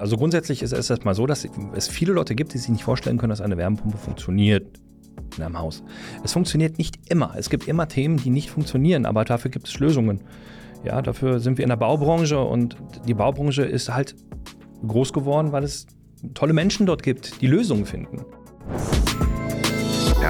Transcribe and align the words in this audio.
Also 0.00 0.16
grundsätzlich 0.16 0.62
ist 0.62 0.72
es 0.72 0.88
erstmal 0.88 1.14
so, 1.14 1.26
dass 1.26 1.46
es 1.74 1.86
viele 1.86 2.14
Leute 2.14 2.34
gibt, 2.34 2.54
die 2.54 2.58
sich 2.58 2.70
nicht 2.70 2.84
vorstellen 2.84 3.18
können, 3.18 3.28
dass 3.28 3.42
eine 3.42 3.58
Wärmepumpe 3.58 3.98
funktioniert 3.98 4.80
in 5.36 5.42
einem 5.42 5.58
Haus. 5.58 5.82
Es 6.24 6.32
funktioniert 6.32 6.78
nicht 6.78 7.10
immer. 7.10 7.34
Es 7.36 7.50
gibt 7.50 7.68
immer 7.68 7.86
Themen, 7.86 8.16
die 8.16 8.30
nicht 8.30 8.50
funktionieren, 8.50 9.04
aber 9.04 9.26
dafür 9.26 9.50
gibt 9.50 9.68
es 9.68 9.78
Lösungen. 9.78 10.22
Ja, 10.84 11.02
dafür 11.02 11.38
sind 11.38 11.58
wir 11.58 11.64
in 11.64 11.68
der 11.68 11.76
Baubranche 11.76 12.40
und 12.40 12.78
die 13.06 13.12
Baubranche 13.12 13.62
ist 13.62 13.92
halt 13.92 14.16
groß 14.88 15.12
geworden, 15.12 15.52
weil 15.52 15.64
es 15.64 15.86
tolle 16.32 16.54
Menschen 16.54 16.86
dort 16.86 17.02
gibt, 17.02 17.42
die 17.42 17.46
Lösungen 17.46 17.84
finden. 17.84 18.24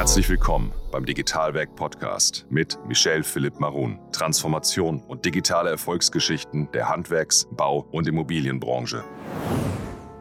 Herzlich 0.00 0.30
willkommen 0.30 0.72
beim 0.90 1.04
Digitalwerk 1.04 1.76
Podcast 1.76 2.46
mit 2.48 2.78
Michel 2.88 3.22
Philipp 3.22 3.60
Marun. 3.60 3.98
Transformation 4.12 5.02
und 5.02 5.26
digitale 5.26 5.68
Erfolgsgeschichten 5.68 6.70
der 6.72 6.88
Handwerks-, 6.88 7.46
Bau- 7.50 7.86
und 7.92 8.08
Immobilienbranche. 8.08 9.04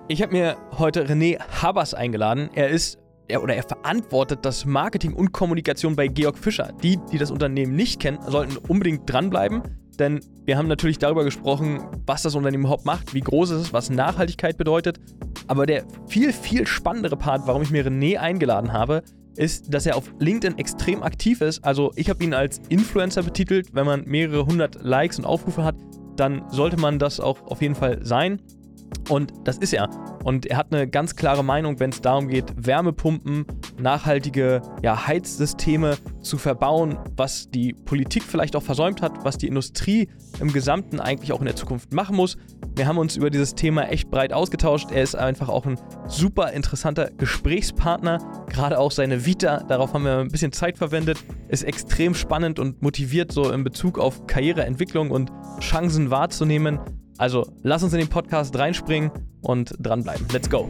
Ich 0.09 0.21
habe 0.21 0.33
mir 0.33 0.57
heute 0.77 1.07
René 1.07 1.39
Habers 1.61 1.93
eingeladen. 1.93 2.49
Er 2.55 2.67
ist 2.67 2.99
er, 3.29 3.41
oder 3.41 3.55
er 3.55 3.63
verantwortet 3.63 4.39
das 4.43 4.65
Marketing 4.65 5.13
und 5.13 5.31
Kommunikation 5.31 5.95
bei 5.95 6.09
Georg 6.09 6.37
Fischer. 6.37 6.73
Die, 6.83 6.99
die 7.13 7.17
das 7.17 7.31
Unternehmen 7.31 7.73
nicht 7.73 8.01
kennen, 8.01 8.19
sollten 8.27 8.57
unbedingt 8.57 9.09
dranbleiben, 9.09 9.61
denn 9.97 10.19
wir 10.43 10.57
haben 10.57 10.67
natürlich 10.67 10.97
darüber 10.97 11.23
gesprochen, 11.23 11.85
was 12.05 12.23
das 12.23 12.35
Unternehmen 12.35 12.63
überhaupt 12.65 12.85
macht, 12.85 13.13
wie 13.13 13.21
groß 13.21 13.51
es 13.51 13.61
ist, 13.61 13.73
was 13.73 13.89
Nachhaltigkeit 13.89 14.57
bedeutet. 14.57 14.99
Aber 15.47 15.65
der 15.65 15.85
viel, 16.07 16.33
viel 16.33 16.67
spannendere 16.67 17.15
Part, 17.15 17.47
warum 17.47 17.61
ich 17.61 17.71
mir 17.71 17.85
René 17.85 18.17
eingeladen 18.17 18.73
habe, 18.73 19.03
ist, 19.39 19.73
dass 19.73 19.85
er 19.85 19.95
auf 19.95 20.11
LinkedIn 20.19 20.57
extrem 20.57 21.01
aktiv 21.01 21.41
ist. 21.41 21.63
Also 21.63 21.91
ich 21.95 22.09
habe 22.09 22.23
ihn 22.23 22.33
als 22.33 22.61
Influencer 22.69 23.23
betitelt. 23.23 23.73
Wenn 23.73 23.85
man 23.85 24.05
mehrere 24.05 24.45
hundert 24.45 24.83
Likes 24.83 25.17
und 25.17 25.25
Aufrufe 25.25 25.63
hat, 25.63 25.75
dann 26.17 26.43
sollte 26.49 26.77
man 26.77 26.99
das 26.99 27.19
auch 27.19 27.41
auf 27.47 27.61
jeden 27.61 27.75
Fall 27.75 28.05
sein. 28.05 28.41
Und 29.09 29.33
das 29.43 29.57
ist 29.57 29.73
er. 29.73 29.89
Und 30.23 30.45
er 30.45 30.57
hat 30.57 30.73
eine 30.73 30.87
ganz 30.87 31.15
klare 31.15 31.43
Meinung, 31.43 31.79
wenn 31.79 31.89
es 31.89 32.01
darum 32.01 32.27
geht, 32.27 32.45
Wärmepumpen, 32.55 33.45
nachhaltige 33.79 34.61
ja, 34.83 35.07
Heizsysteme 35.07 35.97
zu 36.21 36.37
verbauen, 36.37 36.97
was 37.15 37.49
die 37.49 37.73
Politik 37.73 38.23
vielleicht 38.23 38.55
auch 38.55 38.63
versäumt 38.63 39.01
hat, 39.01 39.23
was 39.23 39.37
die 39.37 39.47
Industrie 39.47 40.09
im 40.39 40.53
Gesamten 40.53 40.99
eigentlich 40.99 41.31
auch 41.31 41.39
in 41.39 41.45
der 41.45 41.55
Zukunft 41.55 41.93
machen 41.93 42.15
muss. 42.15 42.37
Wir 42.75 42.87
haben 42.87 42.97
uns 42.97 43.15
über 43.15 43.29
dieses 43.29 43.55
Thema 43.55 43.83
echt 43.83 44.09
breit 44.11 44.31
ausgetauscht. 44.31 44.91
Er 44.91 45.03
ist 45.03 45.15
einfach 45.15 45.49
auch 45.49 45.65
ein 45.65 45.79
super 46.07 46.51
interessanter 46.51 47.09
Gesprächspartner. 47.17 48.19
Gerade 48.47 48.79
auch 48.79 48.91
seine 48.91 49.25
Vita, 49.25 49.63
darauf 49.63 49.93
haben 49.93 50.05
wir 50.05 50.19
ein 50.19 50.29
bisschen 50.29 50.51
Zeit 50.51 50.77
verwendet, 50.77 51.17
ist 51.47 51.63
extrem 51.63 52.13
spannend 52.13 52.59
und 52.59 52.81
motiviert 52.81 53.31
so 53.31 53.51
in 53.51 53.63
Bezug 53.63 53.97
auf 53.97 54.27
Karriereentwicklung 54.27 55.11
und 55.11 55.31
Chancen 55.59 56.11
wahrzunehmen. 56.11 56.79
Also 57.19 57.51
lass 57.63 57.83
uns 57.83 57.91
in 57.91 57.99
den 57.99 58.07
Podcast 58.07 58.57
reinspringen 58.57 59.11
und 59.41 59.75
dranbleiben. 59.77 60.25
Let's 60.31 60.49
go. 60.49 60.69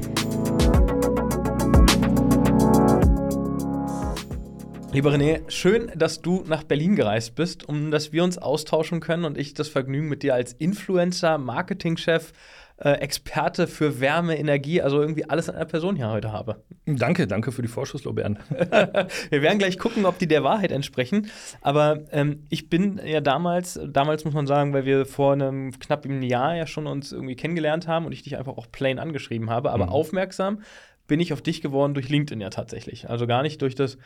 Lieber 4.92 5.12
René, 5.12 5.48
schön, 5.48 5.92
dass 5.96 6.24
du 6.24 6.44
nach 6.48 6.64
Berlin 6.64 6.96
gereist 6.96 7.36
bist, 7.36 7.70
um 7.70 7.92
dass 7.92 8.14
wir 8.14 8.24
uns 8.24 8.40
austauschen 8.40 9.00
können 9.00 9.26
und 9.26 9.38
ich 9.38 9.54
das 9.54 9.68
Vergnügen 9.68 10.10
mit 10.10 10.24
dir 10.24 10.34
als 10.34 10.54
Influencer, 10.54 11.38
Marketingchef, 11.38 12.34
äh, 12.82 12.94
Experte 12.94 13.68
für 13.68 14.00
Wärme, 14.00 14.38
Energie, 14.38 14.82
also 14.82 15.02
irgendwie 15.02 15.30
alles 15.30 15.50
an 15.50 15.56
einer 15.56 15.66
Person 15.66 15.96
hier 15.96 16.10
heute 16.10 16.32
habe. 16.32 16.64
Danke, 16.86 17.28
danke 17.28 17.52
für 17.52 17.62
die 17.62 17.68
Vorschusslorbeeren. 17.68 18.40
Wir 19.30 19.42
werden 19.42 19.60
gleich 19.60 19.78
gucken, 19.78 20.06
ob 20.06 20.18
die 20.18 20.28
der 20.28 20.44
Wahrheit 20.44 20.72
entsprechen. 20.72 21.30
Aber 21.62 22.02
ähm, 22.12 22.46
ich 22.50 22.70
bin 22.70 23.00
ja 23.04 23.22
damals, 23.22 23.80
damals 23.88 24.26
muss 24.26 24.34
man 24.34 24.48
sagen, 24.48 24.74
weil 24.74 24.86
wir 24.86 25.06
vor 25.06 25.34
einem 25.34 25.78
knapp 25.80 26.06
einem 26.06 26.22
Jahr 26.22 26.56
ja 26.56 26.68
schon 26.68 26.88
uns 26.88 27.12
irgendwie 27.12 27.36
kennengelernt 27.36 27.88
haben 27.88 28.06
und 28.06 28.12
ich 28.12 28.24
dich 28.24 28.38
einfach 28.38 28.58
auch 28.58 28.68
plain 28.72 29.00
angeschrieben 29.00 29.50
habe, 29.50 29.72
aber 29.72 29.88
mhm. 29.88 29.92
aufmerksam 29.92 30.62
bin 31.08 31.20
ich 31.20 31.34
auf 31.34 31.42
dich 31.42 31.62
geworden 31.62 31.94
durch 31.94 32.08
LinkedIn 32.08 32.40
ja 32.40 32.50
tatsächlich. 32.50 33.10
Also 33.10 33.28
gar 33.28 33.42
nicht 33.42 33.62
durch 33.62 33.76
das 33.76 33.98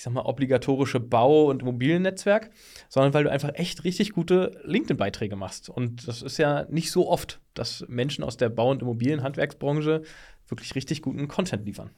ich 0.00 0.04
sag 0.04 0.14
mal, 0.14 0.22
obligatorische 0.22 0.98
Bau- 0.98 1.50
und 1.50 1.60
Immobiliennetzwerk, 1.60 2.48
sondern 2.88 3.12
weil 3.12 3.24
du 3.24 3.30
einfach 3.30 3.50
echt 3.52 3.84
richtig 3.84 4.12
gute 4.12 4.58
LinkedIn-Beiträge 4.64 5.36
machst. 5.36 5.68
Und 5.68 6.08
das 6.08 6.22
ist 6.22 6.38
ja 6.38 6.64
nicht 6.70 6.90
so 6.90 7.06
oft, 7.06 7.38
dass 7.52 7.84
Menschen 7.86 8.24
aus 8.24 8.38
der 8.38 8.48
Bau- 8.48 8.70
und 8.70 8.80
Immobilienhandwerksbranche 8.80 10.00
wirklich 10.48 10.74
richtig 10.74 11.02
guten 11.02 11.28
Content 11.28 11.66
liefern. 11.66 11.90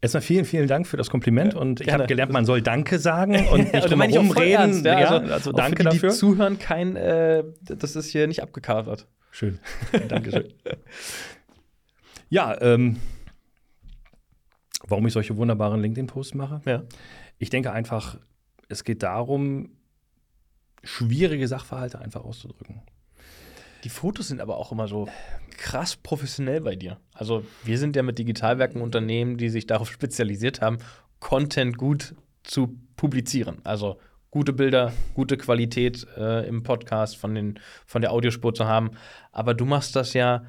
Erstmal 0.00 0.22
vielen, 0.22 0.46
vielen 0.46 0.66
Dank 0.66 0.86
für 0.86 0.96
das 0.96 1.10
Kompliment 1.10 1.54
und 1.54 1.82
ich 1.82 1.92
habe 1.92 2.06
gelernt, 2.06 2.32
man 2.32 2.46
soll 2.46 2.62
Danke 2.62 2.98
sagen 2.98 3.46
und 3.52 3.70
nicht 3.70 3.90
drum 3.90 4.00
herum 4.00 4.30
reden. 4.30 4.82
Ja, 4.82 4.94
also, 4.94 5.26
ja, 5.26 5.34
also 5.34 5.52
danke 5.52 5.82
für 5.82 5.90
die, 5.90 5.96
dafür. 5.96 6.08
Die 6.08 6.16
zuhören, 6.16 6.58
kein, 6.58 6.96
äh, 6.96 7.44
das 7.60 7.96
ist 7.96 8.06
hier 8.06 8.28
nicht 8.28 8.42
abgekadert. 8.42 9.06
Schön. 9.30 9.58
Dankeschön. 10.08 10.54
ja, 12.30 12.58
ähm, 12.62 12.96
warum 14.88 15.06
ich 15.06 15.12
solche 15.12 15.36
wunderbaren 15.36 15.82
LinkedIn-Posts 15.82 16.34
mache? 16.34 16.62
Ja. 16.64 16.84
Ich 17.42 17.50
denke 17.50 17.72
einfach, 17.72 18.18
es 18.68 18.84
geht 18.84 19.02
darum, 19.02 19.70
schwierige 20.84 21.48
Sachverhalte 21.48 21.98
einfach 21.98 22.22
auszudrücken. 22.22 22.82
Die 23.82 23.88
Fotos 23.88 24.28
sind 24.28 24.40
aber 24.40 24.58
auch 24.58 24.70
immer 24.70 24.86
so 24.86 25.08
krass 25.56 25.96
professionell 25.96 26.60
bei 26.60 26.76
dir. 26.76 27.00
Also 27.12 27.44
wir 27.64 27.78
sind 27.78 27.96
ja 27.96 28.04
mit 28.04 28.20
Digitalwerken 28.20 28.80
Unternehmen, 28.80 29.38
die 29.38 29.48
sich 29.48 29.66
darauf 29.66 29.90
spezialisiert 29.92 30.60
haben, 30.60 30.78
Content 31.18 31.76
gut 31.78 32.14
zu 32.44 32.78
publizieren. 32.94 33.58
Also 33.64 33.98
gute 34.30 34.52
Bilder, 34.52 34.92
gute 35.14 35.36
Qualität 35.36 36.06
äh, 36.16 36.46
im 36.46 36.62
Podcast 36.62 37.16
von, 37.16 37.34
den, 37.34 37.58
von 37.86 38.02
der 38.02 38.12
Audiospur 38.12 38.54
zu 38.54 38.66
haben. 38.66 38.92
Aber 39.32 39.54
du 39.54 39.64
machst 39.64 39.96
das 39.96 40.12
ja 40.12 40.44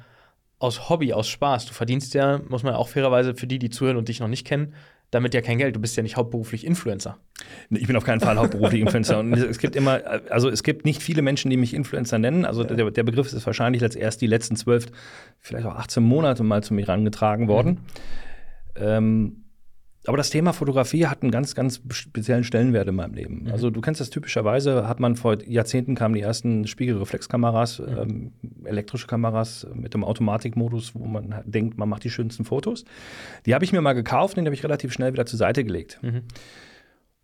aus 0.60 0.88
Hobby, 0.88 1.12
aus 1.12 1.26
Spaß. 1.26 1.66
Du 1.66 1.72
verdienst 1.72 2.14
ja, 2.14 2.38
muss 2.48 2.62
man 2.62 2.74
auch 2.74 2.86
fairerweise 2.86 3.34
für 3.34 3.48
die, 3.48 3.58
die 3.58 3.70
zuhören 3.70 3.96
und 3.96 4.06
dich 4.06 4.20
noch 4.20 4.28
nicht 4.28 4.46
kennen, 4.46 4.74
damit 5.14 5.34
ja 5.34 5.40
kein 5.40 5.58
Geld. 5.58 5.76
Du 5.76 5.80
bist 5.80 5.96
ja 5.96 6.02
nicht 6.02 6.16
hauptberuflich 6.16 6.66
Influencer. 6.66 7.18
Ich 7.70 7.86
bin 7.86 7.96
auf 7.96 8.04
keinen 8.04 8.20
Fall 8.20 8.36
hauptberuflich 8.36 8.80
Influencer. 8.80 9.20
Und 9.20 9.32
es 9.34 9.58
gibt 9.58 9.76
immer, 9.76 10.00
also 10.28 10.48
es 10.48 10.62
gibt 10.62 10.84
nicht 10.84 11.02
viele 11.02 11.22
Menschen, 11.22 11.50
die 11.50 11.56
mich 11.56 11.74
Influencer 11.74 12.18
nennen. 12.18 12.44
Also 12.44 12.64
der, 12.64 12.90
der 12.90 13.02
Begriff 13.02 13.32
ist 13.32 13.46
wahrscheinlich 13.46 13.82
als 13.82 13.96
erst 13.96 14.20
die 14.20 14.26
letzten 14.26 14.56
zwölf, 14.56 14.86
vielleicht 15.40 15.66
auch 15.66 15.76
18 15.76 16.02
Monate 16.02 16.42
mal 16.42 16.62
zu 16.62 16.74
mir 16.74 16.82
herangetragen 16.82 17.48
worden. 17.48 17.70
Mhm. 17.70 18.82
Ähm, 18.82 19.43
aber 20.06 20.16
das 20.18 20.30
Thema 20.30 20.52
Fotografie 20.52 21.06
hat 21.06 21.22
einen 21.22 21.30
ganz, 21.30 21.54
ganz 21.54 21.80
speziellen 21.90 22.44
Stellenwert 22.44 22.88
in 22.88 22.94
meinem 22.94 23.14
Leben. 23.14 23.44
Mhm. 23.44 23.52
Also 23.52 23.70
du 23.70 23.80
kennst 23.80 24.00
das 24.00 24.10
typischerweise, 24.10 24.86
hat 24.86 25.00
man 25.00 25.16
vor 25.16 25.42
Jahrzehnten 25.42 25.94
kamen 25.94 26.14
die 26.14 26.20
ersten 26.20 26.66
Spiegelreflexkameras, 26.66 27.78
mhm. 27.78 27.98
ähm, 27.98 28.32
elektrische 28.64 29.06
Kameras 29.06 29.66
mit 29.74 29.94
dem 29.94 30.04
Automatikmodus, 30.04 30.94
wo 30.94 31.06
man 31.06 31.42
denkt, 31.46 31.78
man 31.78 31.88
macht 31.88 32.04
die 32.04 32.10
schönsten 32.10 32.44
Fotos. 32.44 32.84
Die 33.46 33.54
habe 33.54 33.64
ich 33.64 33.72
mir 33.72 33.80
mal 33.80 33.94
gekauft 33.94 34.36
und 34.36 34.44
die 34.44 34.48
habe 34.48 34.54
ich 34.54 34.64
relativ 34.64 34.92
schnell 34.92 35.12
wieder 35.12 35.26
zur 35.26 35.38
Seite 35.38 35.64
gelegt. 35.64 35.98
Mhm. 36.02 36.22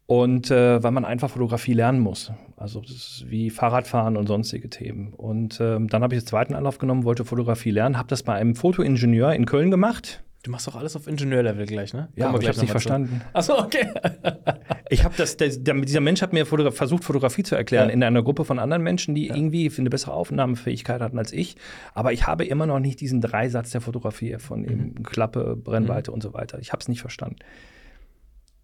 Und 0.07 0.51
äh, 0.51 0.83
weil 0.83 0.91
man 0.91 1.05
einfach 1.05 1.31
Fotografie 1.31 1.75
lernen 1.75 2.01
muss. 2.01 2.33
Also 2.57 2.81
das 2.81 2.91
ist 2.91 3.25
wie 3.29 3.49
Fahrradfahren 3.51 4.17
und 4.17 4.27
sonstige 4.27 4.69
Themen. 4.69 5.13
Und 5.13 5.61
ähm, 5.61 5.87
dann 5.87 6.03
habe 6.03 6.17
ich 6.17 6.23
den 6.23 6.27
zweiten 6.27 6.55
Anlauf 6.55 6.79
genommen, 6.79 7.05
wollte 7.05 7.25
Fotografie 7.25 7.71
lernen, 7.71 7.97
habe 7.97 8.09
das 8.09 8.25
bei 8.25 8.35
einem 8.35 8.57
Fotoingenieur 8.57 9.33
in 9.35 9.47
Köln 9.47 9.71
gemacht 9.71 10.25
Du 10.43 10.51
machst 10.51 10.67
doch 10.67 10.75
alles 10.75 10.97
auf 10.97 11.07
Ingenieurlevel 11.07 11.67
gleich, 11.67 11.93
ne? 11.93 12.09
Ja, 12.17 12.29
aber 12.29 12.41
ich 12.41 12.49
hab's 12.49 12.61
nicht 12.61 12.71
verstanden. 12.71 13.21
Achso, 13.35 13.59
okay. 13.59 13.93
ich 14.89 15.05
habe 15.05 15.15
das, 15.19 15.37
der, 15.37 15.51
dieser 15.51 16.01
Mensch 16.01 16.23
hat 16.23 16.33
mir 16.33 16.47
Fotogra 16.47 16.71
versucht, 16.71 17.05
Fotografie 17.05 17.43
zu 17.43 17.57
erklären 17.57 17.89
ja. 17.89 17.95
in 17.95 18.03
einer 18.03 18.23
Gruppe 18.23 18.47
von 18.47 18.59
anderen 18.59 18.83
Menschen, 18.83 19.15
die 19.15 19.27
ja. 19.27 19.35
irgendwie 19.35 19.71
eine 19.77 19.91
bessere 19.91 20.15
Aufnahmefähigkeit 20.15 21.03
hatten 21.03 21.19
als 21.19 21.33
ich. 21.33 21.57
Aber 21.93 22.15
ich 22.15 22.27
habe 22.27 22.47
immer 22.47 22.65
noch 22.65 22.79
nicht 22.79 23.01
diesen 23.01 23.21
Dreisatz 23.21 23.71
der 23.71 23.83
Fotografie 23.83 24.39
von 24.39 24.63
mhm. 24.63 25.03
Klappe, 25.03 25.57
Brennweite 25.57 26.11
mhm. 26.11 26.15
und 26.15 26.23
so 26.23 26.33
weiter. 26.33 26.59
Ich 26.59 26.73
habe 26.73 26.81
es 26.81 26.89
nicht 26.89 27.03
verstanden. 27.03 27.37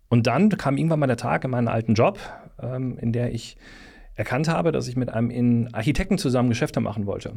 Und 0.09 0.27
dann 0.27 0.49
kam 0.49 0.79
irgendwann 0.79 1.01
mal 1.01 1.09
der 1.09 1.19
Tag 1.19 1.45
in 1.45 1.51
meinen 1.51 1.69
alten 1.69 1.93
Job, 1.93 2.19
ähm, 2.63 2.97
in 2.99 3.13
der 3.13 3.35
ich 3.35 3.59
erkannt 4.15 4.49
habe, 4.49 4.73
dass 4.73 4.89
ich 4.89 4.97
mit 4.97 5.11
einem 5.11 5.69
Architekten 5.73 6.17
zusammen 6.17 6.49
Geschäfte 6.49 6.81
machen 6.81 7.05
wollte. 7.05 7.35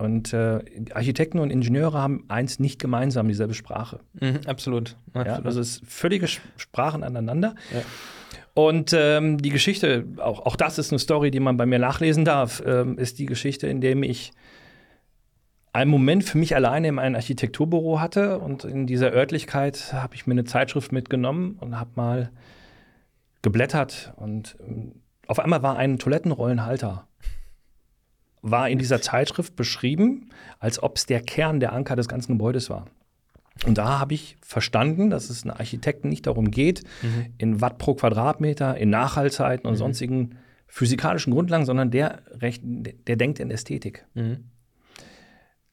Und 0.00 0.32
äh, 0.32 0.60
Architekten 0.94 1.38
und 1.38 1.50
Ingenieure 1.50 2.00
haben 2.00 2.24
eins 2.28 2.58
nicht 2.58 2.80
gemeinsam, 2.80 3.28
dieselbe 3.28 3.54
Sprache. 3.54 4.00
Mhm, 4.14 4.40
absolut. 4.46 4.96
absolut. 5.12 5.26
Ja, 5.26 5.44
also 5.44 5.60
es 5.60 5.76
ist 5.76 5.86
völlige 5.86 6.26
Sprachen 6.26 7.04
aneinander. 7.04 7.54
Ja. 7.72 7.82
Und 8.54 8.92
ähm, 8.94 9.38
die 9.38 9.50
Geschichte, 9.50 10.06
auch, 10.16 10.46
auch 10.46 10.56
das 10.56 10.78
ist 10.78 10.90
eine 10.90 10.98
Story, 10.98 11.30
die 11.30 11.40
man 11.40 11.56
bei 11.56 11.66
mir 11.66 11.78
nachlesen 11.78 12.24
darf, 12.24 12.62
ähm, 12.66 12.98
ist 12.98 13.18
die 13.18 13.26
Geschichte, 13.26 13.66
in 13.66 13.80
dem 13.80 14.02
ich 14.02 14.32
einen 15.72 15.90
Moment 15.90 16.24
für 16.24 16.38
mich 16.38 16.54
alleine 16.56 16.88
in 16.88 16.98
einem 16.98 17.14
Architekturbüro 17.14 18.00
hatte 18.00 18.38
und 18.38 18.64
in 18.64 18.86
dieser 18.86 19.12
Örtlichkeit 19.12 19.92
habe 19.92 20.14
ich 20.14 20.26
mir 20.26 20.32
eine 20.32 20.44
Zeitschrift 20.44 20.92
mitgenommen 20.92 21.56
und 21.60 21.78
habe 21.78 21.90
mal 21.94 22.30
geblättert 23.42 24.12
und 24.16 24.56
ähm, 24.66 24.92
auf 25.26 25.38
einmal 25.38 25.62
war 25.62 25.76
ein 25.76 25.98
Toilettenrollenhalter 25.98 27.06
war 28.42 28.68
in 28.68 28.78
dieser 28.78 29.02
Zeitschrift 29.02 29.56
beschrieben, 29.56 30.30
als 30.58 30.82
ob 30.82 30.96
es 30.96 31.06
der 31.06 31.20
Kern, 31.20 31.60
der 31.60 31.72
Anker 31.72 31.96
des 31.96 32.08
ganzen 32.08 32.32
Gebäudes 32.32 32.70
war. 32.70 32.86
Und 33.66 33.76
da 33.76 33.98
habe 33.98 34.14
ich 34.14 34.38
verstanden, 34.40 35.10
dass 35.10 35.28
es 35.28 35.44
einem 35.44 35.56
Architekten 35.56 36.08
nicht 36.08 36.26
darum 36.26 36.50
geht, 36.50 36.82
mhm. 37.02 37.34
in 37.36 37.60
Watt 37.60 37.78
pro 37.78 37.94
Quadratmeter, 37.94 38.76
in 38.76 38.90
Nachhaltzeiten 38.90 39.66
und 39.66 39.74
mhm. 39.74 39.78
sonstigen 39.78 40.38
physikalischen 40.66 41.32
Grundlagen, 41.32 41.66
sondern 41.66 41.90
der, 41.90 42.22
der 42.40 43.16
denkt 43.16 43.40
in 43.40 43.50
Ästhetik. 43.50 44.06
Mhm. 44.14 44.44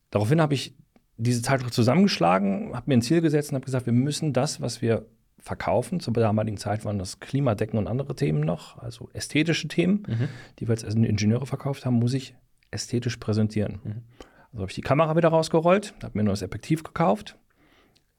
Daraufhin 0.09 0.41
habe 0.41 0.53
ich 0.53 0.75
diese 1.17 1.41
Zeit 1.41 1.61
zusammengeschlagen, 1.73 2.75
habe 2.75 2.89
mir 2.89 2.97
ein 2.97 3.01
Ziel 3.01 3.21
gesetzt 3.21 3.51
und 3.51 3.55
habe 3.55 3.65
gesagt, 3.65 3.85
wir 3.85 3.93
müssen 3.93 4.33
das, 4.33 4.59
was 4.59 4.81
wir 4.81 5.05
verkaufen, 5.39 5.99
zur 5.99 6.13
damaligen 6.13 6.57
Zeit 6.57 6.83
waren 6.83 6.99
das 6.99 7.19
Klimadecken 7.19 7.77
und 7.77 7.87
andere 7.87 8.15
Themen 8.15 8.41
noch, 8.41 8.77
also 8.79 9.09
ästhetische 9.13 9.67
Themen, 9.67 10.03
mhm. 10.07 10.29
die 10.59 10.67
wir 10.67 10.73
als 10.73 10.83
Ingenieure 10.83 11.45
verkauft 11.45 11.85
haben, 11.85 11.95
muss 11.95 12.13
ich 12.13 12.35
ästhetisch 12.71 13.17
präsentieren. 13.17 13.79
Mhm. 13.83 14.03
Also 14.51 14.61
habe 14.61 14.71
ich 14.71 14.75
die 14.75 14.81
Kamera 14.81 15.15
wieder 15.15 15.29
rausgerollt, 15.29 15.93
habe 16.01 16.17
mir 16.17 16.23
ein 16.23 16.27
neues 16.27 16.43
Objektiv 16.43 16.83
gekauft, 16.83 17.37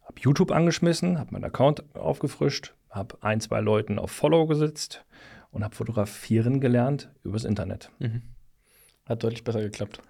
habe 0.03 0.21
YouTube 0.21 0.50
angeschmissen, 0.50 1.19
habe 1.19 1.33
meinen 1.33 1.45
Account 1.45 1.95
aufgefrischt, 1.95 2.75
habe 2.91 3.17
ein, 3.23 3.41
zwei 3.41 3.61
Leuten 3.61 3.99
auf 3.99 4.11
Follow 4.11 4.47
gesetzt 4.47 5.05
und 5.50 5.65
habe 5.65 5.75
fotografieren 5.75 6.61
gelernt 6.61 7.11
übers 7.25 7.45
Internet. 7.45 7.91
Mhm. 7.99 8.23
Hat 9.06 9.23
deutlich 9.23 9.45
besser 9.45 9.61
geklappt. 9.61 10.00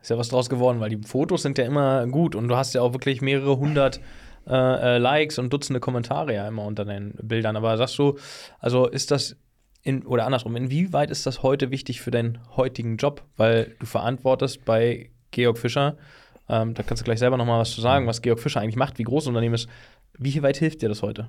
Ist 0.00 0.10
ja 0.10 0.18
was 0.18 0.28
draus 0.28 0.48
geworden, 0.48 0.80
weil 0.80 0.90
die 0.90 1.06
Fotos 1.06 1.42
sind 1.42 1.58
ja 1.58 1.64
immer 1.64 2.06
gut 2.06 2.34
und 2.34 2.48
du 2.48 2.56
hast 2.56 2.74
ja 2.74 2.82
auch 2.82 2.92
wirklich 2.92 3.20
mehrere 3.20 3.58
hundert 3.58 4.00
äh, 4.46 4.96
äh, 4.96 4.98
Likes 4.98 5.38
und 5.38 5.52
Dutzende 5.52 5.80
Kommentare 5.80 6.34
ja 6.34 6.46
immer 6.46 6.64
unter 6.64 6.84
den 6.84 7.14
Bildern. 7.20 7.56
Aber 7.56 7.76
sagst 7.76 7.98
du, 7.98 8.16
also 8.60 8.86
ist 8.86 9.10
das 9.10 9.36
in, 9.82 10.04
oder 10.06 10.26
andersrum, 10.26 10.56
inwieweit 10.56 11.10
ist 11.10 11.26
das 11.26 11.42
heute 11.42 11.70
wichtig 11.70 12.00
für 12.00 12.10
deinen 12.10 12.38
heutigen 12.56 12.96
Job? 12.96 13.24
Weil 13.36 13.76
du 13.78 13.86
verantwortest 13.86 14.64
bei 14.64 15.10
Georg 15.30 15.58
Fischer, 15.58 15.96
ähm, 16.48 16.74
da 16.74 16.82
kannst 16.82 17.02
du 17.02 17.04
gleich 17.04 17.18
selber 17.18 17.36
noch 17.36 17.46
mal 17.46 17.60
was 17.60 17.72
zu 17.72 17.80
sagen, 17.80 18.06
was 18.06 18.22
Georg 18.22 18.40
Fischer 18.40 18.60
eigentlich 18.60 18.76
macht, 18.76 18.98
wie 18.98 19.04
groß 19.04 19.24
das 19.24 19.28
Unternehmen 19.28 19.54
ist. 19.54 19.68
Wie 20.18 20.42
weit 20.42 20.56
hilft 20.56 20.82
dir 20.82 20.88
das 20.88 21.02
heute? 21.02 21.28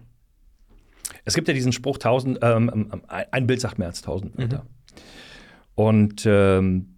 Es 1.25 1.35
gibt 1.35 1.47
ja 1.47 1.53
diesen 1.53 1.71
Spruch, 1.71 1.97
tausend, 1.97 2.39
ähm, 2.41 2.71
ähm 2.73 3.01
ein 3.07 3.47
Bild 3.47 3.61
sagt 3.61 3.77
mehr 3.77 3.87
als 3.87 4.01
tausend 4.01 4.37
Wörter. 4.37 4.63
Mhm. 4.63 4.69
Und 5.75 6.23
ähm, 6.25 6.95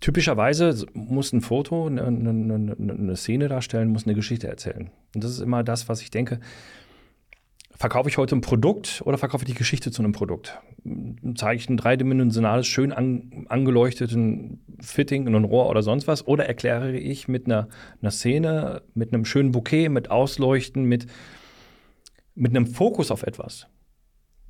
typischerweise 0.00 0.86
muss 0.94 1.32
ein 1.32 1.42
Foto 1.42 1.86
eine, 1.86 2.06
eine, 2.06 2.76
eine, 2.78 3.16
Szene 3.16 3.48
darstellen, 3.48 3.90
muss 3.90 4.04
eine 4.04 4.14
Geschichte 4.14 4.48
erzählen. 4.48 4.90
Und 5.14 5.24
das 5.24 5.32
ist 5.32 5.40
immer 5.40 5.62
das, 5.62 5.88
was 5.88 6.00
ich 6.02 6.10
denke. 6.10 6.40
Verkaufe 7.80 8.10
ich 8.10 8.18
heute 8.18 8.36
ein 8.36 8.42
Produkt 8.42 9.00
oder 9.06 9.16
verkaufe 9.16 9.42
ich 9.42 9.52
die 9.52 9.56
Geschichte 9.56 9.90
zu 9.90 10.02
einem 10.02 10.12
Produkt? 10.12 10.60
Zeige 11.34 11.58
ich 11.58 11.66
ein 11.70 11.78
dreidimensionales, 11.78 12.66
schön 12.66 12.92
an, 12.92 13.46
angeleuchteten 13.48 14.60
Fitting 14.80 15.26
in 15.26 15.34
ein 15.34 15.44
Rohr 15.44 15.70
oder 15.70 15.82
sonst 15.82 16.06
was? 16.06 16.26
Oder 16.26 16.44
erkläre 16.44 16.94
ich 16.98 17.26
mit 17.26 17.46
einer, 17.46 17.68
einer 18.02 18.10
Szene, 18.10 18.82
mit 18.92 19.14
einem 19.14 19.24
schönen 19.24 19.52
Bouquet, 19.52 19.88
mit 19.88 20.10
Ausleuchten, 20.10 20.84
mit, 20.84 21.06
mit 22.34 22.54
einem 22.54 22.66
Fokus 22.66 23.10
auf 23.10 23.22
etwas? 23.22 23.66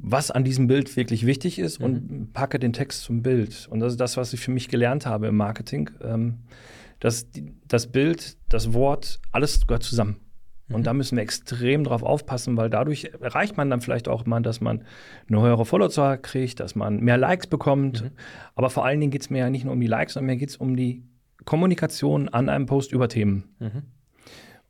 was 0.02 0.30
an 0.30 0.44
diesem 0.44 0.66
Bild 0.66 0.96
wirklich 0.96 1.26
wichtig 1.26 1.58
ist 1.58 1.78
mhm. 1.78 1.84
und 1.84 2.32
packe 2.32 2.58
den 2.58 2.72
Text 2.72 3.02
zum 3.02 3.22
Bild. 3.22 3.68
Und 3.70 3.80
das 3.80 3.92
ist 3.92 4.00
das, 4.00 4.16
was 4.16 4.32
ich 4.32 4.40
für 4.40 4.50
mich 4.50 4.68
gelernt 4.68 5.04
habe 5.04 5.26
im 5.26 5.36
Marketing. 5.36 5.90
Ähm, 6.02 6.38
dass 7.00 7.28
das 7.68 7.86
Bild, 7.86 8.38
das 8.48 8.72
Wort, 8.72 9.20
alles 9.30 9.66
gehört 9.66 9.82
zusammen. 9.82 10.16
Mhm. 10.70 10.76
Und 10.76 10.86
da 10.86 10.94
müssen 10.94 11.16
wir 11.16 11.22
extrem 11.22 11.84
drauf 11.84 12.02
aufpassen, 12.02 12.56
weil 12.56 12.70
dadurch 12.70 13.10
erreicht 13.20 13.56
man 13.56 13.68
dann 13.68 13.80
vielleicht 13.80 14.08
auch 14.08 14.24
mal, 14.24 14.40
dass 14.40 14.60
man 14.60 14.84
eine 15.28 15.40
höhere 15.40 15.66
Followerzahl 15.66 16.18
kriegt, 16.18 16.60
dass 16.60 16.74
man 16.74 17.00
mehr 17.00 17.18
Likes 17.18 17.46
bekommt. 17.46 18.04
Mhm. 18.04 18.10
Aber 18.54 18.70
vor 18.70 18.84
allen 18.84 19.00
Dingen 19.00 19.10
geht 19.10 19.22
es 19.22 19.30
mir 19.30 19.38
ja 19.38 19.50
nicht 19.50 19.64
nur 19.64 19.74
um 19.74 19.80
die 19.80 19.86
Likes, 19.86 20.14
sondern 20.14 20.26
mir 20.26 20.36
geht 20.36 20.50
es 20.50 20.56
um 20.56 20.76
die 20.76 21.04
Kommunikation 21.44 22.28
an 22.28 22.48
einem 22.48 22.66
Post 22.66 22.92
über 22.92 23.08
Themen. 23.08 23.44
Mhm. 23.58 23.82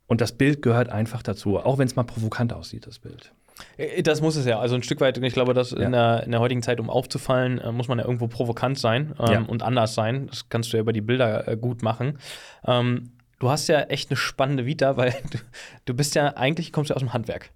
Und 0.07 0.19
das 0.19 0.33
Bild 0.33 0.61
gehört 0.61 0.89
einfach 0.89 1.23
dazu, 1.23 1.57
auch 1.57 1.77
wenn 1.77 1.87
es 1.87 1.95
mal 1.95 2.03
provokant 2.03 2.51
aussieht, 2.51 2.85
das 2.85 2.99
Bild. 2.99 3.33
Äh, 3.77 4.03
das 4.03 4.21
muss 4.21 4.35
es 4.35 4.45
ja. 4.45 4.59
Also 4.59 4.75
ein 4.75 4.83
Stück 4.83 5.01
weit, 5.01 5.17
ich 5.17 5.33
glaube, 5.33 5.53
dass 5.53 5.71
ja. 5.71 5.79
in, 5.79 5.91
der, 5.91 6.23
in, 6.23 6.31
der, 6.31 6.39
heutigen 6.39 6.61
Zeit, 6.61 6.79
um 6.79 6.89
aufzufallen, 6.89 7.59
äh, 7.59 7.71
muss 7.71 7.87
man 7.87 7.99
ja 7.99 8.05
irgendwo 8.05 8.27
provokant 8.27 8.77
sein 8.77 9.13
ähm, 9.19 9.31
ja. 9.31 9.41
und 9.41 9.63
anders 9.63 9.93
sein. 9.93 10.27
Das 10.27 10.49
kannst 10.49 10.71
du 10.71 10.77
ja 10.77 10.81
über 10.81 10.93
die 10.93 11.01
Bilder 11.01 11.47
äh, 11.47 11.57
gut 11.57 11.81
machen. 11.81 12.19
Ähm, 12.65 13.11
du 13.41 13.49
hast 13.49 13.67
ja 13.67 13.81
echt 13.81 14.11
eine 14.11 14.17
spannende 14.17 14.65
Vita, 14.65 14.97
weil 14.97 15.13
du, 15.31 15.39
du 15.85 15.93
bist 15.93 16.15
ja 16.15 16.37
eigentlich, 16.37 16.71
kommst 16.71 16.89
ja 16.89 16.95
aus 16.95 17.01
dem 17.01 17.11
Handwerk. 17.11 17.51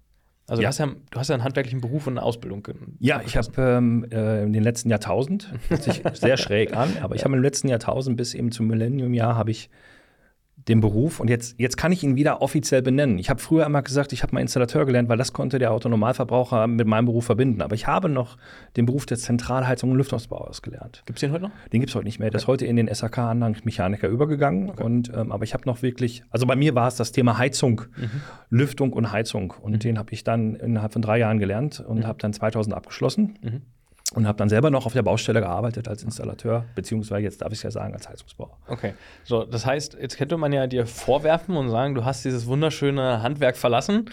Also 0.48 0.62
ja. 0.62 0.66
Du, 0.66 0.68
hast 0.68 0.78
ja, 0.78 0.86
du 0.86 1.18
hast 1.18 1.28
ja 1.28 1.34
einen 1.34 1.44
handwerklichen 1.44 1.80
Beruf 1.80 2.06
und 2.06 2.14
eine 2.14 2.22
Ausbildung. 2.22 2.68
Ja, 3.00 3.20
ich 3.24 3.36
habe 3.36 3.50
ähm, 3.60 4.06
äh, 4.12 4.44
in 4.44 4.52
den 4.52 4.62
letzten 4.62 4.90
Jahrtausend, 4.90 5.52
hört 5.68 5.82
sich 5.82 6.02
sehr 6.12 6.36
schräg 6.36 6.76
an, 6.76 6.98
aber 7.02 7.14
ich 7.14 7.24
habe 7.24 7.34
im 7.34 7.42
letzten 7.42 7.68
Jahrtausend 7.68 8.16
bis 8.16 8.34
eben 8.34 8.52
zum 8.52 8.66
Millennium-Jahr 8.66 9.34
habe 9.36 9.50
ich 9.50 9.70
den 10.68 10.80
Beruf 10.80 11.20
und 11.20 11.30
jetzt, 11.30 11.58
jetzt 11.58 11.76
kann 11.76 11.92
ich 11.92 12.02
ihn 12.02 12.16
wieder 12.16 12.42
offiziell 12.42 12.82
benennen. 12.82 13.18
Ich 13.18 13.30
habe 13.30 13.40
früher 13.40 13.64
immer 13.64 13.82
gesagt, 13.82 14.12
ich 14.12 14.22
habe 14.24 14.34
mal 14.34 14.40
Installateur 14.40 14.84
gelernt, 14.84 15.08
weil 15.08 15.16
das 15.16 15.32
konnte 15.32 15.60
der 15.60 15.72
Autonormalverbraucher 15.72 16.66
mit 16.66 16.88
meinem 16.88 17.06
Beruf 17.06 17.26
verbinden. 17.26 17.62
Aber 17.62 17.76
ich 17.76 17.86
habe 17.86 18.08
noch 18.08 18.36
den 18.76 18.84
Beruf 18.84 19.06
des 19.06 19.22
Zentralheizung 19.22 19.92
und 19.92 19.96
Lüftungsbauers 19.96 20.62
gelernt. 20.62 21.04
Gibt 21.06 21.18
es 21.18 21.20
den 21.20 21.30
heute 21.30 21.44
noch? 21.44 21.50
Den 21.72 21.80
gibt 21.80 21.90
es 21.90 21.94
heute 21.94 22.04
nicht 22.04 22.18
mehr. 22.18 22.30
Der 22.30 22.40
ist 22.40 22.48
heute 22.48 22.66
in 22.66 22.74
den 22.74 22.92
SAK-Anlagenmechaniker 22.92 24.08
übergegangen. 24.08 24.70
Okay. 24.70 24.82
Und, 24.82 25.12
ähm, 25.14 25.30
aber 25.30 25.44
ich 25.44 25.54
habe 25.54 25.64
noch 25.66 25.82
wirklich, 25.82 26.24
also 26.30 26.46
bei 26.46 26.56
mir 26.56 26.74
war 26.74 26.88
es 26.88 26.96
das 26.96 27.12
Thema 27.12 27.38
Heizung, 27.38 27.82
mhm. 27.96 28.22
Lüftung 28.50 28.92
und 28.92 29.12
Heizung. 29.12 29.54
Und 29.62 29.74
mhm. 29.74 29.78
den 29.78 29.98
habe 29.98 30.12
ich 30.12 30.24
dann 30.24 30.56
innerhalb 30.56 30.92
von 30.92 31.02
drei 31.02 31.18
Jahren 31.18 31.38
gelernt 31.38 31.78
und 31.78 31.98
mhm. 31.98 32.06
habe 32.06 32.18
dann 32.18 32.32
2000 32.32 32.74
abgeschlossen. 32.74 33.38
Und 34.14 34.28
habe 34.28 34.38
dann 34.38 34.48
selber 34.48 34.70
noch 34.70 34.86
auf 34.86 34.92
der 34.92 35.02
Baustelle 35.02 35.40
gearbeitet 35.40 35.88
als 35.88 36.04
Installateur, 36.04 36.64
beziehungsweise 36.76 37.22
jetzt 37.22 37.42
darf 37.42 37.52
ich 37.52 37.58
es 37.58 37.64
ja 37.64 37.72
sagen, 37.72 37.92
als 37.92 38.08
Heizungsbauer. 38.08 38.56
Okay, 38.68 38.94
so, 39.24 39.42
das 39.42 39.66
heißt, 39.66 39.98
jetzt 40.00 40.16
könnte 40.16 40.36
man 40.36 40.52
ja 40.52 40.68
dir 40.68 40.86
vorwerfen 40.86 41.56
und 41.56 41.70
sagen, 41.70 41.96
du 41.96 42.04
hast 42.04 42.24
dieses 42.24 42.46
wunderschöne 42.46 43.22
Handwerk 43.22 43.56
verlassen 43.56 44.08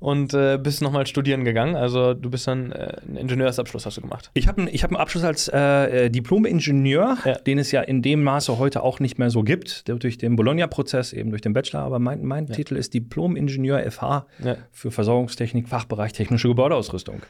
und 0.00 0.32
äh, 0.32 0.58
bist 0.58 0.80
nochmal 0.80 1.06
studieren 1.06 1.44
gegangen. 1.44 1.76
Also 1.76 2.14
du 2.14 2.30
bist 2.30 2.46
dann 2.46 2.72
äh, 2.72 2.96
einen 3.06 3.16
Ingenieursabschluss 3.16 3.84
hast 3.84 3.98
du 3.98 4.00
gemacht. 4.00 4.30
Ich 4.32 4.48
habe 4.48 4.68
ich 4.70 4.82
hab 4.82 4.90
einen 4.90 5.00
Abschluss 5.00 5.24
als 5.24 5.48
äh, 5.48 6.06
äh, 6.06 6.10
Diplom-Ingenieur, 6.10 7.18
ja. 7.24 7.34
den 7.34 7.58
es 7.58 7.70
ja 7.70 7.82
in 7.82 8.00
dem 8.00 8.22
Maße 8.22 8.58
heute 8.58 8.82
auch 8.82 8.98
nicht 8.98 9.18
mehr 9.18 9.28
so 9.28 9.42
gibt, 9.42 9.88
durch 9.88 10.16
den 10.16 10.36
Bologna-Prozess, 10.36 11.12
eben 11.12 11.28
durch 11.28 11.42
den 11.42 11.52
Bachelor. 11.52 11.80
Aber 11.80 11.98
mein, 11.98 12.24
mein 12.24 12.46
ja. 12.46 12.54
Titel 12.54 12.76
ist 12.76 12.94
Diplom-Ingenieur 12.94 13.90
FH 13.90 14.26
ja. 14.42 14.56
für 14.72 14.90
Versorgungstechnik, 14.90 15.68
Fachbereich 15.68 16.14
technische 16.14 16.48
Gebäudeausrüstung. 16.48 17.20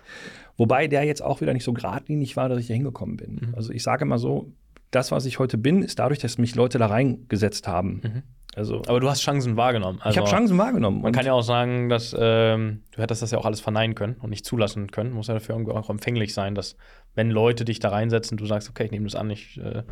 Wobei 0.56 0.86
der 0.86 1.04
jetzt 1.04 1.22
auch 1.22 1.40
wieder 1.40 1.52
nicht 1.52 1.64
so 1.64 1.72
geradlinig 1.72 2.36
war, 2.36 2.48
dass 2.48 2.58
ich 2.58 2.68
da 2.68 2.74
hingekommen 2.74 3.16
bin. 3.16 3.34
Mhm. 3.34 3.54
Also 3.54 3.72
ich 3.72 3.82
sage 3.82 4.04
mal 4.04 4.18
so, 4.18 4.52
das, 4.90 5.10
was 5.10 5.26
ich 5.26 5.38
heute 5.38 5.58
bin, 5.58 5.82
ist 5.82 5.98
dadurch, 5.98 6.20
dass 6.20 6.38
mich 6.38 6.54
Leute 6.54 6.78
da 6.78 6.86
reingesetzt 6.86 7.66
haben. 7.66 8.00
Mhm. 8.04 8.22
Also, 8.56 8.82
Aber 8.86 9.00
du 9.00 9.10
hast 9.10 9.20
Chancen 9.20 9.56
wahrgenommen. 9.56 9.98
Also, 10.00 10.10
ich 10.10 10.18
habe 10.18 10.30
Chancen 10.30 10.56
wahrgenommen. 10.58 11.02
Man 11.02 11.12
kann 11.12 11.26
ja 11.26 11.32
auch 11.32 11.42
sagen, 11.42 11.88
dass 11.88 12.14
ähm, 12.16 12.82
du 12.92 13.02
hättest 13.02 13.20
das 13.20 13.32
ja 13.32 13.38
auch 13.38 13.46
alles 13.46 13.60
verneinen 13.60 13.96
können 13.96 14.14
und 14.20 14.30
nicht 14.30 14.44
zulassen 14.44 14.92
können. 14.92 15.12
Muss 15.12 15.26
ja 15.26 15.34
dafür 15.34 15.56
auch 15.56 15.90
empfänglich 15.90 16.34
sein, 16.34 16.54
dass 16.54 16.76
wenn 17.16 17.30
Leute 17.30 17.64
dich 17.64 17.80
da 17.80 17.88
reinsetzen, 17.88 18.36
du 18.36 18.46
sagst, 18.46 18.70
okay, 18.70 18.84
ich 18.84 18.90
nehme 18.92 19.06
das 19.06 19.16
an, 19.16 19.26
nicht 19.26 19.58
äh, 19.58 19.82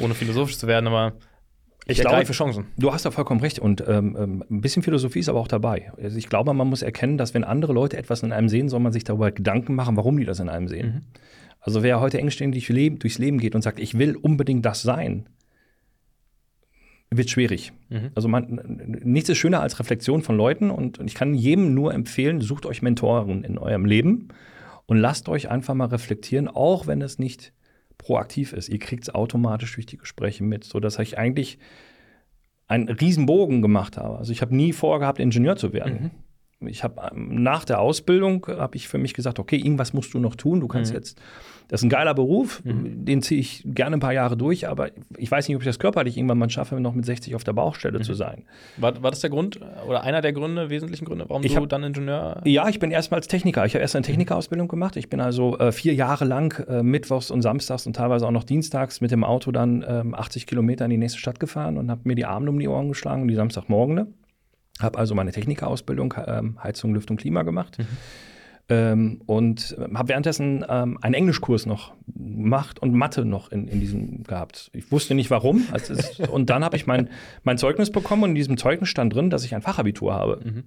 ohne 0.00 0.14
philosophisch 0.14 0.58
zu 0.58 0.66
werden, 0.66 0.88
aber 0.88 1.12
ich, 1.86 1.98
ich 1.98 2.04
glaube, 2.04 2.24
für 2.26 2.32
Chancen. 2.32 2.66
Du 2.76 2.92
hast 2.92 3.04
da 3.04 3.10
vollkommen 3.10 3.40
recht. 3.40 3.58
Und 3.58 3.84
ähm, 3.86 4.16
ähm, 4.18 4.44
ein 4.50 4.60
bisschen 4.60 4.82
Philosophie 4.82 5.20
ist 5.20 5.28
aber 5.28 5.40
auch 5.40 5.48
dabei. 5.48 5.92
Also 6.00 6.18
ich 6.18 6.28
glaube, 6.28 6.52
man 6.54 6.68
muss 6.68 6.82
erkennen, 6.82 7.18
dass 7.18 7.34
wenn 7.34 7.44
andere 7.44 7.72
Leute 7.72 7.96
etwas 7.96 8.22
in 8.22 8.32
einem 8.32 8.48
sehen, 8.48 8.68
soll 8.68 8.80
man 8.80 8.92
sich 8.92 9.04
darüber 9.04 9.30
Gedanken 9.32 9.74
machen, 9.74 9.96
warum 9.96 10.16
die 10.16 10.24
das 10.24 10.40
in 10.40 10.48
einem 10.48 10.68
sehen. 10.68 10.86
Mhm. 10.86 11.00
Also 11.60 11.82
wer 11.82 12.00
heute 12.00 12.18
engständig 12.18 12.66
durchs 12.66 13.18
Leben 13.18 13.38
geht 13.38 13.54
und 13.54 13.62
sagt, 13.62 13.80
ich 13.80 13.98
will 13.98 14.16
unbedingt 14.16 14.64
das 14.64 14.82
sein, 14.82 15.26
wird 17.10 17.28
schwierig. 17.28 17.72
Mhm. 17.88 18.10
Also 18.14 18.28
man, 18.28 18.60
nichts 19.04 19.28
ist 19.28 19.38
schöner 19.38 19.60
als 19.60 19.78
Reflexion 19.78 20.22
von 20.22 20.36
Leuten 20.36 20.70
und 20.70 21.00
ich 21.04 21.14
kann 21.14 21.34
jedem 21.34 21.74
nur 21.74 21.92
empfehlen, 21.92 22.40
sucht 22.40 22.66
euch 22.66 22.82
Mentoren 22.82 23.44
in 23.44 23.58
eurem 23.58 23.84
Leben 23.84 24.28
und 24.86 24.96
lasst 24.96 25.28
euch 25.28 25.50
einfach 25.50 25.74
mal 25.74 25.86
reflektieren, 25.86 26.48
auch 26.48 26.86
wenn 26.86 27.02
es 27.02 27.18
nicht 27.18 27.52
proaktiv 28.00 28.52
ist. 28.52 28.68
Ihr 28.68 28.78
kriegt 28.78 29.04
es 29.04 29.14
automatisch 29.14 29.74
durch 29.74 29.86
die 29.86 29.98
Gespräche 29.98 30.42
mit, 30.42 30.64
sodass 30.64 30.98
ich 30.98 31.18
eigentlich 31.18 31.58
einen 32.66 32.88
Riesenbogen 32.88 33.62
gemacht 33.62 33.96
habe. 33.96 34.18
Also 34.18 34.32
ich 34.32 34.42
habe 34.42 34.54
nie 34.54 34.72
vorgehabt, 34.72 35.18
Ingenieur 35.18 35.56
zu 35.56 35.72
werden. 35.72 36.02
Mhm. 36.02 36.10
Ich 36.66 36.84
habe 36.84 37.10
ähm, 37.12 37.42
nach 37.42 37.64
der 37.64 37.80
Ausbildung 37.80 38.46
habe 38.46 38.76
ich 38.76 38.88
für 38.88 38.98
mich 38.98 39.14
gesagt, 39.14 39.38
okay, 39.38 39.56
irgendwas 39.56 39.92
musst 39.92 40.12
du 40.14 40.18
noch 40.18 40.34
tun. 40.34 40.60
Du 40.60 40.68
kannst 40.68 40.92
mhm. 40.92 40.98
jetzt 40.98 41.20
das 41.70 41.82
ist 41.82 41.84
ein 41.84 41.90
geiler 41.90 42.14
Beruf, 42.14 42.64
mhm. 42.64 43.04
den 43.04 43.22
ziehe 43.22 43.40
ich 43.40 43.62
gerne 43.64 43.96
ein 43.96 44.00
paar 44.00 44.12
Jahre 44.12 44.36
durch, 44.36 44.66
aber 44.66 44.88
ich 45.16 45.30
weiß 45.30 45.46
nicht, 45.46 45.54
ob 45.54 45.62
ich 45.62 45.66
das 45.66 45.78
körperlich 45.78 46.16
irgendwann 46.16 46.38
mal 46.38 46.50
schaffe, 46.50 46.80
noch 46.80 46.94
mit 46.94 47.06
60 47.06 47.36
auf 47.36 47.44
der 47.44 47.52
Baustelle 47.52 48.00
mhm. 48.00 48.02
zu 48.02 48.14
sein. 48.14 48.42
War, 48.76 49.00
war 49.04 49.12
das 49.12 49.20
der 49.20 49.30
Grund 49.30 49.60
oder 49.86 50.02
einer 50.02 50.20
der 50.20 50.32
Gründe, 50.32 50.68
wesentlichen 50.68 51.04
Gründe, 51.04 51.26
warum 51.28 51.44
ich 51.44 51.54
du 51.54 51.60
hab, 51.60 51.68
dann 51.68 51.84
Ingenieur? 51.84 52.40
Ja, 52.44 52.68
ich 52.68 52.80
bin 52.80 52.90
erstmal 52.90 53.20
als 53.20 53.28
Techniker. 53.28 53.64
Ich 53.66 53.74
habe 53.74 53.82
erst 53.82 53.94
eine 53.94 54.02
mhm. 54.02 54.06
Technikerausbildung 54.06 54.66
gemacht. 54.66 54.96
Ich 54.96 55.08
bin 55.08 55.20
also 55.20 55.58
äh, 55.58 55.70
vier 55.70 55.94
Jahre 55.94 56.24
lang 56.24 56.58
äh, 56.66 56.82
mittwochs 56.82 57.30
und 57.30 57.42
samstags 57.42 57.86
und 57.86 57.94
teilweise 57.94 58.26
auch 58.26 58.32
noch 58.32 58.44
dienstags 58.44 59.00
mit 59.00 59.12
dem 59.12 59.22
Auto 59.22 59.52
dann 59.52 59.84
ähm, 59.86 60.16
80 60.16 60.48
Kilometer 60.48 60.86
in 60.86 60.90
die 60.90 60.98
nächste 60.98 61.20
Stadt 61.20 61.38
gefahren 61.38 61.78
und 61.78 61.88
habe 61.88 62.00
mir 62.02 62.16
die 62.16 62.24
Arme 62.24 62.50
um 62.50 62.58
die 62.58 62.66
Ohren 62.66 62.88
geschlagen, 62.88 63.28
die 63.28 63.36
Samstagmorgen. 63.36 64.12
Habe 64.80 64.98
also 64.98 65.14
meine 65.14 65.32
Technikerausbildung, 65.32 66.12
äh, 66.12 66.42
Heizung, 66.62 66.94
Lüftung, 66.94 67.16
Klima 67.16 67.42
gemacht. 67.42 67.78
Mhm 67.78 67.86
ähm, 68.70 69.20
und 69.26 69.76
ähm, 69.78 69.98
habe 69.98 70.10
währenddessen 70.10 70.64
ähm, 70.68 70.96
einen 71.02 71.14
Englischkurs 71.14 71.66
noch 71.66 71.92
gemacht 72.06 72.78
und 72.78 72.94
Mathe 72.94 73.24
noch 73.24 73.50
in, 73.50 73.66
in 73.66 73.80
diesem 73.80 74.22
gehabt. 74.22 74.70
Ich 74.72 74.90
wusste 74.92 75.14
nicht 75.14 75.30
warum. 75.30 75.66
Also 75.72 75.94
es, 75.94 76.20
und 76.20 76.50
dann 76.50 76.64
habe 76.64 76.76
ich 76.76 76.86
mein, 76.86 77.10
mein 77.42 77.58
Zeugnis 77.58 77.90
bekommen 77.90 78.22
und 78.22 78.28
in 78.30 78.34
diesem 78.36 78.56
Zeugnis 78.56 78.88
stand 78.88 79.14
drin, 79.14 79.28
dass 79.28 79.44
ich 79.44 79.54
ein 79.54 79.62
Fachabitur 79.62 80.14
habe. 80.14 80.40
Mhm. 80.42 80.64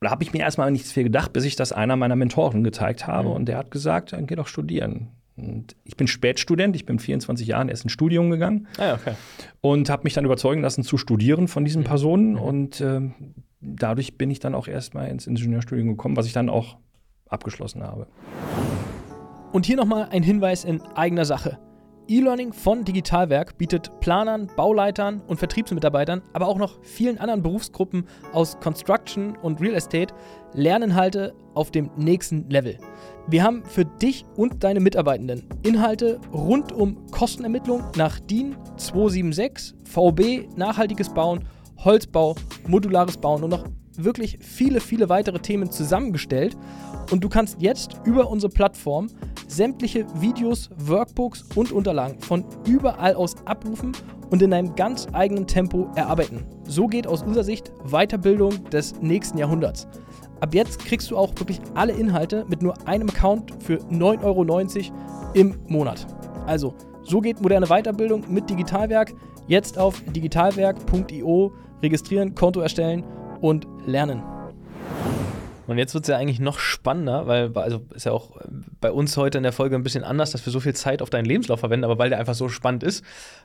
Da 0.00 0.10
habe 0.10 0.22
ich 0.22 0.32
mir 0.32 0.40
erstmal 0.40 0.70
nichts 0.70 0.92
viel 0.92 1.04
gedacht, 1.04 1.32
bis 1.32 1.44
ich 1.44 1.56
das 1.56 1.72
einer 1.72 1.96
meiner 1.96 2.16
Mentoren 2.16 2.64
gezeigt 2.64 3.06
habe. 3.06 3.28
Mhm. 3.28 3.34
Und 3.34 3.46
der 3.46 3.58
hat 3.58 3.70
gesagt, 3.70 4.14
dann 4.14 4.26
geh 4.26 4.36
doch 4.36 4.48
studieren. 4.48 5.10
Und 5.36 5.74
ich 5.84 5.96
bin 5.96 6.06
Spätstudent, 6.06 6.76
ich 6.76 6.86
bin 6.86 6.98
24 7.00 7.46
Jahren 7.46 7.68
erst 7.68 7.82
ins 7.84 7.92
Studium 7.92 8.30
gegangen 8.30 8.68
Ah, 8.78 8.94
okay. 8.94 9.14
und 9.60 9.90
habe 9.90 10.04
mich 10.04 10.14
dann 10.14 10.24
überzeugen 10.24 10.62
lassen 10.62 10.84
zu 10.84 10.96
studieren 10.96 11.48
von 11.48 11.64
diesen 11.64 11.82
Mhm. 11.82 11.86
Personen. 11.86 12.36
Und 12.36 12.80
ähm, 12.80 13.14
dadurch 13.60 14.16
bin 14.16 14.30
ich 14.30 14.38
dann 14.38 14.54
auch 14.54 14.68
erstmal 14.68 15.08
ins 15.08 15.26
Ingenieurstudium 15.26 15.88
gekommen, 15.88 16.16
was 16.16 16.26
ich 16.26 16.32
dann 16.32 16.48
auch 16.48 16.76
abgeschlossen 17.28 17.82
habe. 17.82 18.06
Und 19.52 19.66
hier 19.66 19.76
nochmal 19.76 20.08
ein 20.10 20.22
Hinweis 20.22 20.64
in 20.64 20.80
eigener 20.94 21.24
Sache. 21.24 21.58
E-Learning 22.08 22.52
von 22.52 22.84
Digitalwerk 22.84 23.56
bietet 23.56 24.00
Planern, 24.00 24.48
Bauleitern 24.56 25.22
und 25.26 25.38
Vertriebsmitarbeitern, 25.38 26.22
aber 26.32 26.48
auch 26.48 26.58
noch 26.58 26.82
vielen 26.82 27.18
anderen 27.18 27.42
Berufsgruppen 27.42 28.06
aus 28.32 28.58
Construction 28.60 29.36
und 29.36 29.60
Real 29.60 29.74
Estate 29.74 30.14
Lerninhalte 30.52 31.34
auf 31.54 31.70
dem 31.70 31.90
nächsten 31.96 32.48
Level. 32.50 32.78
Wir 33.26 33.42
haben 33.42 33.64
für 33.64 33.84
dich 33.84 34.26
und 34.36 34.62
deine 34.62 34.80
Mitarbeitenden 34.80 35.48
Inhalte 35.62 36.20
rund 36.32 36.72
um 36.72 37.06
Kostenermittlung 37.10 37.82
nach 37.96 38.20
DIN 38.20 38.56
276, 38.76 39.74
VB, 39.84 40.48
nachhaltiges 40.56 41.08
Bauen, 41.08 41.44
Holzbau, 41.78 42.34
modulares 42.66 43.16
Bauen 43.16 43.44
und 43.44 43.50
noch 43.50 43.64
wirklich 44.02 44.38
viele, 44.40 44.80
viele 44.80 45.08
weitere 45.08 45.38
Themen 45.38 45.70
zusammengestellt. 45.70 46.56
Und 47.10 47.22
du 47.22 47.28
kannst 47.28 47.60
jetzt 47.60 48.00
über 48.04 48.30
unsere 48.30 48.52
Plattform 48.52 49.08
sämtliche 49.46 50.06
Videos, 50.20 50.70
Workbooks 50.76 51.44
und 51.54 51.72
Unterlagen 51.72 52.18
von 52.20 52.44
überall 52.66 53.14
aus 53.14 53.34
abrufen 53.44 53.92
und 54.30 54.42
in 54.42 54.50
deinem 54.50 54.74
ganz 54.74 55.06
eigenen 55.12 55.46
Tempo 55.46 55.88
erarbeiten. 55.94 56.44
So 56.66 56.86
geht 56.86 57.06
aus 57.06 57.22
unserer 57.22 57.44
Sicht 57.44 57.72
Weiterbildung 57.84 58.64
des 58.70 59.00
nächsten 59.00 59.38
Jahrhunderts. 59.38 59.86
Ab 60.40 60.54
jetzt 60.54 60.80
kriegst 60.80 61.10
du 61.10 61.16
auch 61.16 61.32
wirklich 61.36 61.60
alle 61.74 61.92
Inhalte 61.92 62.44
mit 62.48 62.62
nur 62.62 62.74
einem 62.86 63.08
Account 63.08 63.52
für 63.62 63.76
9,90 63.90 64.22
Euro 64.24 64.92
im 65.34 65.54
Monat. 65.68 66.06
Also, 66.46 66.74
so 67.02 67.20
geht 67.20 67.40
moderne 67.40 67.66
Weiterbildung 67.66 68.24
mit 68.28 68.48
Digitalwerk. 68.48 69.14
Jetzt 69.46 69.78
auf 69.78 70.02
digitalwerk.io 70.14 71.52
registrieren, 71.82 72.34
Konto 72.34 72.60
erstellen 72.60 73.04
und 73.40 73.66
lernen. 73.86 74.22
Und 75.66 75.78
jetzt 75.78 75.94
wird 75.94 76.04
es 76.04 76.08
ja 76.08 76.16
eigentlich 76.18 76.40
noch 76.40 76.58
spannender, 76.58 77.26
weil 77.26 77.56
also 77.56 77.86
ist 77.94 78.04
ja 78.04 78.12
auch 78.12 78.36
äh, 78.36 78.44
bei 78.80 78.90
uns 78.90 79.16
heute 79.16 79.38
in 79.38 79.44
der 79.44 79.52
Folge 79.52 79.76
ein 79.76 79.82
bisschen 79.82 80.04
anders, 80.04 80.30
dass 80.32 80.44
wir 80.44 80.52
so 80.52 80.60
viel 80.60 80.74
Zeit 80.74 81.00
auf 81.00 81.10
deinen 81.10 81.24
Lebenslauf 81.24 81.60
verwenden, 81.60 81.84
aber 81.84 81.98
weil 81.98 82.10
der 82.10 82.18
einfach 82.18 82.34
so 82.34 82.48
spannend 82.48 82.82
ist, 82.82 83.04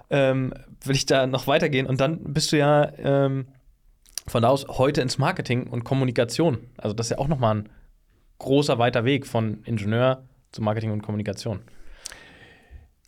ähm, 0.09 0.53
will 0.83 0.95
ich 0.95 1.05
da 1.05 1.27
noch 1.27 1.47
weitergehen. 1.47 1.87
Und 1.87 2.01
dann 2.01 2.33
bist 2.33 2.51
du 2.51 2.57
ja 2.57 2.91
ähm, 2.97 3.47
von 4.27 4.41
da 4.41 4.49
aus 4.49 4.67
heute 4.67 5.01
ins 5.01 5.17
Marketing 5.17 5.67
und 5.67 5.83
Kommunikation. 5.83 6.59
Also 6.77 6.93
das 6.93 7.07
ist 7.07 7.11
ja 7.11 7.17
auch 7.19 7.27
nochmal 7.27 7.55
ein 7.55 7.69
großer, 8.39 8.77
weiter 8.79 9.05
Weg 9.05 9.25
von 9.25 9.63
Ingenieur 9.63 10.23
zu 10.51 10.61
Marketing 10.61 10.91
und 10.91 11.01
Kommunikation. 11.01 11.61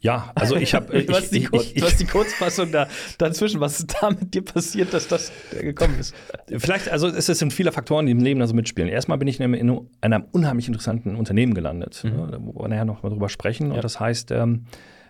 Ja, 0.02 0.32
also 0.36 0.56
ich 0.56 0.74
habe. 0.74 1.04
Du 1.06 1.14
hast 1.14 1.30
die, 1.32 1.42
du 1.44 1.86
hast 1.86 2.00
die 2.00 2.06
Kurzfassung 2.06 2.72
da, 2.72 2.88
dazwischen. 3.20 3.60
Was 3.62 3.80
ist 3.80 3.96
da 4.02 4.10
mit 4.10 4.34
dir 4.34 4.42
passiert, 4.44 4.94
dass 4.94 5.08
das 5.08 5.32
gekommen 5.60 6.00
ist? 6.00 6.14
Vielleicht, 6.58 6.90
also 6.90 7.08
es 7.08 7.28
sind 7.28 7.54
viele 7.54 7.72
Faktoren, 7.72 8.08
die 8.08 8.12
im 8.12 8.20
Leben 8.20 8.40
da 8.40 8.48
so 8.48 8.54
mitspielen. 8.56 8.90
Erstmal 8.90 9.18
bin 9.20 9.28
ich 9.28 9.40
in 9.40 9.44
einem, 9.46 9.54
in 9.54 9.88
einem 10.02 10.26
unheimlich 10.32 10.68
interessanten 10.68 11.16
Unternehmen 11.16 11.54
gelandet, 11.54 12.02
Mhm. 12.04 12.10
ne, 12.12 12.28
da 12.32 12.38
wo 12.42 12.62
wir 12.64 12.68
nachher 12.68 12.86
noch 12.86 13.04
mal 13.04 13.10
drüber 13.10 13.30
sprechen. 13.30 13.68
Ja. 13.70 13.76
Und 13.76 13.84
das 13.84 14.00
heißt, 14.00 14.32
ähm, 14.32 14.66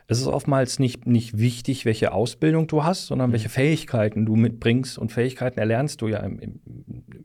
es 0.08 0.20
ist 0.20 0.28
oftmals 0.28 0.78
nicht, 0.80 1.08
nicht 1.08 1.38
wichtig, 1.38 1.86
welche 1.86 2.12
Ausbildung 2.12 2.68
du 2.68 2.84
hast, 2.84 3.08
sondern 3.08 3.30
Mhm. 3.30 3.34
welche 3.34 3.48
Fähigkeiten 3.50 4.26
du 4.26 4.36
mitbringst. 4.36 4.98
Und 4.98 5.14
Fähigkeiten 5.14 5.58
erlernst 5.58 6.02
du 6.02 6.10
ja 6.10 6.18
im, 6.20 6.38
im, 6.40 6.60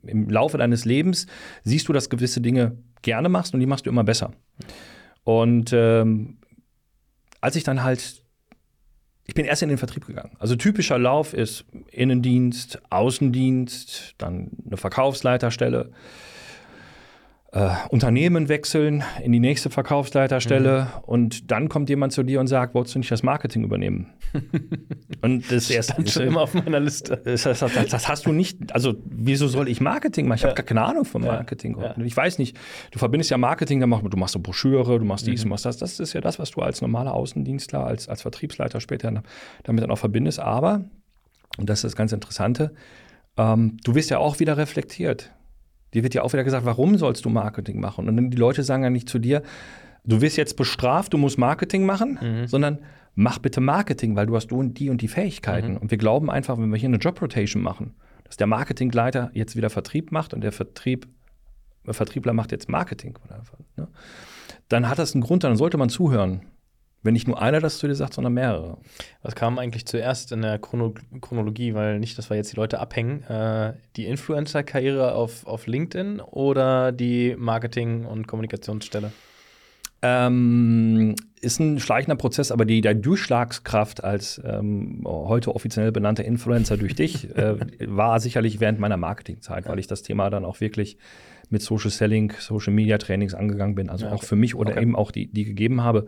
im 0.07 0.31
Laufe 0.31 0.57
deines 0.57 0.85
Lebens. 0.85 1.27
Siehst 1.65 1.89
du, 1.89 1.93
dass 1.93 2.11
gewisse 2.11 2.41
Dinge 2.41 2.79
gerne 3.03 3.29
machst 3.29 3.55
und 3.55 3.61
die 3.61 3.67
machst 3.67 3.87
du 3.87 3.91
immer 3.91 4.05
besser. 4.05 4.33
Und 5.25 5.73
ähm, 5.73 6.39
als 7.41 7.57
ich 7.57 7.65
dann 7.65 7.83
halt, 7.83 8.23
ich 9.25 9.35
bin 9.35 9.45
erst 9.45 9.63
in 9.63 9.69
den 9.69 9.79
Vertrieb 9.79 10.07
gegangen. 10.07 10.37
Also 10.39 10.57
typischer 10.57 10.99
Lauf 10.99 11.33
ist 11.33 11.65
Innendienst, 11.91 12.81
Außendienst, 12.91 14.15
dann 14.19 14.51
eine 14.67 14.77
Verkaufsleiterstelle, 14.77 15.93
äh, 17.57 17.71
Unternehmen 17.89 18.51
wechseln 18.51 19.03
in 19.23 19.33
die 19.33 19.41
nächste 19.41 19.71
Verkaufsleiterstelle 19.71 20.89
und 21.07 21.51
dann 21.51 21.69
kommt 21.71 21.89
jemand 21.89 22.13
zu 22.13 22.23
dir 22.23 22.39
und 22.41 22.49
sagt, 22.49 22.75
wolltest 22.75 22.95
du 22.97 22.99
nicht 22.99 23.11
das 23.11 23.23
Marketing 23.23 23.65
übernehmen? 23.65 24.09
und 25.23 25.51
das 25.51 25.71
erste 25.71 25.95
Stand 25.95 26.11
schon 26.11 26.23
immer 26.25 26.43
auf 26.43 26.53
meiner 26.53 26.81
Liste. 26.81 27.17
das, 27.25 27.45
das, 27.45 27.61
das, 27.61 27.73
das 27.89 28.09
hast 28.09 28.27
du 28.27 28.33
nicht, 28.33 28.75
also 28.75 28.95
wieso 29.07 29.49
soll 29.49 29.69
ich 29.69 29.81
Marketing 29.81 30.29
machen? 30.29 30.37
Ich 30.37 30.43
habe 30.45 30.51
Ja. 30.51 30.55
gar 30.57 30.67
keine 30.67 30.83
Ahnung 30.83 31.05
von. 31.07 31.23
Marketing. 31.23 31.79
Ja. 31.81 31.97
Ich 32.05 32.17
weiß 32.17 32.39
nicht, 32.39 32.57
du 32.91 32.99
verbindest 32.99 33.31
ja 33.31 33.39
Marketing, 33.39 33.81
dann 33.81 33.89
machst 33.89 34.05
du 34.09 34.17
machst 34.19 34.35
so 34.35 34.41
Broschüre, 34.41 34.99
du 34.99 35.05
machst 35.05 35.27
dies, 35.27 35.41
Mhm. 35.41 35.45
du 35.45 35.49
machst 35.51 35.65
das. 35.65 35.79
Das 35.79 35.99
ist 35.99 36.13
ja 36.13 36.21
das, 36.21 36.39
was 36.39 36.51
du 36.51 36.61
als 36.61 36.83
normaler 36.83 37.15
Außendienstler, 37.15 37.85
als, 37.87 38.09
als 38.09 38.23
Vertriebsleiter 38.23 38.81
später 38.81 39.23
damit 39.63 39.83
dann 39.83 39.91
auch 39.91 39.99
verbindest. 39.99 40.41
Aber, 40.41 40.85
und 41.57 41.71
das 41.71 41.79
ist 41.79 41.85
das 41.85 41.97
ganz 41.97 42.13
Interessante, 42.13 42.75
ähm, 43.39 43.79
du 43.83 43.95
wirst 43.95 44.11
ja 44.11 44.19
auch 44.19 44.41
wieder 44.41 44.57
reflektiert. 44.59 45.33
Dir 45.95 46.03
wird 46.03 46.15
ja 46.15 46.23
auch 46.23 46.33
wieder 46.33 46.45
gesagt, 46.45 46.67
warum 46.67 46.99
sollst 46.99 47.25
du 47.25 47.29
Marketing 47.31 47.81
machen? 47.81 48.09
Und 48.09 48.17
dann 48.17 48.31
die 48.31 48.37
Leute 48.37 48.63
sagen 48.63 48.83
ja 48.83 48.91
nicht 48.91 49.09
zu 49.09 49.19
dir, 49.19 49.43
du 50.05 50.21
wirst 50.21 50.37
jetzt 50.37 50.57
bestraft, 50.57 51.13
du 51.13 51.19
musst 51.19 51.39
Marketing 51.39 51.87
machen, 51.87 52.19
Mhm. 52.21 52.47
sondern 52.47 52.79
mach 53.15 53.39
bitte 53.39 53.61
Marketing, 53.61 54.15
weil 54.17 54.27
du 54.27 54.37
hast 54.37 54.49
du 54.49 54.59
und 54.59 54.79
die 54.79 54.91
und 54.91 55.01
die 55.01 55.09
Fähigkeiten. 55.09 55.73
Mhm. 55.73 55.77
Und 55.79 55.91
wir 55.91 55.99
glauben 55.99 56.31
einfach, 56.31 56.59
wenn 56.59 56.69
wir 56.71 56.79
hier 56.79 56.89
eine 56.89 56.99
Job 56.99 57.21
Rotation 57.23 57.63
machen, 57.63 57.95
dass 58.25 58.37
der 58.37 58.47
Marketingleiter 58.47 59.31
jetzt 59.33 59.57
wieder 59.57 59.71
Vertrieb 59.71 60.13
macht 60.13 60.35
und 60.35 60.43
der 60.43 60.53
Vertrieb, 60.53 61.07
der 61.87 61.95
Vertriebler 61.95 62.33
macht 62.33 62.53
jetzt 62.53 62.69
Marketing. 62.69 63.17
Oder, 63.25 63.43
ne? 63.77 63.89
Dann 64.69 64.89
hat 64.89 64.99
das 64.99 65.15
einen 65.15 65.23
Grund, 65.23 65.45
dann 65.45 65.57
sollte 65.57 65.79
man 65.79 65.89
zuhören. 65.89 66.41
Wenn 67.07 67.15
nicht 67.15 67.27
nur 67.27 67.41
einer 67.41 67.61
das 67.61 67.79
zu 67.79 67.87
dir 67.87 67.95
sagt, 67.95 68.15
sondern 68.15 68.35
mehrere. 68.35 68.77
Was 69.23 69.35
kam 69.35 69.59
eigentlich 69.59 69.87
zuerst 69.87 70.33
in 70.33 70.43
der 70.43 70.59
Chrono 70.59 70.93
Chronologie? 71.21 71.73
Weil 71.75 71.99
nicht, 71.99 72.19
dass 72.19 72.29
wir 72.29 72.37
jetzt 72.37 72.53
die 72.53 72.57
Leute 72.57 72.81
abhängen. 72.81 73.23
Äh, 73.25 73.73
die 73.97 74.05
Influencer-Karriere 74.07 75.15
auf, 75.15 75.47
auf 75.47 75.67
LinkedIn 75.67 76.21
oder 76.21 76.93
die 76.93 77.35
Marketing- 77.39 78.05
und 78.05 78.27
Kommunikationsstelle? 78.27 79.13
Ähm, 80.03 81.15
ist 81.41 81.59
ein 81.59 81.81
schleichender 81.81 82.17
Prozess, 82.17 82.53
aber 82.53 82.65
die, 82.65 82.81
der 82.81 82.95
Durchschlagskraft 82.95 84.05
als 84.05 84.41
ähm, 84.45 85.03
heute 85.05 85.55
offiziell 85.55 85.91
benannter 85.91 86.25
Influencer 86.25 86.77
durch 86.77 86.95
dich 86.95 87.31
äh, 87.37 87.57
war 87.87 88.21
sicherlich 88.21 88.61
während 88.61 88.79
meiner 88.79 88.97
Marketingzeit, 88.97 89.69
weil 89.69 89.79
ich 89.79 89.87
das 89.87 90.03
Thema 90.03 90.29
dann 90.29 90.45
auch 90.45 90.61
wirklich 90.61 90.99
mit 91.49 91.63
Social 91.63 91.91
Selling, 91.91 92.33
Social 92.39 92.73
Media 92.73 92.99
Trainings 92.99 93.35
angegangen 93.35 93.75
bin, 93.75 93.89
also 93.89 94.07
Ja, 94.07 94.13
auch 94.13 94.17
okay. 94.19 94.27
für 94.27 94.37
mich 94.37 94.55
oder 94.55 94.73
Okay. 94.73 94.83
eben 94.83 94.97
auch 94.97 95.11
die, 95.11 95.29
die 95.29 95.45
gegeben 95.45 95.83
habe. 95.83 96.07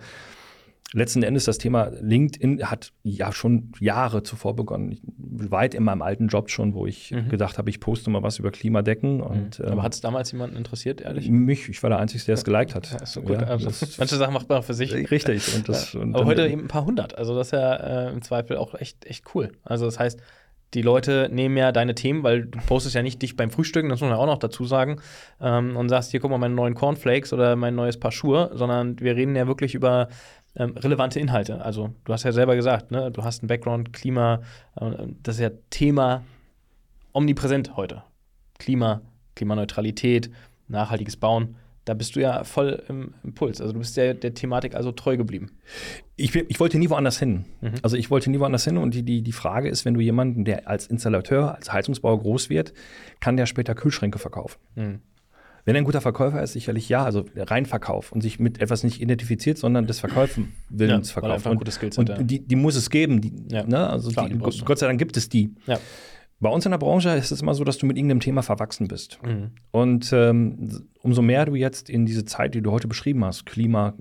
Letzten 0.95 1.23
Endes 1.23 1.45
das 1.45 1.59
Thema 1.59 1.91
LinkedIn 2.01 2.63
hat 2.71 2.93
ja 3.03 3.31
schon 3.31 3.73
Jahre 3.79 4.23
zuvor 4.23 4.57
begonnen. 4.57 4.91
Ich, 4.93 5.03
weit 5.51 5.75
in 5.75 5.85
meinem 5.85 6.01
alten 6.01 6.29
Job 6.29 6.49
schon, 6.49 6.73
wo 6.73 6.87
ich 6.87 7.11
Mhm. 7.11 7.29
gedacht 7.29 7.59
habe, 7.59 7.69
ich 7.69 7.79
poste 7.79 8.09
mal 8.09 8.23
was 8.23 8.39
über 8.39 8.51
Klimadecken. 8.51 9.21
Und, 9.21 9.61
Aber 9.61 9.73
ähm, 9.73 9.83
hat 9.83 9.93
es 9.93 10.01
damals 10.01 10.33
jemanden 10.33 10.57
interessiert, 10.57 11.03
ehrlich? 11.03 11.29
mich, 11.29 11.69
ich 11.69 11.83
war 11.83 11.91
der 11.91 11.99
Einzige, 11.99 12.25
der 12.25 12.35
es 12.35 12.45
geliked 12.45 12.75
hat. 12.75 12.91
Ja, 12.91 13.05
so 13.05 13.21
gut. 13.21 13.33
Ja, 13.33 13.47
also, 13.49 13.71
manche 13.99 14.17
Sachen 14.17 14.33
macht 14.33 14.49
man 14.49 14.59
auch 14.59 14.65
für 14.65 14.75
sich. 14.75 14.95
Richtig. 15.11 15.55
Und 15.55 15.69
das, 15.69 15.95
und 15.95 16.15
Aber 16.15 16.25
heute 16.25 16.47
eben 16.49 16.63
ein 16.63 16.69
paar 16.69 16.87
hundert. 16.87 17.19
Also 17.19 17.35
das 17.37 17.49
ist 17.49 17.53
ja 17.53 18.09
äh, 18.09 18.13
im 18.13 18.23
Zweifel 18.23 18.57
auch 18.57 18.75
echt, 18.75 19.05
echt 19.05 19.25
cool. 19.35 19.53
Also 19.65 19.85
das 19.85 19.99
heißt, 19.99 20.19
die 20.75 20.83
Leute 20.83 21.31
nehmen 21.33 21.57
ja 21.57 21.73
deine 21.73 21.95
Themen, 21.95 22.23
weil 22.23 22.45
du 22.45 22.59
postest 22.67 22.95
ja 22.95 23.03
nicht 23.03 23.23
dich 23.23 23.37
beim 23.37 23.51
Frühstücken, 23.51 23.89
das 23.89 24.01
muss 24.03 24.11
man 24.11 24.19
auch 24.19 24.27
noch 24.27 24.37
dazu 24.39 24.67
sagen, 24.67 25.01
ähm, 25.41 25.77
und 25.79 25.89
sagst, 25.89 26.11
hier 26.11 26.21
guck 26.21 26.31
mal 26.31 26.37
meine 26.37 26.55
neuen 26.55 26.75
Cornflakes 26.75 27.33
oder 27.33 27.57
mein 27.57 27.75
neues 27.75 27.99
Paar 27.99 28.13
Schuhe, 28.13 28.51
sondern 28.53 29.01
wir 29.01 29.17
reden 29.17 29.35
ja 29.35 29.47
wirklich 29.47 29.75
über 29.75 30.09
ähm, 30.59 30.77
relevante 30.77 31.21
Inhalte. 31.21 31.63
Also 31.65 31.95
du 32.05 32.13
hast 32.13 32.25
ja 32.25 32.33
selber 32.33 32.57
gesagt, 32.57 32.91
ne, 32.91 33.11
du 33.11 33.25
hast 33.25 33.43
einen 33.43 33.49
Background, 33.49 33.93
Klima, 33.93 34.43
äh, 34.77 34.91
das 35.23 35.37
ist 35.37 35.41
ja 35.41 35.51
Thema 35.71 36.25
omnipräsent 37.13 37.77
heute. 37.77 38.03
Klima, 38.59 39.03
Klimaneutralität, 39.35 40.31
nachhaltiges 40.67 41.17
Bauen. 41.17 41.57
Da 41.85 41.95
bist 41.95 42.17
du 42.17 42.21
ja 42.21 42.45
voll 42.45 42.83
im 42.89 43.15
Impuls. 43.25 43.63
Also 43.63 43.73
du 43.73 43.79
bist 43.79 43.97
der, 43.97 44.13
der 44.13 44.35
Thematik 44.35 44.75
also 44.75 44.93
treu 44.93 45.17
geblieben. 45.17 45.53
Ich, 46.17 46.35
ich 46.35 46.61
wollte 46.61 46.79
nie 46.79 46.91
woanders 46.91 47.19
hin. 47.19 47.47
Mhm. 47.63 47.75
Also 47.83 47.97
ich 47.97 48.11
wollte 48.11 48.31
nie 48.31 48.41
woanders 48.41 48.65
hin. 48.65 48.77
Und 48.77 48.93
die, 48.93 49.03
die, 49.03 49.23
die 49.23 49.33
Frage 49.33 49.71
ist, 49.71 49.87
wenn 49.87 49.95
du 49.95 50.01
jemanden, 50.01 50.45
der 50.45 50.69
als 50.69 50.87
Installateur, 50.87 51.55
als 51.55 51.73
Heizungsbauer 51.73 52.19
groß 52.19 52.51
wird, 52.51 52.75
kann 53.21 53.39
der 53.39 53.47
später 53.47 53.75
Kühlschränke 53.75 54.19
verkaufen. 54.19 54.59
Mhm. 54.75 55.01
Wenn 55.69 55.75
er 55.77 55.83
ein 55.83 55.85
guter 55.85 56.01
Verkäufer 56.01 56.43
ist, 56.43 56.55
sicherlich 56.55 56.89
ja, 56.89 57.05
also 57.05 57.27
Reinverkauf 57.37 58.11
und 58.11 58.23
sich 58.23 58.41
mit 58.41 58.59
etwas 58.63 58.85
nicht 58.85 59.03
identifiziert, 59.03 59.59
sondern 59.59 59.87
des 59.87 60.01
Verkaufen 60.01 60.55
Ja, 60.71 60.79
Willens 60.79 61.11
einfach 61.11 61.21
verkaufen. 61.21 61.47
ein 61.47 61.53
Und, 61.53 61.59
gutes 61.59 61.75
Skillset 61.75 61.99
und 61.99 62.09
hat, 62.11 62.19
ja. 62.19 62.25
die, 62.25 62.41
die 62.41 62.57
muss 62.57 62.75
es 62.75 62.89
geben. 62.89 63.21
Die, 63.21 63.33
Ja. 63.51 63.65
ne? 63.65 63.89
also 63.91 64.11
Klar, 64.11 64.31
die, 64.31 64.39
du. 64.39 64.65
Gott 64.65 64.79
sei 64.79 64.87
Dank 64.87 64.99
gibt 64.99 65.19
es 65.19 65.29
die. 65.29 65.55
Ja. 65.67 65.79
Bei 66.41 66.49
uns 66.49 66.65
in 66.65 66.71
der 66.71 66.79
Branche 66.79 67.11
ist 67.11 67.33
es 67.33 67.43
immer 67.43 67.53
so, 67.53 67.65
dass 67.65 67.77
du 67.77 67.85
mit 67.85 67.99
irgendeinem 67.99 68.21
Thema 68.21 68.43
verwachsen 68.43 68.89
bist. 68.89 69.19
Mhm. 69.23 69.51
Und 69.71 70.11
Und 70.11 70.13
ähm, 70.15 70.87
umso 71.03 71.21
mehr 71.21 71.45
du 71.45 71.55
jetzt 71.55 71.91
in 71.91 72.07
diese 72.07 72.25
Zeit, 72.25 72.55
die 72.55 72.63
du 72.63 72.71
heute 72.71 72.89
beschrieben 72.89 73.25
hast, 73.25 73.45
Klima, 73.45 73.93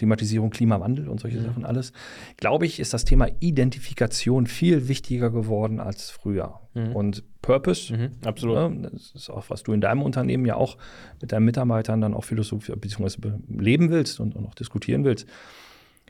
Klimatisierung, 0.00 0.48
Klimawandel 0.48 1.10
und 1.10 1.20
solche 1.20 1.40
mhm. 1.40 1.44
Sachen 1.44 1.64
alles, 1.66 1.92
glaube 2.38 2.64
ich, 2.64 2.80
ist 2.80 2.94
das 2.94 3.04
Thema 3.04 3.28
Identifikation 3.40 4.46
viel 4.46 4.88
wichtiger 4.88 5.28
geworden 5.28 5.78
als 5.78 6.08
früher. 6.08 6.60
Mhm. 6.72 6.96
Und 6.96 7.24
Purpose, 7.42 7.94
mhm, 7.94 8.12
absolut. 8.24 8.72
Ne, 8.72 8.88
das 8.92 9.12
ist 9.14 9.28
auch, 9.28 9.50
was 9.50 9.62
du 9.62 9.74
in 9.74 9.82
deinem 9.82 10.00
Unternehmen 10.00 10.46
ja 10.46 10.54
auch 10.54 10.78
mit 11.20 11.32
deinen 11.32 11.44
Mitarbeitern 11.44 12.00
dann 12.00 12.14
auch 12.14 12.24
philosophisch 12.24 12.74
bzw. 12.74 13.32
leben 13.46 13.90
willst 13.90 14.20
und, 14.20 14.34
und 14.34 14.46
auch 14.46 14.54
diskutieren 14.54 15.04
willst. 15.04 15.26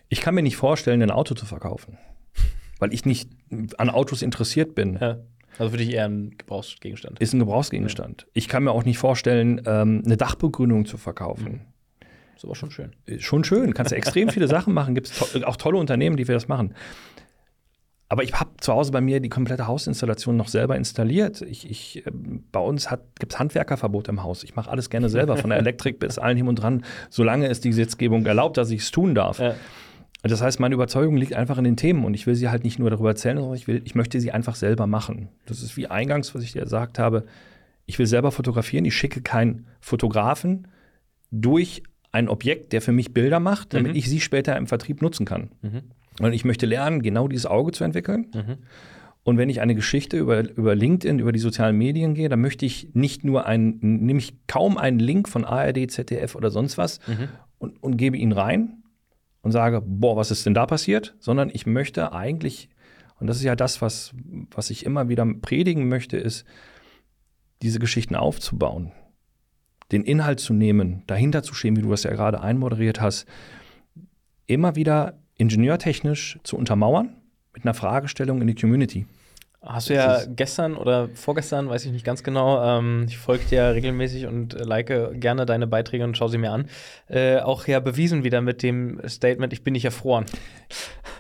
Ich 0.09 0.21
kann 0.21 0.37
mir 0.37 0.43
nicht 0.43 0.57
vorstellen, 0.57 1.03
ein 1.03 1.11
Auto 1.11 1.35
zu 1.35 1.45
verkaufen, 1.45 1.99
weil 2.79 2.95
ich 2.95 3.05
nicht 3.05 3.29
an 3.77 3.91
Autos 3.91 4.23
interessiert 4.23 4.77
bin. 4.77 4.99
Ja. 5.01 5.19
Also 5.59 5.73
für 5.73 5.79
dich 5.79 5.93
eher 5.93 6.05
ein 6.05 6.37
Gebrauchsgegenstand. 6.39 7.19
Ist 7.19 7.33
ein 7.33 7.41
Gebrauchsgegenstand. 7.41 8.23
Ja. 8.23 8.29
Ich 8.35 8.47
kann 8.47 8.63
mir 8.63 8.71
auch 8.71 8.85
nicht 8.85 8.99
vorstellen, 8.99 9.61
ähm, 9.67 10.03
eine 10.05 10.17
Dachbegrünung 10.17 10.87
zu 10.87 10.97
verkaufen. 10.97 11.53
Mhm. 11.53 11.61
Ist 12.41 12.47
aber 12.47 12.55
schon 12.55 12.71
schön. 12.71 12.93
Schon 13.19 13.45
schön. 13.45 13.75
Kannst 13.75 13.93
du 13.93 13.97
extrem 13.97 14.31
viele 14.31 14.49
Sachen 14.49 14.73
machen. 14.73 14.95
Gibt 14.95 15.09
es 15.09 15.19
to 15.19 15.45
auch 15.45 15.57
tolle 15.57 15.77
Unternehmen, 15.77 16.17
die 16.17 16.27
wir 16.27 16.35
das 16.35 16.49
machen. 16.49 16.75
Aber 18.09 18.23
ich 18.23 18.33
habe 18.33 18.53
zu 18.61 18.73
Hause 18.73 18.93
bei 18.93 19.03
mir 19.03 19.21
die 19.21 19.29
komplette 19.29 19.67
Hausinstallation 19.67 20.39
noch 20.39 20.49
selber 20.49 20.75
installiert. 20.75 21.43
Ich, 21.43 21.71
ich, 21.71 22.07
äh, 22.07 22.11
bei 22.51 22.61
uns 22.61 22.89
gibt 23.19 23.35
es 23.35 23.39
Handwerkerverbot 23.39 24.09
im 24.09 24.23
Haus. 24.23 24.43
Ich 24.43 24.57
mache 24.57 24.71
alles 24.71 24.89
gerne 24.89 25.11
selber, 25.11 25.37
von 25.37 25.51
der 25.51 25.59
Elektrik 25.61 25.99
bis 25.99 26.19
allen 26.19 26.39
hin 26.39 26.49
und 26.49 26.57
dran, 26.57 26.83
solange 27.11 27.47
es 27.47 27.61
die 27.61 27.69
Gesetzgebung 27.69 28.25
erlaubt, 28.25 28.57
dass 28.57 28.71
ich 28.71 28.81
es 28.81 28.91
tun 28.91 29.15
darf. 29.15 29.39
Ja. 29.39 29.55
Das 30.23 30.41
heißt, 30.41 30.61
meine 30.61 30.75
Überzeugung 30.75 31.19
liegt 31.19 31.35
einfach 31.35 31.59
in 31.59 31.65
den 31.65 31.77
Themen 31.77 32.07
und 32.07 32.15
ich 32.15 32.27
will 32.27 32.35
sie 32.35 32.49
halt 32.49 32.65
nicht 32.65 32.79
nur 32.79 32.89
darüber 32.89 33.11
erzählen, 33.11 33.37
sondern 33.37 33.55
ich, 33.55 33.69
will, 33.69 33.83
ich 33.85 33.95
möchte 33.95 34.19
sie 34.19 34.33
einfach 34.33 34.55
selber 34.55 34.87
machen. 34.87 35.29
Das 35.45 35.63
ist 35.63 35.77
wie 35.77 35.89
eingangs, 35.89 36.35
was 36.35 36.43
ich 36.43 36.53
dir 36.53 36.63
gesagt 36.63 36.99
habe. 36.99 37.27
Ich 37.85 37.99
will 37.99 38.07
selber 38.07 38.33
fotografieren. 38.33 38.87
Ich 38.87 38.97
schicke 38.97 39.21
keinen 39.21 39.67
Fotografen 39.79 40.69
durch 41.31 41.83
ein 42.13 42.29
Objekt, 42.29 42.73
der 42.73 42.83
für 42.83 42.93
mich 42.93 43.13
Bilder 43.13 43.41
macht, 43.41 43.75
damit 43.75 43.93
mhm. 43.93 43.99
ich 43.99 44.09
sie 44.09 44.21
später 44.21 44.57
im 44.57 44.67
Vertrieb 44.67 45.03
nutzen 45.03 45.27
kann. 45.27 45.51
Mhm. 45.63 45.83
Und 46.21 46.33
ich 46.33 46.45
möchte 46.45 46.67
lernen, 46.67 47.03
genau 47.03 47.29
dieses 47.29 47.47
Auge 47.47 47.73
zu 47.73 47.85
entwickeln. 47.85 48.27
Mhm. 48.35 48.59
Und 49.23 49.37
wenn 49.39 49.51
ich 49.51 49.61
eine 49.61 49.75
Geschichte 49.75 50.19
über, 50.19 50.49
über 50.49 50.75
LinkedIn, 50.75 51.19
über 51.19 51.33
die 51.33 51.39
sozialen 51.39 51.77
Medien 51.77 52.15
gehe, 52.15 52.29
dann 52.29 52.41
möchte 52.41 52.65
ich 52.67 52.89
nicht 52.95 53.23
nur 53.23 53.47
einen, 53.47 53.79
nämlich 53.81 54.35
kaum 54.47 54.79
einen 54.79 54.99
Link 54.99 55.29
von 55.29 55.45
ARD, 55.45 55.91
ZDF 55.91 56.35
oder 56.35 56.51
sonst 56.51 56.79
was 56.79 57.01
mhm. 57.07 57.29
und, 57.59 57.83
und 57.83 57.97
gebe 57.97 58.17
ihn 58.17 58.33
rein 58.33 58.83
und 59.43 59.53
sage, 59.53 59.83
boah, 59.85 60.17
was 60.17 60.31
ist 60.31 60.47
denn 60.47 60.55
da 60.55 60.67
passiert? 60.67 61.15
Sondern 61.21 61.51
ich 61.53 61.67
möchte 61.67 62.13
eigentlich, 62.13 62.71
und 63.19 63.27
das 63.27 63.37
ist 63.37 63.45
ja 63.45 63.57
das, 63.57 63.83
was, 63.83 64.15
was 64.51 64.71
ich 64.71 64.87
immer 64.87 65.09
wieder 65.09 65.27
predigen 65.41 65.89
möchte, 65.89 66.17
ist, 66.17 66.45
diese 67.63 67.79
Geschichten 67.79 68.17
aufzubauen, 68.17 68.93
den 69.93 70.05
Inhalt 70.05 70.41
zu 70.41 70.53
nehmen, 70.53 71.03
dahinter 71.07 71.43
zu 71.43 71.55
stehen, 71.55 71.77
wie 71.77 71.83
du 71.83 71.91
das 71.91 72.05
ja 72.05 72.11
gerade 72.11 72.41
einmoderiert 72.41 73.01
hast, 73.01 73.27
immer 74.47 74.77
wieder 74.77 75.19
ingenieurtechnisch 75.37 76.39
zu 76.43 76.57
untermauern 76.57 77.17
mit 77.53 77.65
einer 77.65 77.75
Fragestellung 77.75 78.41
in 78.41 78.47
die 78.47 78.55
Community. 78.55 79.07
Hast 79.63 79.91
du 79.91 79.95
ja 79.95 80.25
gestern 80.25 80.75
oder 80.75 81.11
vorgestern, 81.13 81.69
weiß 81.69 81.85
ich 81.85 81.93
nicht 81.93 82.05
ganz 82.05 82.23
genau, 82.23 82.65
ähm, 82.65 83.05
ich 83.07 83.19
folge 83.19 83.45
dir 83.45 83.57
ja 83.57 83.69
regelmäßig 83.69 84.27
und 84.27 84.55
äh, 84.55 84.65
like 84.65 85.21
gerne 85.21 85.45
deine 85.45 85.67
Beiträge 85.67 86.03
und 86.05 86.17
schaue 86.17 86.31
sie 86.31 86.39
mir 86.39 86.51
an, 86.51 86.67
äh, 87.09 87.41
auch 87.41 87.67
ja 87.67 87.79
bewiesen 87.79 88.25
wieder 88.25 88.41
mit 88.41 88.63
dem 88.63 89.03
Statement, 89.07 89.53
ich 89.53 89.63
bin 89.63 89.73
nicht 89.73 89.85
erfroren. 89.85 90.25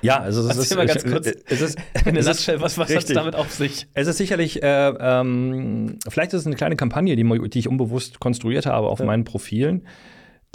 Ja, 0.00 0.20
also 0.20 0.48
es 0.48 0.56
ist, 0.56 0.74
mal 0.74 0.86
ganz 0.86 1.04
kurz 1.04 1.26
es 1.26 1.60
ist, 1.60 1.78
in 2.06 2.14
der 2.14 2.24
Nutshell, 2.24 2.62
was, 2.62 2.78
was 2.78 2.88
hat 2.88 3.04
es 3.04 3.12
damit 3.12 3.34
auf 3.34 3.52
sich? 3.52 3.86
Es 3.92 4.08
ist 4.08 4.16
sicherlich, 4.16 4.62
äh, 4.62 4.94
ähm, 4.98 5.98
vielleicht 6.08 6.32
ist 6.32 6.40
es 6.40 6.46
eine 6.46 6.56
kleine 6.56 6.76
Kampagne, 6.76 7.16
die, 7.16 7.50
die 7.50 7.58
ich 7.58 7.68
unbewusst 7.68 8.20
konstruiert 8.20 8.64
habe 8.64 8.86
auf 8.86 9.00
ja. 9.00 9.04
meinen 9.04 9.24
Profilen, 9.24 9.86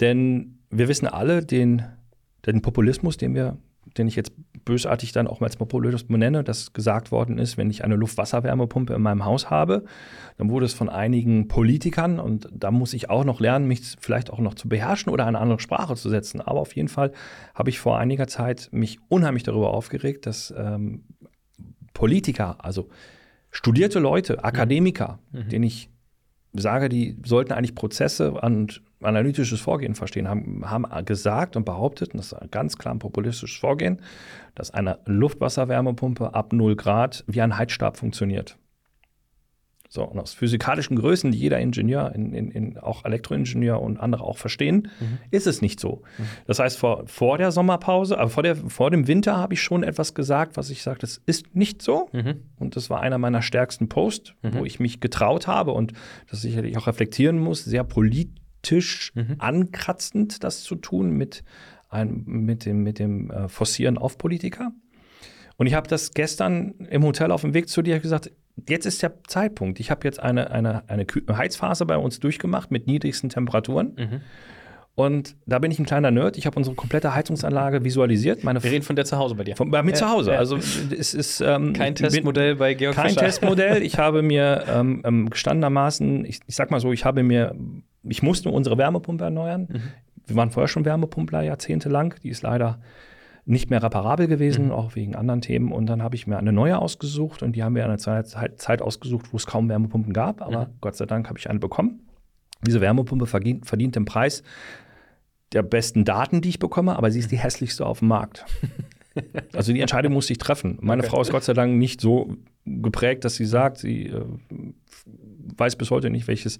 denn 0.00 0.58
wir 0.70 0.88
wissen 0.88 1.06
alle 1.06 1.44
den, 1.44 1.84
den 2.46 2.62
Populismus, 2.62 3.16
den 3.16 3.36
wir 3.36 3.58
den 3.98 4.08
ich 4.08 4.16
jetzt 4.16 4.32
bösartig 4.64 5.12
dann 5.12 5.26
auch 5.26 5.40
als 5.40 5.56
Populismus 5.56 6.04
benenne, 6.04 6.44
dass 6.44 6.72
gesagt 6.72 7.12
worden 7.12 7.38
ist, 7.38 7.56
wenn 7.56 7.70
ich 7.70 7.84
eine 7.84 7.96
Luftwasserwärmepumpe 7.96 8.94
in 8.94 9.02
meinem 9.02 9.24
Haus 9.24 9.48
habe, 9.48 9.84
dann 10.38 10.50
wurde 10.50 10.66
es 10.66 10.74
von 10.74 10.88
einigen 10.88 11.48
Politikern, 11.48 12.18
und 12.18 12.48
da 12.52 12.70
muss 12.70 12.92
ich 12.92 13.08
auch 13.08 13.24
noch 13.24 13.40
lernen, 13.40 13.68
mich 13.68 13.96
vielleicht 14.00 14.30
auch 14.30 14.40
noch 14.40 14.54
zu 14.54 14.68
beherrschen 14.68 15.12
oder 15.12 15.26
eine 15.26 15.38
andere 15.38 15.60
Sprache 15.60 15.94
zu 15.94 16.10
setzen. 16.10 16.40
Aber 16.40 16.60
auf 16.60 16.74
jeden 16.74 16.88
Fall 16.88 17.12
habe 17.54 17.70
ich 17.70 17.78
vor 17.78 17.98
einiger 17.98 18.26
Zeit 18.26 18.68
mich 18.72 18.98
unheimlich 19.08 19.44
darüber 19.44 19.72
aufgeregt, 19.72 20.26
dass 20.26 20.52
ähm, 20.56 21.04
Politiker, 21.94 22.64
also 22.64 22.88
studierte 23.50 24.00
Leute, 24.00 24.44
Akademiker, 24.44 25.20
mhm. 25.32 25.48
denen 25.48 25.64
ich 25.64 25.88
sage, 26.52 26.88
die 26.88 27.16
sollten 27.24 27.52
eigentlich 27.52 27.74
Prozesse 27.74 28.32
und 28.32 28.82
analytisches 29.06 29.60
Vorgehen 29.60 29.94
verstehen, 29.94 30.28
haben, 30.28 30.68
haben 30.68 30.86
gesagt 31.04 31.56
und 31.56 31.64
behauptet, 31.64 32.12
und 32.12 32.18
das 32.18 32.32
ist 32.32 32.50
ganz 32.50 32.76
klar 32.76 32.94
ein 32.94 32.98
populistisches 32.98 33.58
Vorgehen, 33.58 34.02
dass 34.54 34.72
eine 34.72 34.98
Luftwasserwärmepumpe 35.06 36.34
ab 36.34 36.52
0 36.52 36.76
Grad 36.76 37.24
wie 37.26 37.40
ein 37.40 37.56
Heizstab 37.56 37.96
funktioniert. 37.96 38.56
So, 39.88 40.02
und 40.02 40.18
aus 40.18 40.34
physikalischen 40.34 40.96
Größen, 40.96 41.30
die 41.30 41.38
jeder 41.38 41.58
Ingenieur, 41.60 42.12
in, 42.14 42.32
in, 42.32 42.50
in 42.50 42.78
auch 42.78 43.04
Elektroingenieur 43.04 43.80
und 43.80 43.98
andere 43.98 44.24
auch 44.24 44.36
verstehen, 44.36 44.88
mhm. 44.98 45.18
ist 45.30 45.46
es 45.46 45.62
nicht 45.62 45.80
so. 45.80 46.02
Mhm. 46.18 46.24
Das 46.46 46.58
heißt, 46.58 46.78
vor, 46.78 47.04
vor 47.06 47.38
der 47.38 47.52
Sommerpause, 47.52 48.18
aber 48.18 48.28
vor, 48.28 48.42
der, 48.42 48.56
vor 48.56 48.90
dem 48.90 49.06
Winter 49.06 49.36
habe 49.36 49.54
ich 49.54 49.62
schon 49.62 49.82
etwas 49.82 50.14
gesagt, 50.14 50.56
was 50.56 50.70
ich 50.70 50.82
sage, 50.82 50.98
das 51.00 51.22
ist 51.26 51.54
nicht 51.54 51.82
so. 51.82 52.08
Mhm. 52.12 52.42
Und 52.58 52.76
das 52.76 52.90
war 52.90 53.00
einer 53.00 53.18
meiner 53.18 53.42
stärksten 53.42 53.88
Posts, 53.88 54.34
wo 54.42 54.60
mhm. 54.60 54.66
ich 54.66 54.80
mich 54.80 55.00
getraut 55.00 55.46
habe 55.46 55.72
und 55.72 55.92
das 56.30 56.42
sicherlich 56.42 56.76
auch 56.76 56.86
reflektieren 56.86 57.38
muss, 57.38 57.64
sehr 57.64 57.84
politisch 57.84 58.34
Tisch 58.62 59.12
mhm. 59.14 59.36
ankratzend, 59.38 60.44
das 60.44 60.62
zu 60.62 60.76
tun 60.76 61.10
mit, 61.10 61.44
ein, 61.88 62.24
mit 62.26 62.64
dem, 62.64 62.82
mit 62.82 62.98
dem 62.98 63.30
äh, 63.30 63.48
Forcieren 63.48 63.98
auf 63.98 64.18
Politiker. 64.18 64.72
Und 65.56 65.66
ich 65.66 65.74
habe 65.74 65.88
das 65.88 66.12
gestern 66.12 66.74
im 66.90 67.02
Hotel 67.04 67.30
auf 67.30 67.40
dem 67.40 67.54
Weg 67.54 67.68
zu 67.68 67.82
dir 67.82 67.98
gesagt, 67.98 68.30
jetzt 68.68 68.86
ist 68.86 69.02
der 69.02 69.22
Zeitpunkt. 69.26 69.80
Ich 69.80 69.90
habe 69.90 70.00
jetzt 70.04 70.20
eine, 70.20 70.50
eine, 70.50 70.88
eine 70.88 71.06
Heizphase 71.30 71.86
bei 71.86 71.96
uns 71.96 72.20
durchgemacht 72.20 72.70
mit 72.70 72.86
niedrigsten 72.86 73.30
Temperaturen. 73.30 73.94
Mhm. 73.96 74.20
Und 74.96 75.36
da 75.44 75.58
bin 75.58 75.70
ich 75.70 75.78
ein 75.78 75.84
kleiner 75.84 76.10
Nerd. 76.10 76.38
Ich 76.38 76.46
habe 76.46 76.56
unsere 76.56 76.74
komplette 76.74 77.14
Heizungsanlage 77.14 77.84
visualisiert. 77.84 78.44
Meine 78.44 78.64
Wir 78.64 78.72
reden 78.72 78.82
von 78.82 78.96
der 78.96 79.04
zu 79.04 79.18
Hause 79.18 79.34
bei 79.34 79.44
dir. 79.44 79.54
Von, 79.54 79.70
bei 79.70 79.82
mir 79.82 79.90
ja, 79.90 79.96
zu 79.96 80.08
Hause. 80.08 80.32
Ja. 80.32 80.38
Also 80.38 80.56
es 80.56 81.12
ist 81.12 81.42
ähm, 81.42 81.74
kein 81.74 81.94
Testmodell 81.94 82.52
bin, 82.52 82.58
bei 82.58 82.72
Georg 82.72 82.94
Kein 82.94 83.10
Fischer. 83.10 83.20
Testmodell. 83.20 83.82
Ich 83.82 83.98
habe 83.98 84.22
mir 84.22 84.64
ähm, 84.66 85.02
ähm, 85.04 85.28
gestandenermaßen, 85.28 86.24
ich, 86.24 86.40
ich 86.46 86.56
sag 86.56 86.70
mal 86.70 86.80
so, 86.80 86.92
ich 86.92 87.04
habe 87.04 87.22
mir, 87.22 87.54
ich 88.08 88.22
musste 88.22 88.50
unsere 88.50 88.78
Wärmepumpe 88.78 89.24
erneuern. 89.24 89.68
Mhm. 89.70 89.82
Wir 90.26 90.36
waren 90.36 90.50
vorher 90.50 90.68
schon 90.68 90.84
Wärmepumpler 90.84 91.42
jahrzehntelang. 91.42 92.14
Die 92.22 92.28
ist 92.28 92.42
leider 92.42 92.80
nicht 93.44 93.70
mehr 93.70 93.82
reparabel 93.82 94.26
gewesen, 94.26 94.66
mhm. 94.66 94.72
auch 94.72 94.96
wegen 94.96 95.14
anderen 95.14 95.40
Themen. 95.40 95.72
Und 95.72 95.86
dann 95.86 96.02
habe 96.02 96.16
ich 96.16 96.26
mir 96.26 96.36
eine 96.36 96.52
neue 96.52 96.78
ausgesucht 96.78 97.42
und 97.42 97.54
die 97.54 97.62
haben 97.62 97.74
mir 97.74 97.84
eine 97.84 97.98
Zeit, 97.98 98.28
Zeit 98.28 98.82
ausgesucht, 98.82 99.32
wo 99.32 99.36
es 99.36 99.46
kaum 99.46 99.68
Wärmepumpen 99.68 100.12
gab. 100.12 100.42
Aber 100.42 100.66
mhm. 100.66 100.72
Gott 100.80 100.96
sei 100.96 101.06
Dank 101.06 101.28
habe 101.28 101.38
ich 101.38 101.48
eine 101.48 101.60
bekommen. 101.60 102.00
Diese 102.66 102.80
Wärmepumpe 102.80 103.26
verdient, 103.26 103.66
verdient 103.66 103.96
den 103.96 104.04
Preis 104.04 104.42
der 105.52 105.62
besten 105.62 106.04
Daten, 106.04 106.40
die 106.40 106.48
ich 106.48 106.58
bekomme, 106.58 106.96
aber 106.96 107.10
sie 107.10 107.20
ist 107.20 107.30
die 107.30 107.38
hässlichste 107.38 107.86
auf 107.86 108.00
dem 108.00 108.08
Markt. 108.08 108.44
Also 109.54 109.72
die 109.72 109.80
Entscheidung 109.80 110.12
musste 110.12 110.34
ich 110.34 110.38
treffen. 110.38 110.76
Meine 110.82 111.00
okay. 111.00 111.10
Frau 111.10 111.22
ist 111.22 111.30
Gott 111.30 111.42
sei 111.42 111.54
Dank 111.54 111.74
nicht 111.78 112.02
so 112.02 112.36
geprägt, 112.66 113.24
dass 113.24 113.36
sie 113.36 113.46
sagt, 113.46 113.78
sie 113.78 114.08
äh, 114.08 114.22
weiß 115.56 115.76
bis 115.76 115.90
heute 115.90 116.10
nicht, 116.10 116.28
welches, 116.28 116.58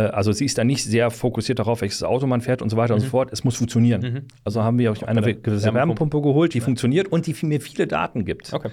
also 0.00 0.32
sie 0.32 0.44
ist 0.44 0.58
da 0.58 0.64
nicht 0.64 0.84
sehr 0.84 1.10
fokussiert 1.10 1.60
darauf, 1.60 1.80
welches 1.80 2.02
Auto 2.02 2.26
man 2.26 2.40
fährt 2.40 2.62
und 2.62 2.70
so 2.70 2.76
weiter 2.76 2.94
mhm. 2.94 2.96
und 2.96 3.00
so 3.00 3.06
mhm. 3.06 3.10
fort. 3.10 3.32
Es 3.32 3.44
muss 3.44 3.56
funktionieren. 3.56 4.00
Mhm. 4.00 4.22
Also 4.44 4.62
haben 4.62 4.78
wir 4.78 4.92
auch 4.92 5.02
eine 5.02 5.22
gewisse 5.34 5.72
Wärmepumpe, 5.72 6.20
geholt, 6.20 6.54
die 6.54 6.58
ja. 6.58 6.64
funktioniert 6.64 7.08
und 7.08 7.26
die 7.26 7.36
mir 7.46 7.60
viele 7.60 7.86
Daten 7.86 8.24
gibt. 8.24 8.52
Okay. 8.52 8.70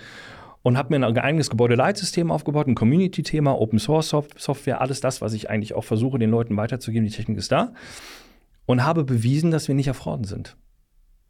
Und 0.64 0.78
habe 0.78 0.98
mir 0.98 1.06
ein 1.06 1.18
eigenes 1.18 1.50
Gebäudeleitsystem 1.50 2.30
aufgebaut, 2.30 2.68
ein 2.68 2.76
Community-Thema, 2.76 3.60
Open 3.60 3.80
Source 3.80 4.16
Software, 4.38 4.80
alles 4.82 5.00
das, 5.00 5.22
was 5.22 5.34
ich 5.34 5.50
eigentlich 5.50 5.74
auch 5.74 5.84
versuche, 5.84 6.20
den 6.20 6.30
Leuten 6.30 6.56
weiterzugeben. 6.56 7.08
Die 7.08 7.14
Technik 7.14 7.38
ist 7.38 7.52
da 7.52 7.74
und 8.66 8.84
habe 8.84 9.04
bewiesen, 9.04 9.52
dass 9.52 9.68
wir 9.68 9.76
nicht 9.76 9.88
erfroren 9.88 10.24
sind. 10.24 10.56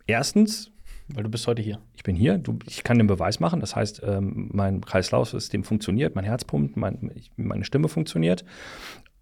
Erstens, 0.06 0.72
weil 1.08 1.24
du 1.24 1.30
bist 1.30 1.48
heute 1.48 1.62
hier. 1.62 1.80
Ich 1.96 2.04
bin 2.04 2.16
hier, 2.16 2.38
du, 2.38 2.60
ich 2.68 2.84
kann 2.84 2.98
den 2.98 3.08
Beweis 3.08 3.40
machen. 3.40 3.60
Das 3.60 3.76
heißt, 3.76 4.02
ähm, 4.06 4.50
mein 4.54 4.82
Kreislaufsystem 4.82 5.64
funktioniert, 5.64 6.16
mein 6.16 6.26
Herz 6.26 6.46
pumpt, 6.46 6.78
mein, 6.78 7.12
ich, 7.16 7.32
meine 7.38 7.66
Stimme 7.66 7.88
funktioniert. 7.88 8.46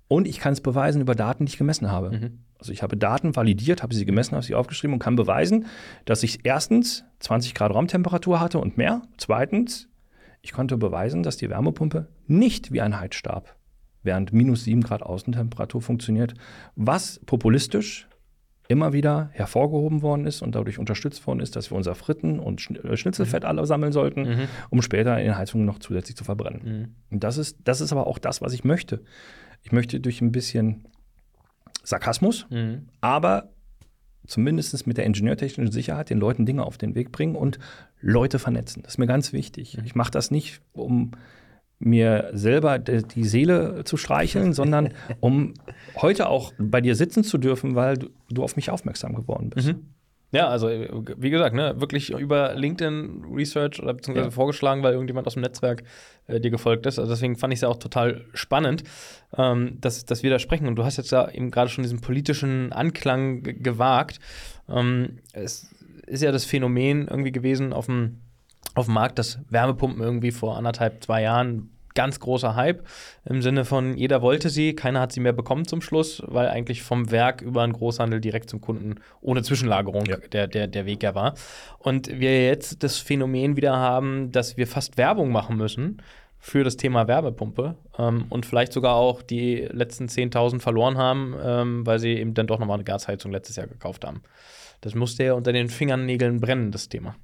Und 0.10 0.28
ich 0.28 0.40
kann 0.40 0.52
es 0.52 0.60
beweisen 0.60 1.02
über 1.02 1.16
Daten, 1.16 1.46
die 1.46 1.52
ich 1.52 1.58
gemessen 1.58 1.90
habe. 1.90 2.12
Mhm. 2.12 2.40
Also 2.58 2.74
ich 2.74 2.84
habe 2.84 2.98
Daten 2.98 3.36
validiert, 3.36 3.84
habe 3.84 3.96
sie 3.96 4.06
gemessen, 4.06 4.34
habe 4.34 4.44
sie 4.44 4.56
aufgeschrieben 4.56 4.96
und 4.96 5.00
kann 5.00 5.16
beweisen, 5.16 5.68
dass 6.04 6.24
ich 6.24 6.40
erstens 6.44 7.06
20 7.20 7.54
Grad 7.54 7.74
Raumtemperatur 7.74 8.42
hatte 8.42 8.60
und 8.60 8.76
mehr. 8.76 9.04
Zweitens, 9.18 9.88
ich 10.42 10.52
konnte 10.52 10.76
beweisen, 10.76 11.24
dass 11.24 11.38
die 11.38 11.50
Wärmepumpe 11.50 12.08
nicht 12.28 12.74
wie 12.74 12.82
ein 12.82 13.00
Heizstab 13.00 13.56
während 14.02 14.34
minus 14.34 14.64
7 14.64 14.82
Grad 14.82 15.04
Außentemperatur 15.04 15.82
funktioniert, 15.82 16.34
was 16.76 17.20
populistisch 17.26 18.08
immer 18.68 18.94
wieder 18.94 19.30
hervorgehoben 19.34 20.04
worden 20.04 20.26
ist 20.26 20.42
und 20.42 20.54
dadurch 20.54 20.78
unterstützt 20.78 21.26
worden 21.26 21.40
ist, 21.40 21.56
dass 21.56 21.72
wir 21.72 21.78
unser 21.78 21.96
Fritten- 21.96 22.40
und 22.40 22.70
äh, 22.84 22.96
Schnitzelfett 22.96 23.44
mhm. 23.44 23.50
alle 23.50 23.66
sammeln 23.66 23.92
sollten, 23.92 24.22
mhm. 24.22 24.48
um 24.70 24.82
später 24.84 25.20
in 25.20 25.36
Heizungen 25.36 25.66
noch 25.66 25.80
zusätzlich 25.80 26.16
zu 26.16 26.24
verbrennen. 26.24 26.62
Mhm. 26.64 26.96
Und 27.10 27.24
das 27.24 27.38
ist, 27.38 27.58
das 27.64 27.82
ist 27.82 27.92
aber 27.92 28.06
auch 28.06 28.20
das, 28.20 28.42
was 28.42 28.54
ich 28.54 28.64
möchte. 28.64 29.02
Ich 29.64 29.72
möchte 29.72 30.00
durch 30.00 30.22
ein 30.22 30.32
bisschen 30.32 30.86
Sarkasmus, 31.84 32.46
mhm. 32.50 32.88
aber 33.02 33.50
zumindest 34.28 34.86
mit 34.86 34.98
der 34.98 35.06
ingenieurtechnischen 35.06 35.72
Sicherheit 35.72 36.10
den 36.10 36.20
Leuten 36.20 36.46
Dinge 36.46 36.64
auf 36.64 36.78
den 36.78 36.96
Weg 36.96 37.12
bringen 37.12 37.36
und 37.36 37.60
Leute 38.00 38.40
vernetzen. 38.40 38.84
Das 38.84 38.94
ist 38.94 38.98
mir 38.98 39.08
ganz 39.08 39.34
wichtig. 39.34 39.78
Ich 39.84 39.96
mache 39.96 40.12
das 40.12 40.32
nicht, 40.32 40.62
um 40.72 41.12
mir 41.80 42.30
selber 42.34 42.78
die 42.78 43.24
Seele 43.24 43.84
zu 43.86 43.98
streicheln, 43.98 44.54
sondern 44.54 44.94
um 45.20 45.54
heute 45.96 46.28
auch 46.30 46.54
bei 46.60 46.82
dir 46.82 46.96
sitzen 46.96 47.24
zu 47.24 47.38
dürfen, 47.38 47.76
weil 47.76 47.98
du, 47.98 48.10
du 48.30 48.44
auf 48.44 48.56
mich 48.56 48.70
aufmerksam 48.70 49.16
geworden 49.16 49.50
bist. 49.50 49.70
Mhm. 49.70 49.86
Ja, 50.32 50.48
also 50.48 50.68
wie 50.70 51.30
gesagt, 51.32 51.56
ne, 51.56 51.82
wirklich 51.82 52.12
über 52.12 52.54
LinkedIn 52.54 53.26
Research 53.34 53.82
oder 53.82 53.96
beziehungsweise 53.96 54.28
ja. 54.28 54.32
vorgeschlagen, 54.32 54.84
weil 54.84 54.94
irgendjemand 54.94 55.26
aus 55.26 55.34
dem 55.34 55.42
Netzwerk 55.42 55.84
äh, 56.28 56.40
dir 56.40 56.52
gefolgt 56.52 56.86
ist. 56.86 57.00
Also 57.00 57.12
deswegen 57.12 57.36
fand 57.36 57.52
ich 57.52 57.58
es 57.58 57.62
ja 57.62 57.68
auch 57.68 57.80
total 57.80 58.26
spannend, 58.34 58.84
ähm, 59.36 59.78
dass, 59.82 60.06
dass 60.06 60.22
wir 60.22 60.30
da 60.30 60.38
sprechen. 60.38 60.68
Und 60.68 60.76
du 60.76 60.84
hast 60.84 60.98
jetzt 60.98 61.12
ja 61.12 61.30
eben 61.32 61.50
gerade 61.50 61.72
schon 61.72 61.82
diesen 61.82 62.02
politischen 62.02 62.72
Anklang 62.74 63.42
gewagt. 63.42 64.20
Ähm, 64.70 65.18
es 65.34 65.68
ist 66.06 66.22
ja 66.22 66.32
das 66.32 66.46
Phänomen 66.46 67.08
irgendwie 67.08 67.32
gewesen 67.32 67.74
auf 67.74 67.88
dem, 67.88 68.20
auf 68.76 68.86
dem 68.86 68.94
Markt, 68.94 69.18
dass 69.18 69.40
Wärmepumpen 69.50 70.02
irgendwie 70.02 70.32
vor 70.32 70.58
anderthalb, 70.58 71.04
zwei 71.04 71.24
Jahren 71.24 71.72
ganz 71.96 72.20
großer 72.20 72.56
Hype 72.56 72.86
im 73.26 73.42
Sinne 73.42 73.66
von 73.66 73.98
jeder 73.98 74.22
wollte 74.22 74.50
sie, 74.50 74.76
keiner 74.76 75.02
hat 75.02 75.12
sie 75.12 75.20
mehr 75.20 75.34
bekommen 75.34 75.66
zum 75.66 75.82
Schluss, 75.82 76.22
weil 76.26 76.48
eigentlich 76.48 76.82
vom 76.82 77.12
Werk 77.12 77.42
über 77.42 77.64
einen 77.64 77.74
Großhandel 77.74 78.22
direkt 78.22 78.50
zum 78.50 78.62
Kunden 78.62 78.96
ohne 79.22 79.44
Zwischenlagerung 79.44 80.06
ja. 80.06 80.18
der, 80.18 80.48
der, 80.48 80.68
der 80.68 80.86
Weg 80.86 81.04
ja 81.04 81.16
war. 81.16 81.36
Und 81.78 82.08
wir 82.20 82.46
jetzt 82.46 82.84
das 82.84 82.98
Phänomen 82.98 83.58
wieder 83.58 83.76
haben, 83.78 84.32
dass 84.32 84.58
wir 84.58 84.68
fast 84.68 84.98
Werbung 84.98 85.32
machen 85.32 85.58
müssen 85.58 86.02
für 86.40 86.64
das 86.64 86.78
Thema 86.78 87.08
Wärmepumpe 87.08 87.76
ähm, 87.98 88.26
und 88.30 88.46
vielleicht 88.46 88.72
sogar 88.72 88.96
auch 88.96 89.22
die 89.22 89.68
letzten 89.72 90.06
10.000 90.06 90.62
verloren 90.62 90.98
haben, 90.98 91.36
ähm, 91.44 91.86
weil 91.86 92.00
sie 92.00 92.14
eben 92.14 92.34
dann 92.34 92.48
doch 92.48 92.60
nochmal 92.60 92.76
eine 92.76 92.86
Gasheizung 92.86 93.32
letztes 93.32 93.58
Jahr 93.58 93.68
gekauft 93.68 94.06
haben. 94.06 94.22
Das 94.82 94.96
musste 94.96 95.26
ja 95.26 95.34
unter 95.34 95.52
den 95.52 95.68
Fingernägeln 95.68 96.40
brennen, 96.40 96.72
das 96.72 96.88
Thema. 96.88 97.16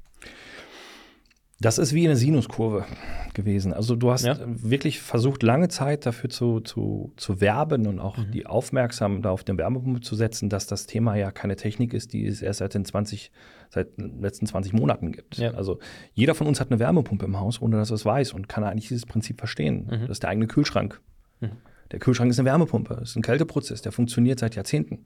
Das 1.61 1.77
ist 1.77 1.93
wie 1.93 2.05
eine 2.05 2.17
Sinuskurve 2.17 2.85
gewesen. 3.33 3.71
Also 3.71 3.95
du 3.95 4.11
hast 4.11 4.25
ja. 4.25 4.37
wirklich 4.45 4.99
versucht, 4.99 5.41
lange 5.41 5.69
Zeit 5.69 6.05
dafür 6.05 6.29
zu, 6.29 6.59
zu, 6.59 7.13
zu 7.15 7.39
werben 7.39 7.87
und 7.87 7.99
auch 7.99 8.17
mhm. 8.17 8.31
die 8.31 8.45
Aufmerksamkeit 8.45 9.25
auf 9.25 9.45
den 9.45 9.57
Wärmepumpe 9.57 10.01
zu 10.01 10.15
setzen, 10.15 10.49
dass 10.49 10.67
das 10.67 10.85
Thema 10.85 11.15
ja 11.15 11.31
keine 11.31 11.55
Technik 11.55 11.93
ist, 11.93 12.11
die 12.11 12.25
es 12.25 12.41
erst 12.41 12.59
seit 12.59 12.73
den 12.73 12.83
20, 12.83 13.31
seit 13.69 13.97
den 13.97 14.21
letzten 14.21 14.47
20 14.47 14.73
Monaten 14.73 15.13
gibt. 15.13 15.37
Ja. 15.37 15.51
Also 15.51 15.79
jeder 16.13 16.35
von 16.35 16.47
uns 16.47 16.59
hat 16.59 16.71
eine 16.71 16.79
Wärmepumpe 16.79 17.25
im 17.25 17.39
Haus, 17.39 17.61
ohne 17.61 17.77
dass 17.77 17.89
er 17.89 17.95
es 17.95 18.05
weiß 18.05 18.33
und 18.33 18.49
kann 18.49 18.65
eigentlich 18.65 18.89
dieses 18.89 19.05
Prinzip 19.05 19.39
verstehen. 19.39 19.87
Mhm. 19.89 20.01
Das 20.01 20.09
ist 20.11 20.23
der 20.23 20.31
eigene 20.31 20.47
Kühlschrank. 20.47 20.99
Mhm. 21.39 21.51
Der 21.91 21.99
Kühlschrank 21.99 22.31
ist 22.31 22.39
eine 22.39 22.49
Wärmepumpe, 22.49 22.95
das 22.99 23.11
ist 23.11 23.15
ein 23.15 23.21
Kälteprozess, 23.21 23.81
der 23.81 23.93
funktioniert 23.93 24.39
seit 24.39 24.55
Jahrzehnten. 24.55 25.05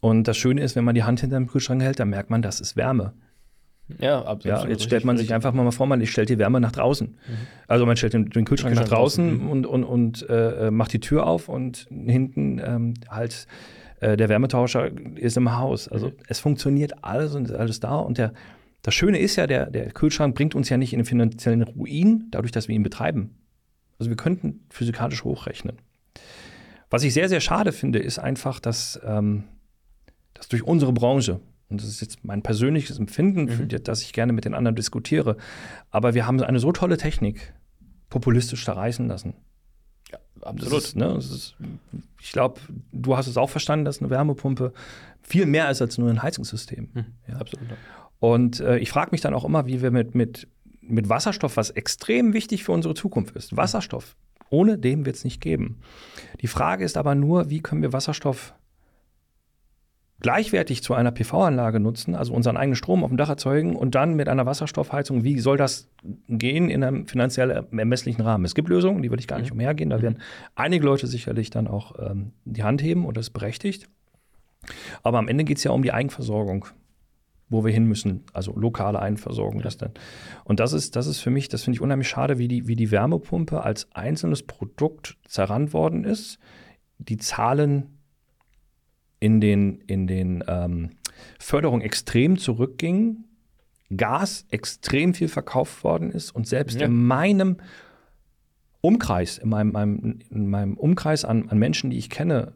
Und 0.00 0.28
das 0.28 0.36
Schöne 0.36 0.62
ist, 0.62 0.76
wenn 0.76 0.84
man 0.84 0.94
die 0.94 1.02
Hand 1.02 1.20
hinter 1.20 1.36
dem 1.36 1.48
Kühlschrank 1.48 1.82
hält, 1.82 2.00
dann 2.00 2.08
merkt 2.08 2.30
man, 2.30 2.40
das 2.40 2.60
ist 2.60 2.76
Wärme. 2.76 3.12
Ja, 3.98 4.22
absolut. 4.24 4.58
Ja, 4.58 4.68
jetzt 4.68 4.82
stellt 4.82 5.04
man 5.04 5.16
sich 5.16 5.32
einfach 5.32 5.52
mal 5.52 5.70
vor, 5.70 5.86
man 5.86 6.04
stellt 6.06 6.28
die 6.28 6.38
Wärme 6.38 6.60
nach 6.60 6.72
draußen. 6.72 7.08
Mhm. 7.08 7.34
Also 7.66 7.86
man 7.86 7.96
stellt 7.96 8.12
den, 8.12 8.28
den 8.30 8.44
Kühlschrank 8.44 8.74
nach 8.74 8.88
draußen 8.88 9.44
mhm. 9.44 9.50
und, 9.50 9.66
und, 9.66 9.84
und 9.84 10.26
äh, 10.28 10.70
macht 10.70 10.92
die 10.92 11.00
Tür 11.00 11.26
auf 11.26 11.48
und 11.48 11.86
hinten 11.90 12.60
ähm, 12.62 12.94
halt 13.08 13.46
äh, 14.00 14.16
der 14.16 14.28
Wärmetauscher 14.28 14.90
ist 15.16 15.36
im 15.36 15.56
Haus. 15.56 15.88
Also 15.88 16.08
mhm. 16.08 16.16
es 16.28 16.40
funktioniert 16.40 17.02
alles 17.02 17.34
und 17.34 17.46
ist 17.46 17.54
alles 17.54 17.80
da. 17.80 17.96
Und 17.96 18.18
der, 18.18 18.32
das 18.82 18.94
Schöne 18.94 19.18
ist 19.18 19.36
ja, 19.36 19.46
der, 19.46 19.70
der 19.70 19.90
Kühlschrank 19.90 20.34
bringt 20.34 20.54
uns 20.54 20.68
ja 20.68 20.76
nicht 20.76 20.92
in 20.92 21.00
den 21.00 21.06
finanziellen 21.06 21.62
Ruin, 21.62 22.28
dadurch, 22.30 22.52
dass 22.52 22.68
wir 22.68 22.74
ihn 22.74 22.82
betreiben. 22.82 23.36
Also 23.98 24.10
wir 24.10 24.16
könnten 24.16 24.66
physikalisch 24.70 25.24
hochrechnen. 25.24 25.78
Was 26.90 27.02
ich 27.02 27.12
sehr, 27.12 27.28
sehr 27.28 27.40
schade 27.40 27.72
finde, 27.72 27.98
ist 27.98 28.18
einfach, 28.18 28.60
dass, 28.60 29.00
ähm, 29.04 29.44
dass 30.34 30.48
durch 30.48 30.62
unsere 30.62 30.92
Branche, 30.92 31.40
und 31.70 31.82
das 31.82 31.88
ist 31.88 32.00
jetzt 32.00 32.24
mein 32.24 32.42
persönliches 32.42 32.98
Empfinden, 32.98 33.44
mhm. 33.44 33.68
das 33.84 34.02
ich 34.02 34.12
gerne 34.12 34.32
mit 34.32 34.44
den 34.44 34.54
anderen 34.54 34.74
diskutiere. 34.74 35.36
Aber 35.90 36.14
wir 36.14 36.26
haben 36.26 36.42
eine 36.42 36.60
so 36.60 36.72
tolle 36.72 36.96
Technik 36.96 37.52
populistisch 38.08 38.64
zerreißen 38.64 39.06
lassen. 39.06 39.34
Ja, 40.10 40.18
absolut. 40.40 40.78
Ist, 40.78 40.96
ne, 40.96 41.16
ist, 41.18 41.56
ich 42.20 42.32
glaube, 42.32 42.60
du 42.92 43.16
hast 43.16 43.26
es 43.26 43.36
auch 43.36 43.50
verstanden, 43.50 43.84
dass 43.84 44.00
eine 44.00 44.08
Wärmepumpe 44.08 44.72
viel 45.20 45.44
mehr 45.44 45.70
ist 45.70 45.82
als 45.82 45.98
nur 45.98 46.08
ein 46.08 46.22
Heizungssystem. 46.22 46.88
Mhm, 46.94 47.04
ja. 47.28 47.36
Absolut. 47.36 47.68
Und 48.18 48.60
äh, 48.60 48.78
ich 48.78 48.90
frage 48.90 49.10
mich 49.12 49.20
dann 49.20 49.34
auch 49.34 49.44
immer, 49.44 49.66
wie 49.66 49.82
wir 49.82 49.90
mit, 49.90 50.14
mit, 50.14 50.48
mit 50.80 51.08
Wasserstoff, 51.08 51.58
was 51.58 51.70
extrem 51.70 52.32
wichtig 52.32 52.64
für 52.64 52.72
unsere 52.72 52.94
Zukunft 52.94 53.36
ist, 53.36 53.56
Wasserstoff, 53.56 54.16
ohne 54.48 54.78
dem 54.78 55.04
wird 55.04 55.16
es 55.16 55.24
nicht 55.24 55.42
geben. 55.42 55.80
Die 56.40 56.46
Frage 56.46 56.84
ist 56.84 56.96
aber 56.96 57.14
nur, 57.14 57.50
wie 57.50 57.60
können 57.60 57.82
wir 57.82 57.92
Wasserstoff 57.92 58.54
gleichwertig 60.20 60.82
zu 60.82 60.94
einer 60.94 61.12
PV-Anlage 61.12 61.78
nutzen, 61.78 62.14
also 62.14 62.32
unseren 62.32 62.56
eigenen 62.56 62.76
Strom 62.76 63.04
auf 63.04 63.10
dem 63.10 63.16
Dach 63.16 63.28
erzeugen 63.28 63.76
und 63.76 63.94
dann 63.94 64.14
mit 64.14 64.28
einer 64.28 64.46
Wasserstoffheizung, 64.46 65.22
wie 65.22 65.38
soll 65.38 65.56
das 65.56 65.88
gehen 66.28 66.70
in 66.70 66.82
einem 66.82 67.06
finanziell 67.06 67.50
ermesslichen 67.50 68.22
Rahmen? 68.22 68.44
Es 68.44 68.54
gibt 68.54 68.68
Lösungen, 68.68 69.02
die 69.02 69.10
würde 69.10 69.20
ich 69.20 69.28
gar 69.28 69.38
nicht 69.38 69.52
mhm. 69.52 69.60
umhergehen. 69.60 69.90
Da 69.90 70.02
werden 70.02 70.18
einige 70.56 70.84
Leute 70.84 71.06
sicherlich 71.06 71.50
dann 71.50 71.68
auch 71.68 71.94
ähm, 71.98 72.32
die 72.44 72.64
Hand 72.64 72.82
heben 72.82 73.06
und 73.06 73.16
das 73.16 73.26
ist 73.26 73.32
berechtigt. 73.32 73.88
Aber 75.02 75.18
am 75.18 75.28
Ende 75.28 75.44
geht 75.44 75.58
es 75.58 75.64
ja 75.64 75.70
um 75.70 75.82
die 75.82 75.92
Eigenversorgung, 75.92 76.66
wo 77.48 77.64
wir 77.64 77.72
hin 77.72 77.84
müssen, 77.84 78.24
also 78.32 78.52
lokale 78.56 79.00
Eigenversorgung. 79.00 79.60
Ja. 79.60 79.64
Das 79.64 79.76
dann. 79.76 79.92
Und 80.44 80.58
das 80.58 80.72
ist, 80.72 80.96
das 80.96 81.06
ist 81.06 81.20
für 81.20 81.30
mich, 81.30 81.48
das 81.48 81.62
finde 81.62 81.76
ich 81.76 81.80
unheimlich 81.80 82.08
schade, 82.08 82.38
wie 82.38 82.48
die, 82.48 82.66
wie 82.66 82.76
die 82.76 82.90
Wärmepumpe 82.90 83.62
als 83.62 83.88
einzelnes 83.94 84.42
Produkt 84.42 85.16
zerrannt 85.28 85.72
worden 85.72 86.02
ist. 86.02 86.40
Die 86.98 87.18
Zahlen 87.18 87.97
in 89.20 89.40
den, 89.40 89.80
in 89.86 90.06
den 90.06 90.44
ähm, 90.46 90.90
Förderungen 91.38 91.82
extrem 91.82 92.38
zurückging, 92.38 93.24
Gas 93.96 94.44
extrem 94.50 95.14
viel 95.14 95.28
verkauft 95.28 95.82
worden 95.82 96.10
ist 96.10 96.30
und 96.30 96.46
selbst 96.46 96.78
ja. 96.78 96.86
in 96.86 97.06
meinem 97.06 97.56
Umkreis, 98.80 99.38
in 99.38 99.48
meinem, 99.48 99.72
meinem, 99.72 100.18
in 100.30 100.48
meinem 100.48 100.74
Umkreis 100.74 101.24
an, 101.24 101.48
an 101.48 101.58
Menschen, 101.58 101.90
die 101.90 101.98
ich 101.98 102.10
kenne, 102.10 102.52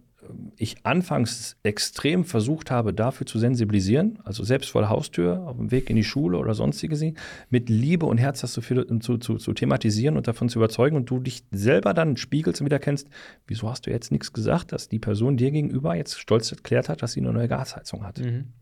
ich 0.56 0.84
anfangs 0.84 1.56
extrem 1.62 2.24
versucht 2.24 2.70
habe, 2.70 2.94
dafür 2.94 3.26
zu 3.26 3.38
sensibilisieren, 3.38 4.18
also 4.24 4.44
selbst 4.44 4.70
vor 4.70 4.82
der 4.82 4.90
Haustür, 4.90 5.46
auf 5.46 5.56
dem 5.56 5.70
Weg 5.70 5.90
in 5.90 5.96
die 5.96 6.04
Schule 6.04 6.38
oder 6.38 6.54
sonstige 6.54 6.96
sie, 6.96 7.14
mit 7.50 7.68
Liebe 7.68 8.06
und 8.06 8.18
Herz 8.18 8.40
das 8.40 8.52
zu, 8.52 8.60
zu, 8.60 9.18
zu, 9.18 9.36
zu, 9.36 9.52
thematisieren 9.52 10.16
und 10.16 10.28
davon 10.28 10.48
zu 10.48 10.58
überzeugen 10.58 10.96
und 10.96 11.10
du 11.10 11.18
dich 11.18 11.44
selber 11.50 11.94
dann 11.94 12.16
spiegelst 12.16 12.60
und 12.60 12.66
wieder 12.66 12.78
kennst, 12.78 13.08
wieso 13.46 13.68
hast 13.68 13.86
du 13.86 13.90
jetzt 13.90 14.12
nichts 14.12 14.32
gesagt, 14.32 14.72
dass 14.72 14.88
die 14.88 14.98
Person 14.98 15.36
dir 15.36 15.50
gegenüber 15.50 15.94
jetzt 15.94 16.18
stolz 16.18 16.50
erklärt 16.52 16.88
hat, 16.88 17.02
dass 17.02 17.12
sie 17.12 17.20
eine 17.20 17.32
neue 17.32 17.48
Gasheizung 17.48 18.04
hat. 18.04 18.18
Mhm. 18.18 18.52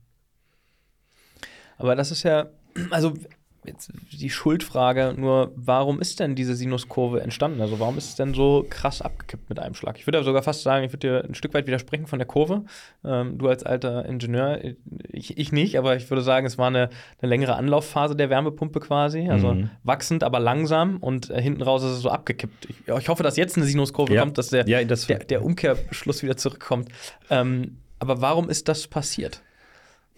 Aber 1.76 1.96
das 1.96 2.10
ist 2.10 2.22
ja, 2.22 2.50
also 2.90 3.14
jetzt 3.64 3.92
die 4.12 4.30
Schuldfrage 4.30 5.14
nur, 5.16 5.52
warum 5.54 6.00
ist 6.00 6.20
denn 6.20 6.34
diese 6.34 6.54
Sinuskurve 6.54 7.20
entstanden? 7.20 7.60
Also 7.60 7.78
warum 7.78 7.98
ist 7.98 8.08
es 8.08 8.14
denn 8.16 8.34
so 8.34 8.66
krass 8.68 9.02
abgekippt 9.02 9.48
mit 9.48 9.58
einem 9.58 9.74
Schlag? 9.74 9.98
Ich 9.98 10.06
würde 10.06 10.22
sogar 10.24 10.42
fast 10.42 10.62
sagen, 10.62 10.84
ich 10.84 10.92
würde 10.92 11.08
dir 11.08 11.24
ein 11.28 11.34
Stück 11.34 11.52
weit 11.54 11.66
widersprechen 11.66 12.06
von 12.06 12.18
der 12.18 12.26
Kurve. 12.26 12.64
Ähm, 13.04 13.38
du 13.38 13.48
als 13.48 13.62
alter 13.64 14.06
Ingenieur, 14.06 14.60
ich, 15.08 15.36
ich, 15.36 15.52
nicht, 15.52 15.78
aber 15.78 15.96
ich 15.96 16.08
würde 16.10 16.22
sagen, 16.22 16.46
es 16.46 16.58
war 16.58 16.68
eine, 16.68 16.88
eine 17.20 17.28
längere 17.28 17.54
Anlaufphase 17.56 18.16
der 18.16 18.30
Wärmepumpe 18.30 18.80
quasi. 18.80 19.28
Also 19.28 19.54
mhm. 19.54 19.70
wachsend, 19.84 20.24
aber 20.24 20.40
langsam 20.40 20.96
und 20.98 21.30
äh, 21.30 21.40
hinten 21.40 21.62
raus 21.62 21.82
ist 21.82 21.92
es 21.92 22.00
so 22.00 22.10
abgekippt. 22.10 22.68
Ich, 22.70 22.88
ich, 22.88 23.08
hoffe, 23.08 23.22
dass 23.22 23.36
jetzt 23.36 23.56
eine 23.56 23.66
Sinuskurve 23.66 24.14
ja. 24.14 24.22
kommt, 24.22 24.38
dass 24.38 24.48
der, 24.48 24.66
ja, 24.68 24.82
das 24.84 25.06
der, 25.06 25.18
der 25.18 25.44
Umkehrschluss 25.44 26.22
wieder 26.22 26.36
zurückkommt. 26.36 26.88
Ähm, 27.28 27.78
aber 27.98 28.22
warum 28.22 28.48
ist 28.48 28.68
das 28.68 28.86
passiert? 28.86 29.42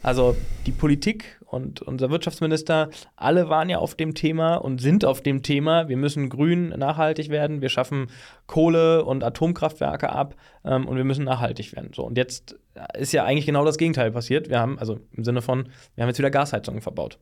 Also 0.03 0.37
die 0.67 0.73
Politik 0.73 1.41
und 1.47 1.81
unser 1.81 2.11
Wirtschaftsminister, 2.11 2.91
alle 3.15 3.49
waren 3.49 3.69
ja 3.69 3.79
auf 3.79 3.95
dem 3.95 4.15
Thema 4.15 4.57
und 4.57 4.81
sind 4.81 5.05
auf 5.05 5.21
dem 5.21 5.43
Thema, 5.43 5.89
wir 5.89 5.97
müssen 5.97 6.29
grün 6.29 6.71
nachhaltig 6.71 7.29
werden, 7.29 7.61
wir 7.61 7.69
schaffen 7.69 8.09
Kohle- 8.47 9.05
und 9.05 9.23
Atomkraftwerke 9.23 10.11
ab 10.11 10.35
ähm, 10.65 10.89
und 10.89 10.97
wir 10.97 11.05
müssen 11.05 11.25
nachhaltig 11.25 11.75
werden. 11.77 11.91
So, 11.95 12.05
und 12.05 12.17
jetzt 12.17 12.57
ist 12.99 13.13
ja 13.13 13.25
eigentlich 13.25 13.47
genau 13.47 13.65
das 13.65 13.79
Gegenteil 13.79 14.11
passiert. 14.11 14.49
Wir 14.49 14.59
haben, 14.59 14.79
also 14.79 14.99
im 15.13 15.25
Sinne 15.25 15.41
von, 15.41 15.69
wir 15.95 16.03
haben 16.03 16.09
jetzt 16.09 16.19
wieder 16.19 16.31
Gasheizungen 16.31 16.81
verbaut. 16.81 17.19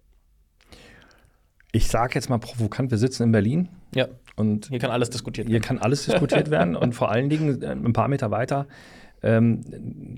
Ich 1.72 1.88
sage 1.88 2.14
jetzt 2.14 2.30
mal 2.30 2.38
provokant, 2.38 2.90
wir 2.90 2.98
sitzen 2.98 3.24
in 3.24 3.32
Berlin. 3.32 3.68
Ja. 3.94 4.08
Und 4.36 4.68
hier 4.68 4.78
kann 4.78 4.90
alles 4.90 5.10
diskutiert 5.10 5.46
werden. 5.46 5.52
Hier 5.52 5.60
kann 5.60 5.78
alles 5.78 6.06
diskutiert 6.06 6.50
werden. 6.50 6.74
Und 6.76 6.94
vor 6.94 7.10
allen 7.10 7.28
Dingen, 7.28 7.62
äh, 7.62 7.66
ein 7.66 7.92
paar 7.92 8.08
Meter 8.08 8.30
weiter, 8.30 8.66
ähm, 9.22 9.60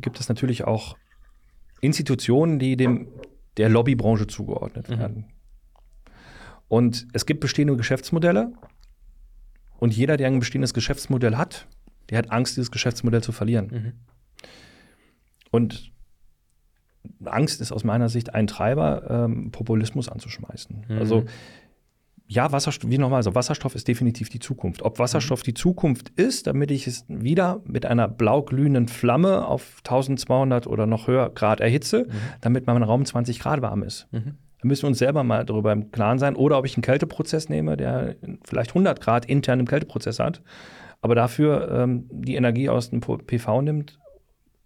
gibt 0.00 0.20
es 0.20 0.28
natürlich 0.28 0.64
auch 0.64 0.96
Institutionen, 1.82 2.58
die 2.58 2.76
dem 2.78 3.08
der 3.58 3.68
Lobbybranche 3.68 4.26
zugeordnet 4.26 4.88
mhm. 4.88 4.98
werden. 4.98 5.24
Und 6.68 7.06
es 7.12 7.26
gibt 7.26 7.40
bestehende 7.40 7.76
Geschäftsmodelle 7.76 8.52
und 9.78 9.94
jeder, 9.94 10.16
der 10.16 10.28
ein 10.28 10.38
bestehendes 10.38 10.72
Geschäftsmodell 10.72 11.36
hat, 11.36 11.66
der 12.08 12.18
hat 12.18 12.30
Angst, 12.30 12.56
dieses 12.56 12.70
Geschäftsmodell 12.70 13.22
zu 13.22 13.32
verlieren. 13.32 13.66
Mhm. 13.70 13.92
Und 15.50 15.92
Angst 17.24 17.60
ist 17.60 17.72
aus 17.72 17.84
meiner 17.84 18.08
Sicht 18.08 18.34
ein 18.34 18.46
Treiber, 18.46 19.10
ähm, 19.10 19.50
Populismus 19.50 20.08
anzuschmeißen. 20.08 20.86
Mhm. 20.88 20.98
Also 20.98 21.24
ja, 22.32 22.50
Wasserstoff, 22.50 22.90
wie 22.90 22.96
nochmal, 22.96 23.22
so 23.22 23.34
Wasserstoff 23.34 23.74
ist 23.74 23.88
definitiv 23.88 24.30
die 24.30 24.38
Zukunft. 24.38 24.82
Ob 24.82 24.98
Wasserstoff 24.98 25.40
mhm. 25.40 25.44
die 25.44 25.54
Zukunft 25.54 26.08
ist, 26.10 26.46
damit 26.46 26.70
ich 26.70 26.86
es 26.86 27.04
wieder 27.08 27.60
mit 27.64 27.84
einer 27.84 28.08
blau 28.08 28.42
glühenden 28.42 28.88
Flamme 28.88 29.46
auf 29.46 29.80
1200 29.84 30.66
oder 30.66 30.86
noch 30.86 31.08
höher 31.08 31.28
Grad 31.30 31.60
erhitze, 31.60 32.06
mhm. 32.08 32.12
damit 32.40 32.66
mein 32.66 32.82
Raum 32.82 33.04
20 33.04 33.38
Grad 33.38 33.60
warm 33.60 33.82
ist. 33.82 34.08
Mhm. 34.12 34.38
Da 34.60 34.68
müssen 34.68 34.84
wir 34.84 34.88
uns 34.88 34.98
selber 34.98 35.24
mal 35.24 35.44
darüber 35.44 35.72
im 35.72 35.90
Klaren 35.90 36.18
sein. 36.18 36.34
Oder 36.34 36.58
ob 36.58 36.64
ich 36.64 36.76
einen 36.76 36.82
Kälteprozess 36.82 37.48
nehme, 37.48 37.76
der 37.76 38.16
vielleicht 38.44 38.70
100 38.70 39.00
Grad 39.00 39.26
intern 39.26 39.60
im 39.60 39.66
Kälteprozess 39.66 40.18
hat, 40.18 40.42
aber 41.02 41.14
dafür 41.14 41.70
ähm, 41.70 42.08
die 42.10 42.36
Energie 42.36 42.70
aus 42.70 42.90
dem 42.90 43.00
PV 43.00 43.60
nimmt 43.60 43.98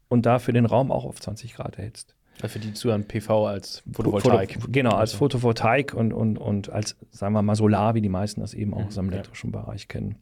und 0.08 0.24
dafür 0.24 0.54
den 0.54 0.66
Raum 0.66 0.92
auch 0.92 1.04
auf 1.04 1.20
20 1.20 1.54
Grad 1.54 1.78
erhitzt. 1.78 2.15
Für 2.44 2.58
die 2.58 2.72
zuhören 2.74 3.04
PV 3.04 3.46
als 3.46 3.82
Photovoltaik. 3.90 4.54
Foto, 4.54 4.68
genau, 4.70 4.90
als 4.90 5.12
also. 5.12 5.18
Photovoltaik 5.18 5.94
und, 5.94 6.12
und, 6.12 6.38
und 6.38 6.70
als, 6.70 6.96
sagen 7.10 7.32
wir 7.32 7.42
mal, 7.42 7.54
Solar, 7.54 7.94
wie 7.94 8.02
die 8.02 8.08
meisten 8.08 8.40
das 8.40 8.54
eben 8.54 8.74
auch 8.74 8.80
mhm, 8.80 8.86
aus 8.86 8.94
dem 8.94 9.10
elektrischen 9.10 9.52
ja. 9.52 9.60
Bereich 9.60 9.88
kennen. 9.88 10.16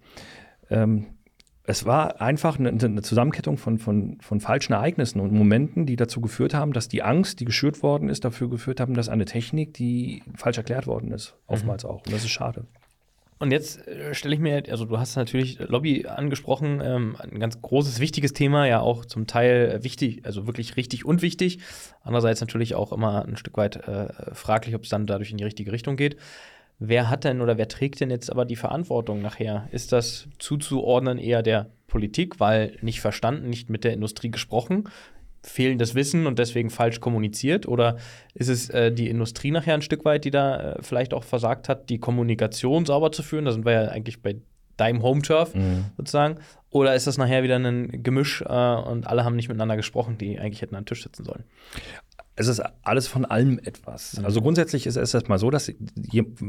Ähm, 0.71 1.07
es 1.67 1.87
war 1.87 2.21
einfach 2.21 2.59
eine, 2.59 2.69
eine 2.69 3.03
Zusammenkettung 3.03 3.57
von, 3.57 3.79
von, 3.79 4.19
von, 4.21 4.41
falschen 4.41 4.75
Ereignissen 4.75 5.19
und 5.19 5.33
Momenten, 5.33 5.87
die 5.87 5.97
dazu 5.97 6.21
geführt 6.21 6.53
haben, 6.53 6.75
dass 6.75 6.89
die 6.89 7.03
Angst, 7.03 7.41
die 7.41 7.47
geschürt 7.47 7.83
worden 7.83 8.11
ist, 8.11 8.25
dafür 8.25 8.51
geführt 8.51 8.81
haben, 8.81 8.93
dass 8.95 9.09
eine 9.09 9.25
Technik, 9.25 9.73
die 9.73 10.23
falsch 10.37 10.59
erklärt 10.59 10.87
worden 10.87 11.11
ist, 11.11 11.35
oftmals 11.47 11.85
mhm. 11.85 11.91
auch. 11.91 12.05
Und 12.05 12.13
das 12.13 12.23
ist 12.23 12.31
schade. 12.31 12.67
Und 13.39 13.51
jetzt 13.51 13.87
äh, 13.89 14.15
stelle 14.15 14.35
ich 14.35 14.41
mir, 14.41 14.63
also 14.71 14.85
du 14.85 14.99
hast 14.99 15.17
natürlich 15.17 15.59
Lobby 15.59 16.07
angesprochen, 16.07 16.81
ähm, 16.83 17.17
ein 17.19 17.41
ganz 17.41 17.61
großes, 17.61 18.01
wichtiges 18.01 18.33
Thema, 18.33 18.67
ja 18.67 18.81
auch 18.81 19.05
zum 19.05 19.27
Teil 19.27 19.83
wichtig, 19.83 20.25
also 20.25 20.47
wirklich 20.47 20.77
richtig 20.77 21.05
und 21.05 21.21
wichtig. 21.23 21.59
Andererseits 22.03 22.41
natürlich 22.41 22.75
auch 22.75 22.93
immer 22.93 23.25
ein 23.25 23.37
Stück 23.37 23.57
weit 23.57 23.77
äh, 23.89 24.35
fraglich, 24.35 24.75
ob 24.75 24.85
es 24.85 24.89
dann 24.89 25.07
dadurch 25.07 25.31
in 25.31 25.37
die 25.37 25.45
richtige 25.45 25.73
Richtung 25.73 25.97
geht. 25.97 26.17
Wer 26.79 27.09
hat 27.09 27.25
denn 27.25 27.41
oder 27.41 27.57
wer 27.57 27.69
trägt 27.69 28.01
denn 28.01 28.11
jetzt 28.11 28.31
aber 28.31 28.45
die 28.45 28.57
Verantwortung 28.57 29.23
nachher? 29.23 29.69
Ist 29.71 29.93
das 29.93 30.29
zuzuordnen 30.39 31.19
eher 31.19 31.43
der 31.43 31.71
Politik, 31.87 32.41
weil 32.41 32.77
nicht 32.83 33.01
verstanden, 33.01 33.49
nicht 33.49 33.71
mit 33.71 33.85
der 33.85 33.93
Industrie 33.93 34.31
gesprochen? 34.31 34.89
Fehlendes 35.45 35.95
Wissen 35.95 36.27
und 36.27 36.39
deswegen 36.39 36.71
falsch 36.71 37.01
kommuniziert? 37.01 37.69
Oder 37.69 37.97
ist 38.35 38.49
es 38.49 38.71
äh, 38.71 38.91
die 38.91 39.09
Industrie 39.09 39.51
nachher 39.51 39.75
ein 39.75 39.83
Stück 39.83 40.05
weit, 40.05 40.25
die 40.25 40.31
da 40.31 40.75
äh, 40.75 40.83
vielleicht 40.83 41.15
auch 41.15 41.25
versagt 41.25 41.69
hat, 41.69 41.91
die 41.91 41.99
Kommunikation 41.99 42.87
sauber 42.87 43.13
zu 43.13 43.23
führen? 43.23 43.45
Da 43.45 43.53
sind 43.53 43.65
wir 43.65 43.73
ja 43.73 43.89
eigentlich 43.89 44.23
bei 44.23 44.37
deinem 44.77 45.03
Home-Turf 45.03 45.55
mhm. 45.55 45.87
sozusagen. 45.97 46.37
Oder 46.71 46.95
ist 46.95 47.07
das 47.07 47.19
nachher 47.19 47.43
wieder 47.43 47.57
ein 47.57 48.03
Gemisch 48.03 48.43
äh, 48.43 48.45
und 48.47 49.07
alle 49.07 49.25
haben 49.25 49.37
nicht 49.37 49.49
miteinander 49.49 49.77
gesprochen, 49.77 50.19
die 50.19 50.39
eigentlich 50.39 50.63
hätten 50.63 50.75
am 50.75 50.87
Tisch 50.87 51.03
sitzen 51.03 51.25
sollen? 51.25 51.45
Es 52.37 52.49
ist 52.49 52.61
alles 52.83 53.07
von 53.07 53.25
allem 53.25 53.61
etwas. 53.61 54.19
Mhm. 54.19 54.25
Also 54.25 54.41
grundsätzlich 54.43 54.87
ist 54.87 54.97
es 54.97 55.15
erstmal 55.15 55.39
so, 55.39 55.51
dass 55.51 55.71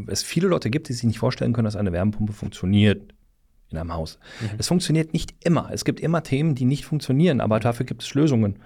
es 0.08 0.24
viele 0.24 0.48
Leute 0.48 0.72
gibt, 0.72 0.90
die 0.90 0.94
sich 0.94 1.04
nicht 1.04 1.20
vorstellen 1.20 1.54
können, 1.54 1.66
dass 1.66 1.76
eine 1.76 1.92
Wärmepumpe 1.92 2.34
funktioniert 2.34 3.14
in 3.76 3.82
einem 3.82 3.94
Haus. 3.94 4.20
Mhm. 4.42 4.50
Es 4.58 4.68
funktioniert 4.68 5.14
nicht 5.14 5.34
immer. 5.44 5.70
Es 5.72 5.86
gibt 5.86 6.00
immer 6.00 6.24
Themen, 6.24 6.56
die 6.56 6.66
nicht 6.66 6.86
funktionieren, 6.86 7.42
aber 7.42 7.60
dafür 7.60 7.86
gibt 7.86 8.04
es 8.04 8.14
Lösungen. 8.14 8.60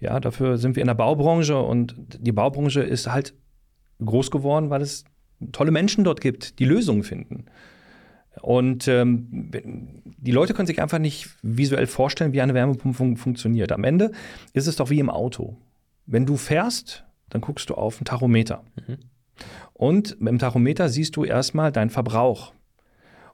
Ja, 0.00 0.20
dafür 0.20 0.58
sind 0.58 0.76
wir 0.76 0.82
in 0.82 0.86
der 0.86 0.94
Baubranche 0.94 1.58
und 1.58 1.94
die 2.20 2.32
Baubranche 2.32 2.80
ist 2.82 3.10
halt 3.10 3.34
groß 4.04 4.30
geworden, 4.30 4.70
weil 4.70 4.82
es 4.82 5.04
tolle 5.52 5.70
Menschen 5.70 6.04
dort 6.04 6.20
gibt, 6.20 6.58
die 6.58 6.64
Lösungen 6.64 7.02
finden. 7.02 7.46
Und 8.40 8.86
ähm, 8.86 9.50
die 10.04 10.30
Leute 10.30 10.54
können 10.54 10.66
sich 10.66 10.80
einfach 10.80 10.98
nicht 10.98 11.28
visuell 11.42 11.86
vorstellen, 11.86 12.32
wie 12.32 12.40
eine 12.40 12.54
Wärmepumpe 12.54 12.96
fun 12.96 13.16
funktioniert. 13.16 13.72
Am 13.72 13.84
Ende 13.84 14.12
ist 14.52 14.68
es 14.68 14.76
doch 14.76 14.90
wie 14.90 15.00
im 15.00 15.10
Auto. 15.10 15.56
Wenn 16.06 16.26
du 16.26 16.36
fährst, 16.36 17.04
dann 17.30 17.40
guckst 17.40 17.68
du 17.70 17.74
auf 17.74 18.00
ein 18.00 18.04
Tachometer. 18.04 18.62
Mhm. 18.86 18.98
Und 19.72 20.16
dem 20.20 20.38
Tachometer 20.38 20.88
siehst 20.88 21.16
du 21.16 21.24
erstmal 21.24 21.72
deinen 21.72 21.90
Verbrauch. 21.90 22.52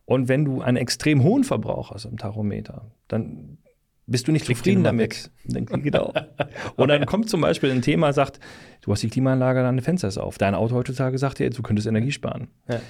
Und 0.06 0.28
wenn 0.28 0.44
du 0.44 0.60
einen 0.60 0.76
extrem 0.76 1.22
hohen 1.22 1.44
Verbrauch 1.44 1.90
hast 1.90 2.04
im 2.04 2.18
Tachometer, 2.18 2.90
dann 3.08 3.58
bist 4.06 4.28
du 4.28 4.32
nicht 4.32 4.44
Krieg 4.44 4.58
zufrieden 4.58 4.84
damit. 4.84 5.30
genau. 5.44 6.12
Und 6.76 6.88
dann 6.88 7.06
kommt 7.06 7.30
zum 7.30 7.40
Beispiel 7.40 7.70
ein 7.70 7.80
Thema, 7.80 8.12
sagt, 8.12 8.38
du 8.82 8.92
hast 8.92 9.02
die 9.02 9.08
Klimaanlage, 9.08 9.62
deine 9.62 9.80
Fenster 9.80 10.08
ist 10.08 10.18
auf. 10.18 10.36
Dein 10.36 10.54
Auto 10.54 10.74
heutzutage 10.74 11.16
sagt 11.16 11.38
dir, 11.38 11.48
du 11.48 11.62
könntest 11.62 11.88
Energie 11.88 12.12
sparen. 12.12 12.48
Ja. 12.68 12.80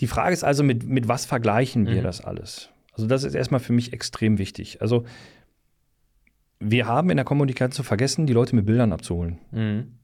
Die 0.00 0.08
Frage 0.08 0.32
ist 0.32 0.42
also, 0.42 0.64
mit, 0.64 0.84
mit 0.84 1.06
was 1.06 1.24
vergleichen 1.24 1.86
wir 1.86 2.00
mhm. 2.00 2.04
das 2.04 2.20
alles? 2.20 2.70
Also 2.92 3.06
das 3.06 3.22
ist 3.22 3.34
erstmal 3.34 3.60
für 3.60 3.72
mich 3.72 3.92
extrem 3.92 4.38
wichtig. 4.38 4.82
Also 4.82 5.04
wir 6.58 6.86
haben 6.86 7.10
in 7.10 7.16
der 7.16 7.24
Kommunikation 7.24 7.84
vergessen, 7.84 8.26
die 8.26 8.32
Leute 8.32 8.56
mit 8.56 8.66
Bildern 8.66 8.92
abzuholen. 8.92 9.38
Mhm 9.52 9.95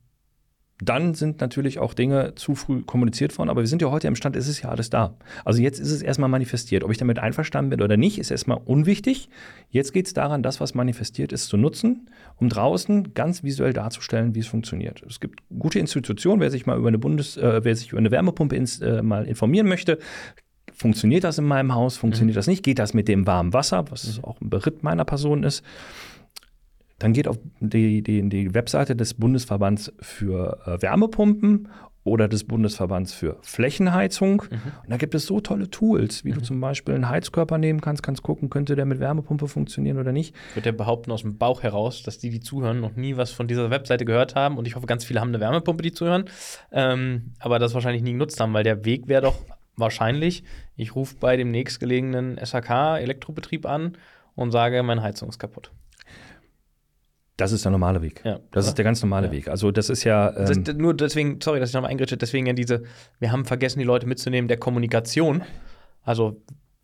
dann 0.81 1.15
sind 1.15 1.41
natürlich 1.41 1.79
auch 1.79 1.95
Dinge 1.95 2.35
zu 2.35 2.55
früh 2.55 2.83
kommuniziert 2.83 3.37
worden. 3.39 3.51
Aber 3.51 3.61
wir 3.61 3.69
sind 3.69 3.83
ja 3.83 3.91
heute 3.91 4.09
im 4.09 4.17
Stand, 4.17 4.35
es 4.37 4.49
ist 4.49 4.63
ja 4.63 4.71
alles 4.71 4.91
da. 4.91 5.15
Also 5.45 5.61
jetzt 5.63 5.79
ist 5.79 5.91
es 5.91 6.03
erstmal 6.03 6.29
manifestiert. 6.29 6.83
Ob 6.83 6.91
ich 6.91 6.99
damit 6.99 7.19
einverstanden 7.19 7.71
bin 7.71 7.83
oder 7.83 7.97
nicht, 7.97 8.19
ist 8.19 8.31
erstmal 8.31 8.59
unwichtig. 8.65 9.29
Jetzt 9.71 9.93
geht 9.93 10.07
es 10.07 10.13
daran, 10.13 10.43
das, 10.43 10.61
was 10.61 10.75
manifestiert 10.75 11.33
ist, 11.33 11.47
zu 11.47 11.57
nutzen, 11.57 12.11
um 12.37 12.49
draußen 12.49 13.15
ganz 13.15 13.45
visuell 13.45 13.73
darzustellen, 13.73 14.35
wie 14.35 14.41
es 14.41 14.49
funktioniert. 14.49 15.03
Es 15.09 15.21
gibt 15.21 15.41
gute 15.57 15.79
Institutionen, 15.79 16.41
wer 16.41 16.51
sich 16.51 16.67
mal 16.67 16.79
über 16.79 16.89
eine 16.89 16.99
Bundes, 16.99 17.37
äh, 17.37 17.61
wer 17.63 17.77
sich 17.77 17.91
über 17.91 17.99
eine 17.99 18.11
Wärmepumpe 18.11 18.57
ins, 18.57 18.81
äh, 18.81 19.03
mal 19.03 19.27
informieren 19.27 19.69
möchte, 19.69 19.99
Funktioniert 20.75 21.23
das 21.23 21.39
in 21.39 21.45
meinem 21.45 21.75
Haus? 21.75 21.97
Funktioniert 21.97 22.35
mhm. 22.35 22.39
das 22.39 22.47
nicht? 22.47 22.65
Geht 22.65 22.79
das 22.79 22.95
mit 22.95 23.07
dem 23.07 23.27
warmen 23.27 23.53
Wasser, 23.53 23.85
was 23.91 24.19
mhm. 24.19 24.25
auch 24.25 24.41
ein 24.41 24.51
Beritt 24.51 24.83
meiner 24.83 25.05
Person 25.05 25.45
ist? 25.45 25.63
Dann 27.03 27.13
geht 27.13 27.29
auf 27.29 27.39
die, 27.61 28.03
die, 28.03 28.29
die 28.29 28.55
Webseite 28.55 28.95
des 28.95 29.15
Bundesverbands 29.15 29.93
für 30.01 30.61
äh, 30.67 30.83
Wärmepumpen 30.83 31.69
oder 32.05 32.27
des 32.27 32.45
Bundesverbands 32.45 33.13
für 33.13 33.39
Flächenheizung. 33.43 34.43
Mhm. 34.51 34.61
Und 34.83 34.91
da 34.91 34.97
gibt 34.97 35.15
es 35.15 35.27
so 35.27 35.41
tolle 35.41 35.71
Tools, 35.71 36.25
wie 36.25 36.31
mhm. 36.31 36.35
du 36.35 36.41
zum 36.43 36.61
Beispiel 36.61 36.95
einen 36.95 37.09
Heizkörper 37.09 37.59
nehmen 37.59 37.81
kannst, 37.81 38.03
kannst 38.03 38.23
gucken, 38.23 38.51
könnte 38.51 38.75
der 38.75 38.87
mit 38.87 38.99
Wärmepumpe 38.99 39.47
funktionieren 39.47 39.99
oder 39.99 40.13
nicht. 40.13 40.35
Ich 40.51 40.57
würde 40.57 40.71
ja 40.71 40.77
behaupten 40.77 41.13
aus 41.13 41.23
dem 41.23 41.39
Bauch 41.39 41.63
heraus, 41.63 42.03
dass 42.03 42.19
die, 42.19 42.31
die 42.31 42.41
zuhören, 42.41 42.81
noch 42.81 42.97
nie 42.97 43.17
was 43.17 43.31
von 43.31 43.47
dieser 43.47 43.71
Webseite 43.71 44.05
gehört 44.05 44.35
haben. 44.35 44.59
Und 44.59 44.67
ich 44.67 44.75
hoffe, 44.75 44.87
ganz 44.87 45.05
viele 45.05 45.21
haben 45.21 45.29
eine 45.29 45.41
Wärmepumpe, 45.41 45.83
die 45.83 45.93
zuhören. 45.93 46.25
Ähm, 46.73 47.33
aber 47.39 47.59
das 47.59 47.75
wahrscheinlich 47.75 48.03
nie 48.03 48.13
genutzt 48.13 48.41
haben, 48.41 48.53
weil 48.53 48.65
der 48.65 48.85
Weg 48.85 49.07
wäre 49.07 49.23
doch 49.23 49.37
wahrscheinlich, 49.77 50.43
ich 50.77 50.97
rufe 50.97 51.17
bei 51.21 51.37
dem 51.37 51.51
nächstgelegenen 51.51 52.39
SHK-Elektrobetrieb 52.39 53.65
an 53.65 53.97
und 54.35 54.51
sage, 54.51 54.83
meine 54.83 55.03
Heizung 55.03 55.29
ist 55.29 55.39
kaputt. 55.39 55.71
Das 57.43 57.51
ist 57.51 57.65
der 57.65 57.73
normale 57.73 58.03
Weg. 58.03 58.23
Ja, 58.25 58.39
das 58.53 58.69
ist 58.69 58.79
der 58.79 58.85
ganz 58.85 59.03
normale 59.03 59.27
ja. 59.27 59.33
Weg. 59.33 59.49
Also 59.49 59.73
das 59.73 59.91
ist 59.91 60.05
ja. 60.05 60.33
Ähm 60.37 60.63
das, 60.63 60.77
nur 60.77 60.95
deswegen, 60.95 61.41
sorry, 61.43 61.59
dass 61.59 61.71
ich 61.71 61.75
nochmal 61.75 61.91
eingrätsche, 61.91 62.17
deswegen 62.17 62.47
ja 62.47 62.53
diese, 62.53 62.85
wir 63.19 63.33
haben 63.33 63.45
vergessen, 63.45 63.81
die 63.81 63.85
Leute 63.85 64.07
mitzunehmen, 64.07 64.47
der 64.47 64.59
Kommunikation. 64.59 65.43
Also 66.05 66.41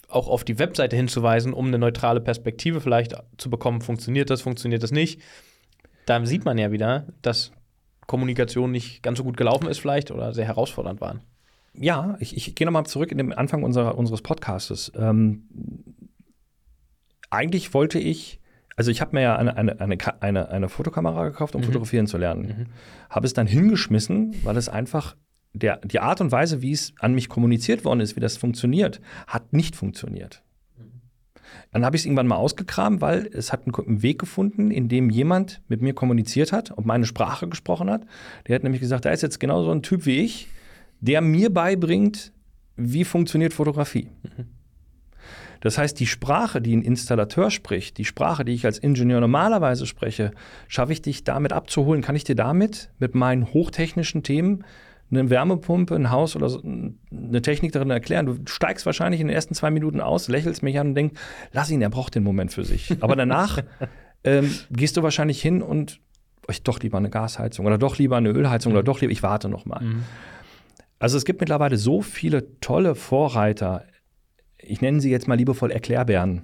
auch 0.08 0.26
auf 0.26 0.42
die 0.42 0.58
Webseite 0.58 0.96
hinzuweisen, 0.96 1.52
um 1.52 1.68
eine 1.68 1.78
neutrale 1.78 2.20
Perspektive 2.20 2.80
vielleicht 2.80 3.14
zu 3.36 3.50
bekommen, 3.50 3.82
funktioniert 3.82 4.30
das, 4.30 4.40
funktioniert 4.40 4.82
das 4.82 4.90
nicht. 4.90 5.20
Da 6.06 6.26
sieht 6.26 6.44
man 6.44 6.58
ja 6.58 6.72
wieder, 6.72 7.06
dass 7.22 7.52
Kommunikation 8.08 8.72
nicht 8.72 9.04
ganz 9.04 9.18
so 9.18 9.24
gut 9.24 9.36
gelaufen 9.36 9.68
ist, 9.68 9.78
vielleicht 9.78 10.10
oder 10.10 10.34
sehr 10.34 10.46
herausfordernd 10.46 11.00
waren. 11.00 11.20
Ja, 11.72 12.16
ich, 12.18 12.36
ich 12.36 12.56
gehe 12.56 12.66
nochmal 12.66 12.86
zurück 12.86 13.12
in 13.12 13.18
den 13.18 13.32
Anfang 13.32 13.62
unserer, 13.62 13.96
unseres 13.96 14.22
Podcastes. 14.22 14.90
Ähm, 14.96 15.44
eigentlich 17.30 17.74
wollte 17.74 18.00
ich 18.00 18.40
also 18.78 18.92
ich 18.92 19.00
habe 19.00 19.16
mir 19.16 19.22
ja 19.22 19.36
eine, 19.36 19.56
eine, 19.56 19.80
eine, 19.80 19.98
eine, 20.22 20.48
eine 20.50 20.68
Fotokamera 20.68 21.24
gekauft, 21.28 21.56
um 21.56 21.62
mhm. 21.62 21.66
fotografieren 21.66 22.06
zu 22.06 22.16
lernen. 22.16 22.42
Mhm. 22.46 22.66
Habe 23.10 23.26
es 23.26 23.32
dann 23.32 23.48
hingeschmissen, 23.48 24.36
weil 24.44 24.56
es 24.56 24.68
einfach 24.68 25.16
der, 25.52 25.78
die 25.78 25.98
Art 25.98 26.20
und 26.20 26.30
Weise, 26.30 26.62
wie 26.62 26.70
es 26.70 26.94
an 27.00 27.12
mich 27.12 27.28
kommuniziert 27.28 27.84
worden 27.84 27.98
ist, 27.98 28.14
wie 28.14 28.20
das 28.20 28.36
funktioniert, 28.36 29.00
hat 29.26 29.52
nicht 29.52 29.74
funktioniert. 29.74 30.44
Dann 31.72 31.84
habe 31.84 31.96
ich 31.96 32.02
es 32.02 32.06
irgendwann 32.06 32.28
mal 32.28 32.36
ausgekramt, 32.36 33.00
weil 33.00 33.28
es 33.32 33.52
hat 33.52 33.66
einen 33.66 34.02
Weg 34.02 34.20
gefunden, 34.20 34.70
in 34.70 34.88
dem 34.88 35.10
jemand 35.10 35.60
mit 35.66 35.82
mir 35.82 35.92
kommuniziert 35.92 36.52
hat 36.52 36.70
und 36.70 36.86
meine 36.86 37.04
Sprache 37.04 37.48
gesprochen 37.48 37.90
hat. 37.90 38.06
Der 38.46 38.54
hat 38.54 38.62
nämlich 38.62 38.80
gesagt, 38.80 39.06
da 39.06 39.10
ist 39.10 39.22
jetzt 39.22 39.40
genau 39.40 39.64
so 39.64 39.72
ein 39.72 39.82
Typ 39.82 40.06
wie 40.06 40.20
ich, 40.20 40.46
der 41.00 41.20
mir 41.20 41.52
beibringt, 41.52 42.32
wie 42.76 43.04
funktioniert 43.04 43.52
Fotografie. 43.52 44.08
Mhm. 44.22 44.46
Das 45.60 45.78
heißt, 45.78 45.98
die 45.98 46.06
Sprache, 46.06 46.60
die 46.60 46.76
ein 46.76 46.82
Installateur 46.82 47.50
spricht, 47.50 47.98
die 47.98 48.04
Sprache, 48.04 48.44
die 48.44 48.52
ich 48.52 48.64
als 48.64 48.78
Ingenieur 48.78 49.20
normalerweise 49.20 49.86
spreche, 49.86 50.32
schaffe 50.68 50.92
ich 50.92 51.02
dich 51.02 51.24
damit 51.24 51.52
abzuholen? 51.52 52.02
Kann 52.02 52.16
ich 52.16 52.24
dir 52.24 52.36
damit 52.36 52.90
mit 52.98 53.14
meinen 53.14 53.52
hochtechnischen 53.52 54.22
Themen 54.22 54.64
eine 55.10 55.30
Wärmepumpe, 55.30 55.94
ein 55.94 56.10
Haus 56.10 56.36
oder 56.36 56.48
so, 56.48 56.62
eine 56.62 57.42
Technik 57.42 57.72
darin 57.72 57.90
erklären. 57.90 58.26
Du 58.26 58.36
steigst 58.46 58.84
wahrscheinlich 58.84 59.20
in 59.20 59.28
den 59.28 59.34
ersten 59.34 59.54
zwei 59.54 59.70
Minuten 59.70 60.00
aus, 60.00 60.28
lächelst 60.28 60.62
mich 60.62 60.78
an 60.78 60.88
und 60.88 60.94
denkst, 60.94 61.14
lass 61.52 61.70
ihn, 61.70 61.80
er 61.80 61.90
braucht 61.90 62.14
den 62.14 62.22
Moment 62.22 62.52
für 62.52 62.64
sich. 62.64 62.94
Aber 63.00 63.16
danach 63.16 63.62
ähm, 64.24 64.52
gehst 64.70 64.96
du 64.96 65.02
wahrscheinlich 65.02 65.40
hin 65.40 65.62
und 65.62 66.00
ich 66.50 66.62
doch 66.62 66.80
lieber 66.80 66.98
eine 66.98 67.10
Gasheizung 67.10 67.66
oder 67.66 67.78
doch 67.78 67.98
lieber 67.98 68.16
eine 68.16 68.30
Ölheizung 68.30 68.72
mhm. 68.72 68.78
oder 68.78 68.84
doch 68.84 69.00
lieber, 69.00 69.12
ich 69.12 69.22
warte 69.22 69.48
noch 69.48 69.66
mal. 69.66 69.80
Mhm. 69.82 70.04
Also 70.98 71.16
es 71.16 71.24
gibt 71.24 71.40
mittlerweile 71.40 71.76
so 71.76 72.02
viele 72.02 72.58
tolle 72.60 72.94
Vorreiter 72.94 73.84
ich 74.58 74.80
nenne 74.80 75.00
sie 75.00 75.10
jetzt 75.10 75.28
mal 75.28 75.36
liebevoll 75.36 75.70
Erklärbären. 75.70 76.42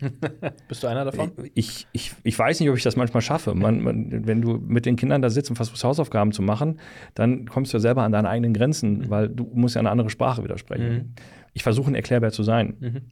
Bist 0.68 0.82
du 0.82 0.88
einer 0.88 1.04
davon? 1.04 1.32
Ich, 1.54 1.86
ich, 1.92 2.12
ich 2.22 2.38
weiß 2.38 2.60
nicht, 2.60 2.68
ob 2.70 2.76
ich 2.76 2.82
das 2.82 2.96
manchmal 2.96 3.22
schaffe. 3.22 3.54
Man, 3.54 3.82
man, 3.82 4.26
wenn 4.26 4.42
du 4.42 4.58
mit 4.58 4.86
den 4.86 4.96
Kindern 4.96 5.22
da 5.22 5.30
sitzt 5.30 5.50
und 5.50 5.56
versuchst, 5.56 5.84
Hausaufgaben 5.84 6.32
zu 6.32 6.42
machen, 6.42 6.80
dann 7.14 7.46
kommst 7.46 7.72
du 7.72 7.76
ja 7.76 7.80
selber 7.80 8.02
an 8.02 8.12
deine 8.12 8.28
eigenen 8.28 8.52
Grenzen, 8.52 8.98
mhm. 8.98 9.10
weil 9.10 9.28
du 9.28 9.48
musst 9.54 9.76
ja 9.76 9.80
eine 9.80 9.90
andere 9.90 10.10
Sprache 10.10 10.42
widersprechen. 10.42 10.92
Mhm. 10.92 11.14
Ich 11.52 11.62
versuche 11.62 11.90
ein 11.90 11.94
Erklärbär 11.94 12.32
zu 12.32 12.42
sein. 12.42 12.74
Mhm. 12.80 13.02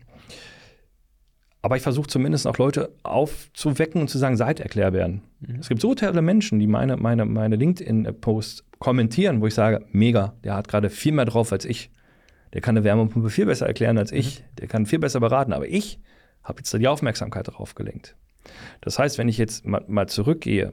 Aber 1.62 1.77
ich 1.77 1.83
versuche 1.83 2.09
zumindest 2.09 2.47
auch 2.47 2.59
Leute 2.59 2.93
aufzuwecken 3.05 4.03
und 4.03 4.09
zu 4.09 4.19
sagen, 4.19 4.37
seid 4.37 4.61
Erklärbären. 4.61 5.23
Mhm. 5.40 5.61
Es 5.61 5.69
gibt 5.69 5.81
so 5.81 5.95
tolle 5.95 6.21
Menschen, 6.21 6.59
die 6.59 6.67
meine, 6.67 6.97
meine, 6.97 7.25
meine 7.25 7.57
LinkedIn-Posts 7.57 8.64
kommentieren, 8.81 9.40
wo 9.40 9.47
ich 9.47 9.55
sage, 9.55 9.87
mega, 9.93 10.35
der 10.45 10.57
hat 10.57 10.69
gerade 10.69 10.90
viel 10.90 11.12
mehr 11.12 11.25
drauf 11.25 11.53
als 11.53 11.64
ich. 11.64 11.90
Der 12.55 12.61
kann 12.61 12.77
eine 12.77 12.85
Wärmepumpe 12.85 13.31
viel 13.31 13.47
besser 13.47 13.67
erklären 13.67 13.99
als 13.99 14.12
ich. 14.12 14.40
Mhm. 14.40 14.57
Der 14.61 14.69
kann 14.69 14.87
viel 14.87 14.99
besser 14.99 15.21
beraten. 15.21 15.53
Aber 15.53 15.69
ich 15.69 16.01
habe 16.43 16.61
jetzt 16.61 16.73
da 16.73 16.79
die 16.79 16.88
Aufmerksamkeit 16.88 17.49
darauf 17.49 17.75
gelenkt. 17.75 18.17
Das 18.81 18.99
heißt, 18.99 19.19
wenn 19.19 19.29
ich 19.29 19.38
jetzt 19.38 19.67
mal, 19.67 19.85
mal 19.88 20.09
zurückgehe, 20.09 20.73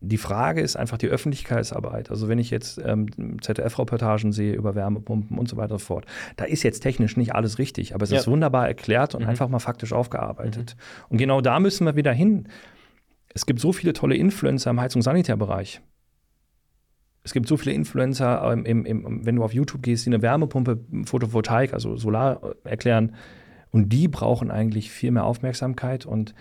die 0.00 0.16
Frage 0.16 0.60
ist 0.60 0.76
einfach 0.76 0.96
die 0.96 1.08
Öffentlichkeitsarbeit. 1.08 2.10
Also 2.10 2.28
wenn 2.28 2.38
ich 2.38 2.50
jetzt 2.50 2.80
ähm, 2.84 3.40
ZDF-Reportagen 3.40 4.32
sehe 4.32 4.54
über 4.54 4.74
Wärmepumpen 4.74 5.38
und 5.38 5.48
so 5.48 5.56
weiter 5.56 5.72
und 5.72 5.80
so 5.80 5.86
fort, 5.86 6.06
da 6.36 6.44
ist 6.44 6.62
jetzt 6.62 6.80
technisch 6.80 7.16
nicht 7.16 7.34
alles 7.34 7.58
richtig, 7.58 7.94
aber 7.94 8.04
es 8.04 8.10
ja. 8.10 8.18
ist 8.18 8.28
wunderbar 8.28 8.68
erklärt 8.68 9.14
und 9.14 9.22
mhm. 9.22 9.28
einfach 9.28 9.48
mal 9.48 9.58
faktisch 9.58 9.92
aufgearbeitet. 9.92 10.76
Mhm. 10.76 11.04
Und 11.10 11.18
genau 11.18 11.40
da 11.40 11.58
müssen 11.58 11.84
wir 11.84 11.96
wieder 11.96 12.12
hin. 12.12 12.48
Es 13.34 13.44
gibt 13.44 13.60
so 13.60 13.72
viele 13.72 13.92
tolle 13.92 14.16
Influencer 14.16 14.70
im 14.70 14.80
Heizungssanitärbereich. 14.80 15.80
Es 17.28 17.34
gibt 17.34 17.46
so 17.46 17.58
viele 17.58 17.74
Influencer, 17.74 18.50
ähm, 18.50 18.64
im, 18.64 18.86
im, 18.86 19.26
wenn 19.26 19.36
du 19.36 19.44
auf 19.44 19.52
YouTube 19.52 19.82
gehst, 19.82 20.06
die 20.06 20.08
eine 20.08 20.22
Wärmepumpe, 20.22 20.78
Photovoltaik, 21.04 21.74
also 21.74 21.94
Solar 21.98 22.40
äh, 22.42 22.70
erklären. 22.70 23.16
Und 23.70 23.90
die 23.90 24.08
brauchen 24.08 24.50
eigentlich 24.50 24.90
viel 24.90 25.10
mehr 25.10 25.24
Aufmerksamkeit. 25.24 26.06
Und 26.06 26.34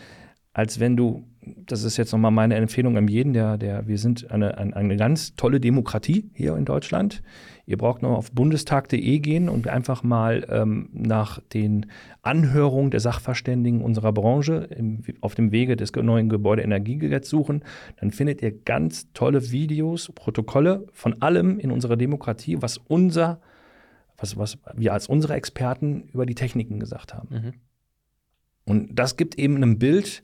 als 0.57 0.79
wenn 0.79 0.97
du, 0.97 1.23
das 1.67 1.83
ist 1.83 1.97
jetzt 1.97 2.11
nochmal 2.11 2.31
meine 2.31 2.55
Empfehlung 2.55 2.97
an 2.97 3.07
jeden, 3.07 3.31
der, 3.31 3.59
der, 3.59 3.87
wir 3.87 3.99
sind 3.99 4.31
eine, 4.31 4.57
eine, 4.57 4.75
eine 4.75 4.97
ganz 4.97 5.35
tolle 5.35 5.59
Demokratie 5.59 6.31
hier 6.33 6.57
in 6.57 6.65
Deutschland. 6.65 7.21
Ihr 7.67 7.77
braucht 7.77 8.01
nur 8.01 8.17
auf 8.17 8.31
bundestag.de 8.31 9.19
gehen 9.19 9.49
und 9.49 9.67
einfach 9.67 10.01
mal 10.01 10.47
ähm, 10.49 10.89
nach 10.93 11.39
den 11.53 11.85
Anhörungen 12.23 12.89
der 12.89 13.01
Sachverständigen 13.01 13.83
unserer 13.83 14.11
Branche 14.13 14.67
im, 14.75 15.03
auf 15.21 15.35
dem 15.35 15.51
Wege 15.51 15.75
des 15.75 15.93
neuen 15.93 16.27
Gebäudeenergiegesetzes 16.27 17.29
suchen. 17.29 17.63
Dann 17.99 18.09
findet 18.09 18.41
ihr 18.41 18.51
ganz 18.51 19.13
tolle 19.13 19.51
Videos, 19.51 20.11
Protokolle 20.15 20.87
von 20.91 21.21
allem 21.21 21.59
in 21.59 21.69
unserer 21.69 21.97
Demokratie, 21.97 22.63
was 22.63 22.79
unser 22.79 23.41
was, 24.17 24.37
was 24.37 24.57
wir 24.73 24.91
als 24.91 25.05
unsere 25.05 25.35
Experten 25.35 26.09
über 26.11 26.25
die 26.25 26.33
Techniken 26.33 26.79
gesagt 26.79 27.13
haben. 27.13 27.27
Mhm. 27.29 27.53
Und 28.65 28.95
das 28.95 29.17
gibt 29.17 29.37
eben 29.37 29.61
ein 29.61 29.77
Bild, 29.77 30.23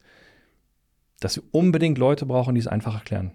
dass 1.24 1.38
wir 1.38 1.44
unbedingt 1.52 1.98
Leute 1.98 2.26
brauchen, 2.26 2.56
die 2.56 2.60
es 2.60 2.68
einfach 2.68 2.96
erklären. 2.96 3.32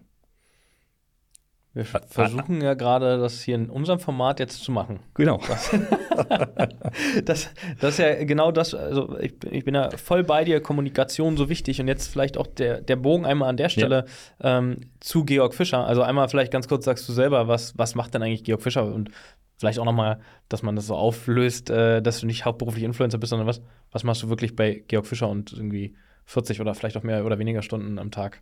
Wir 1.74 1.84
versuchen 1.84 2.60
ja 2.60 2.74
gerade, 2.74 3.18
das 3.18 3.42
hier 3.42 3.54
in 3.54 3.70
unserem 3.70 4.00
Format 4.00 4.40
jetzt 4.40 4.64
zu 4.64 4.72
machen. 4.72 4.98
Genau. 5.14 5.38
das, 7.24 7.50
das 7.80 7.90
ist 7.90 7.98
ja 7.98 8.24
genau 8.24 8.50
das, 8.50 8.74
also 8.74 9.16
ich, 9.20 9.34
ich, 9.48 9.64
bin 9.64 9.76
ja 9.76 9.90
voll 9.90 10.24
bei 10.24 10.44
dir, 10.44 10.60
Kommunikation 10.60 11.36
so 11.36 11.48
wichtig 11.48 11.80
und 11.80 11.86
jetzt 11.86 12.08
vielleicht 12.08 12.36
auch 12.36 12.48
der, 12.48 12.80
der 12.80 12.96
Bogen 12.96 13.24
einmal 13.26 13.48
an 13.48 13.56
der 13.56 13.68
Stelle 13.68 14.06
ja. 14.42 14.58
ähm, 14.58 14.80
zu 14.98 15.24
Georg 15.24 15.54
Fischer. 15.54 15.86
Also 15.86 16.02
einmal 16.02 16.28
vielleicht 16.28 16.52
ganz 16.52 16.66
kurz 16.66 16.84
sagst 16.84 17.08
du 17.08 17.12
selber, 17.12 17.46
was, 17.46 17.78
was 17.78 17.94
macht 17.94 18.12
denn 18.12 18.22
eigentlich 18.22 18.44
Georg 18.44 18.62
Fischer 18.62 18.84
und 18.84 19.10
vielleicht 19.58 19.78
auch 19.78 19.84
nochmal, 19.84 20.18
dass 20.48 20.62
man 20.62 20.74
das 20.74 20.86
so 20.86 20.96
auflöst, 20.96 21.70
äh, 21.70 22.02
dass 22.02 22.18
du 22.20 22.26
nicht 22.26 22.44
hauptberuflich 22.44 22.82
Influencer 22.82 23.18
bist, 23.18 23.30
sondern 23.30 23.46
was, 23.46 23.60
was 23.92 24.02
machst 24.02 24.22
du 24.24 24.28
wirklich 24.30 24.56
bei 24.56 24.82
Georg 24.88 25.06
Fischer 25.06 25.28
und 25.28 25.52
irgendwie 25.52 25.94
40 26.28 26.60
oder 26.60 26.74
vielleicht 26.74 26.96
auch 26.96 27.02
mehr 27.02 27.24
oder 27.24 27.38
weniger 27.38 27.62
Stunden 27.62 27.98
am 27.98 28.10
Tag? 28.10 28.40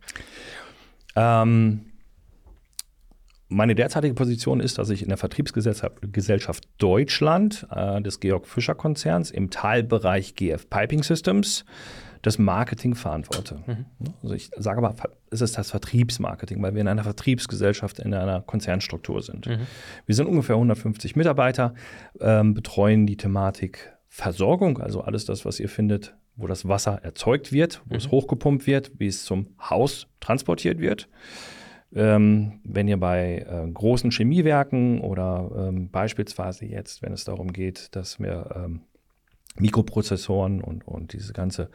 Ähm, 1.15 1.85
meine 3.47 3.75
derzeitige 3.75 4.13
Position 4.13 4.59
ist, 4.59 4.77
dass 4.77 4.89
ich 4.89 5.01
in 5.01 5.07
der 5.07 5.17
Vertriebsgesellschaft 5.17 6.67
Deutschland 6.79 7.65
äh, 7.71 8.01
des 8.01 8.19
Georg 8.19 8.45
Fischer 8.45 8.75
Konzerns 8.75 9.31
im 9.31 9.49
Teilbereich 9.49 10.35
GF 10.35 10.69
Piping 10.69 11.01
Systems 11.01 11.63
das 12.23 12.37
Marketing 12.37 12.93
verantworte. 12.93 13.63
Mhm. 13.65 13.85
Also 14.21 14.35
ich 14.35 14.51
sage 14.57 14.79
aber, 14.79 14.95
es 15.29 15.39
ist 15.39 15.57
das 15.57 15.71
Vertriebsmarketing, 15.71 16.61
weil 16.61 16.73
wir 16.73 16.81
in 16.81 16.89
einer 16.89 17.03
Vertriebsgesellschaft, 17.03 17.99
in 17.99 18.13
einer 18.13 18.41
Konzernstruktur 18.41 19.21
sind. 19.21 19.47
Mhm. 19.47 19.59
Wir 20.05 20.15
sind 20.15 20.27
ungefähr 20.27 20.55
150 20.55 21.15
Mitarbeiter, 21.15 21.73
ähm, 22.19 22.53
betreuen 22.53 23.07
die 23.07 23.15
Thematik 23.15 23.93
Versorgung, 24.09 24.79
also 24.79 25.01
alles 25.01 25.23
das, 25.23 25.45
was 25.45 25.59
ihr 25.61 25.69
findet, 25.69 26.15
wo 26.37 26.47
das 26.47 26.67
Wasser 26.67 26.99
erzeugt 27.03 27.51
wird, 27.51 27.81
wo 27.85 27.93
mhm. 27.93 27.97
es 27.97 28.11
hochgepumpt 28.11 28.67
wird, 28.67 28.91
wie 28.99 29.07
es 29.07 29.25
zum 29.25 29.47
Haus 29.59 30.07
transportiert 30.19 30.79
wird. 30.79 31.09
Ähm, 31.95 32.59
wenn 32.63 32.87
ihr 32.87 32.97
bei 32.97 33.45
äh, 33.47 33.71
großen 33.71 34.11
Chemiewerken 34.11 35.01
oder 35.01 35.49
ähm, 35.69 35.89
beispielsweise 35.89 36.65
jetzt, 36.65 37.01
wenn 37.01 37.13
es 37.13 37.23
darum 37.23 37.51
geht, 37.51 37.95
dass 37.95 38.19
wir 38.19 38.49
ähm, 38.55 38.81
Mikroprozessoren 39.59 40.61
und, 40.61 40.87
und 40.87 41.13
diese 41.13 41.33
ganze 41.33 41.69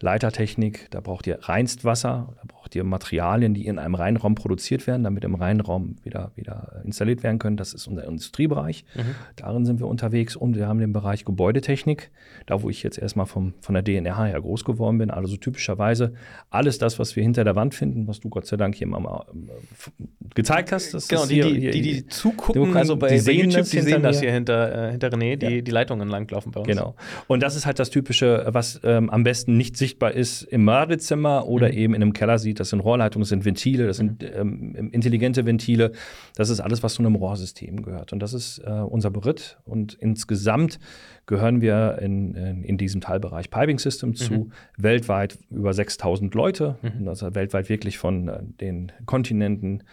Leitertechnik. 0.00 0.88
Da 0.90 1.00
braucht 1.00 1.26
ihr 1.26 1.38
Reinstwasser, 1.42 2.34
da 2.34 2.42
braucht 2.46 2.74
ihr 2.74 2.84
Materialien, 2.84 3.54
die 3.54 3.66
in 3.66 3.78
einem 3.78 3.94
Reinraum 3.94 4.34
produziert 4.34 4.86
werden, 4.86 5.04
damit 5.04 5.24
im 5.24 5.34
Reinraum 5.34 5.96
wieder, 6.02 6.32
wieder 6.36 6.80
installiert 6.84 7.22
werden 7.22 7.38
können. 7.38 7.56
Das 7.56 7.74
ist 7.74 7.86
unser 7.86 8.04
Industriebereich. 8.04 8.84
Mhm. 8.94 9.14
Darin 9.36 9.66
sind 9.66 9.80
wir 9.80 9.86
unterwegs 9.86 10.36
und 10.36 10.56
wir 10.56 10.66
haben 10.66 10.78
den 10.78 10.92
Bereich 10.92 11.24
Gebäudetechnik, 11.24 12.10
da 12.46 12.62
wo 12.62 12.70
ich 12.70 12.82
jetzt 12.82 12.98
erstmal 12.98 13.26
vom, 13.26 13.54
von 13.60 13.74
der 13.74 13.82
DNRH 13.82 14.26
her 14.26 14.40
groß 14.40 14.64
geworden 14.64 14.98
bin. 14.98 15.10
Also 15.10 15.36
typischerweise 15.36 16.14
alles 16.50 16.78
das, 16.78 16.98
was 16.98 17.16
wir 17.16 17.22
hinter 17.22 17.44
der 17.44 17.56
Wand 17.56 17.74
finden, 17.74 18.06
was 18.06 18.20
du 18.20 18.28
Gott 18.28 18.46
sei 18.46 18.56
Dank 18.56 18.74
hier 18.74 18.86
mal 18.86 19.24
äh, 19.32 20.04
gezeigt 20.34 20.72
hast. 20.72 20.94
Das 20.94 21.08
genau, 21.08 21.26
die, 21.26 21.40
die, 21.40 21.70
die, 21.70 21.82
die, 21.82 22.06
zugucken, 22.06 22.76
also 22.76 22.96
bei, 22.96 23.16
die 23.16 23.24
bei 23.24 23.32
YouTube, 23.32 23.68
die 23.68 23.80
sehen 23.80 24.02
das 24.02 24.20
hier 24.20 24.32
hinter, 24.32 24.88
äh, 24.88 24.90
hinter 24.92 25.08
René, 25.08 25.36
die, 25.36 25.46
ja. 25.46 25.60
die 25.60 25.70
Leitungen 25.70 26.08
langlaufen 26.08 26.52
bei 26.52 26.60
uns. 26.60 26.68
Genau. 26.68 26.94
Und 27.28 27.42
das 27.42 27.54
ist 27.54 27.66
halt 27.66 27.78
das 27.78 27.90
Typische, 27.90 28.46
was 28.48 28.80
ähm, 28.82 29.10
am 29.10 29.22
besten 29.22 29.56
nicht 29.56 29.76
sichtbar 29.76 30.12
ist 30.12 30.42
im 30.42 30.64
Badezimmer 30.64 31.46
oder 31.46 31.68
mhm. 31.68 31.74
eben 31.74 31.94
in 31.94 32.02
einem 32.02 32.12
Keller 32.14 32.38
sieht. 32.38 32.58
Das 32.58 32.70
sind 32.70 32.80
Rohrleitungen, 32.80 33.22
das 33.22 33.28
sind 33.28 33.44
Ventile, 33.44 33.86
das 33.86 33.98
sind 33.98 34.22
mhm. 34.22 34.74
ähm, 34.74 34.90
intelligente 34.92 35.44
Ventile. 35.44 35.92
Das 36.34 36.48
ist 36.48 36.60
alles, 36.60 36.82
was 36.82 36.94
zu 36.94 37.02
einem 37.02 37.14
Rohrsystem 37.14 37.82
gehört. 37.82 38.14
Und 38.14 38.20
das 38.20 38.32
ist 38.32 38.58
äh, 38.60 38.70
unser 38.70 39.10
Beritt. 39.10 39.58
Und 39.66 39.94
insgesamt 39.94 40.80
gehören 41.26 41.60
wir 41.60 41.98
in, 42.00 42.34
in, 42.34 42.64
in 42.64 42.78
diesem 42.78 43.02
Teilbereich 43.02 43.50
Piping 43.50 43.78
System 43.78 44.14
zu 44.14 44.32
mhm. 44.32 44.52
weltweit 44.78 45.38
über 45.50 45.74
6000 45.74 46.34
Leute. 46.34 46.78
Mhm. 46.80 47.08
Also 47.08 47.34
weltweit 47.34 47.68
wirklich 47.68 47.98
von 47.98 48.28
äh, 48.28 48.38
den 48.60 48.90
Kontinenten 49.04 49.84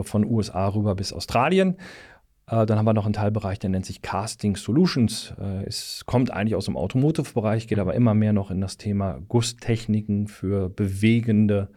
von 0.00 0.24
USA 0.24 0.68
rüber 0.68 0.94
bis 0.94 1.12
Australien. 1.12 1.76
Äh, 2.48 2.66
dann 2.66 2.78
haben 2.78 2.86
wir 2.86 2.94
noch 2.94 3.04
einen 3.04 3.14
Teilbereich, 3.14 3.58
der 3.58 3.70
nennt 3.70 3.86
sich 3.86 4.02
Casting 4.02 4.56
Solutions. 4.56 5.34
Äh, 5.40 5.64
es 5.66 6.04
kommt 6.06 6.30
eigentlich 6.30 6.54
aus 6.54 6.66
dem 6.66 6.76
Automotive-Bereich, 6.76 7.66
geht 7.66 7.78
aber 7.78 7.94
immer 7.94 8.14
mehr 8.14 8.32
noch 8.32 8.50
in 8.50 8.60
das 8.60 8.76
Thema 8.76 9.20
Gusstechniken 9.28 10.28
für 10.28 10.68
bewegende 10.70 11.68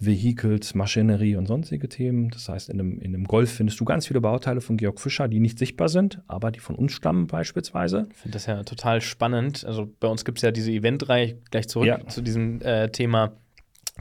Vehicles, 0.00 0.74
Maschinerie 0.74 1.34
und 1.34 1.46
sonstige 1.46 1.88
Themen. 1.88 2.30
Das 2.30 2.48
heißt, 2.48 2.68
in 2.68 2.78
einem, 2.78 3.00
in 3.00 3.14
einem 3.14 3.24
Golf 3.24 3.50
findest 3.50 3.80
du 3.80 3.84
ganz 3.84 4.06
viele 4.06 4.20
Bauteile 4.20 4.60
von 4.60 4.76
Georg 4.76 5.00
Fischer, 5.00 5.26
die 5.26 5.40
nicht 5.40 5.58
sichtbar 5.58 5.88
sind, 5.88 6.22
aber 6.28 6.52
die 6.52 6.60
von 6.60 6.76
uns 6.76 6.92
stammen 6.92 7.26
beispielsweise. 7.26 8.06
Ich 8.10 8.18
finde 8.18 8.34
das 8.34 8.46
ja 8.46 8.62
total 8.62 9.00
spannend. 9.00 9.64
Also 9.64 9.92
bei 9.98 10.06
uns 10.06 10.24
gibt 10.24 10.38
es 10.38 10.42
ja 10.42 10.52
diese 10.52 10.70
Eventreihe, 10.70 11.38
gleich 11.50 11.68
zurück 11.68 11.88
ja. 11.88 12.06
zu 12.06 12.22
diesem 12.22 12.60
äh, 12.62 12.90
Thema 12.90 13.32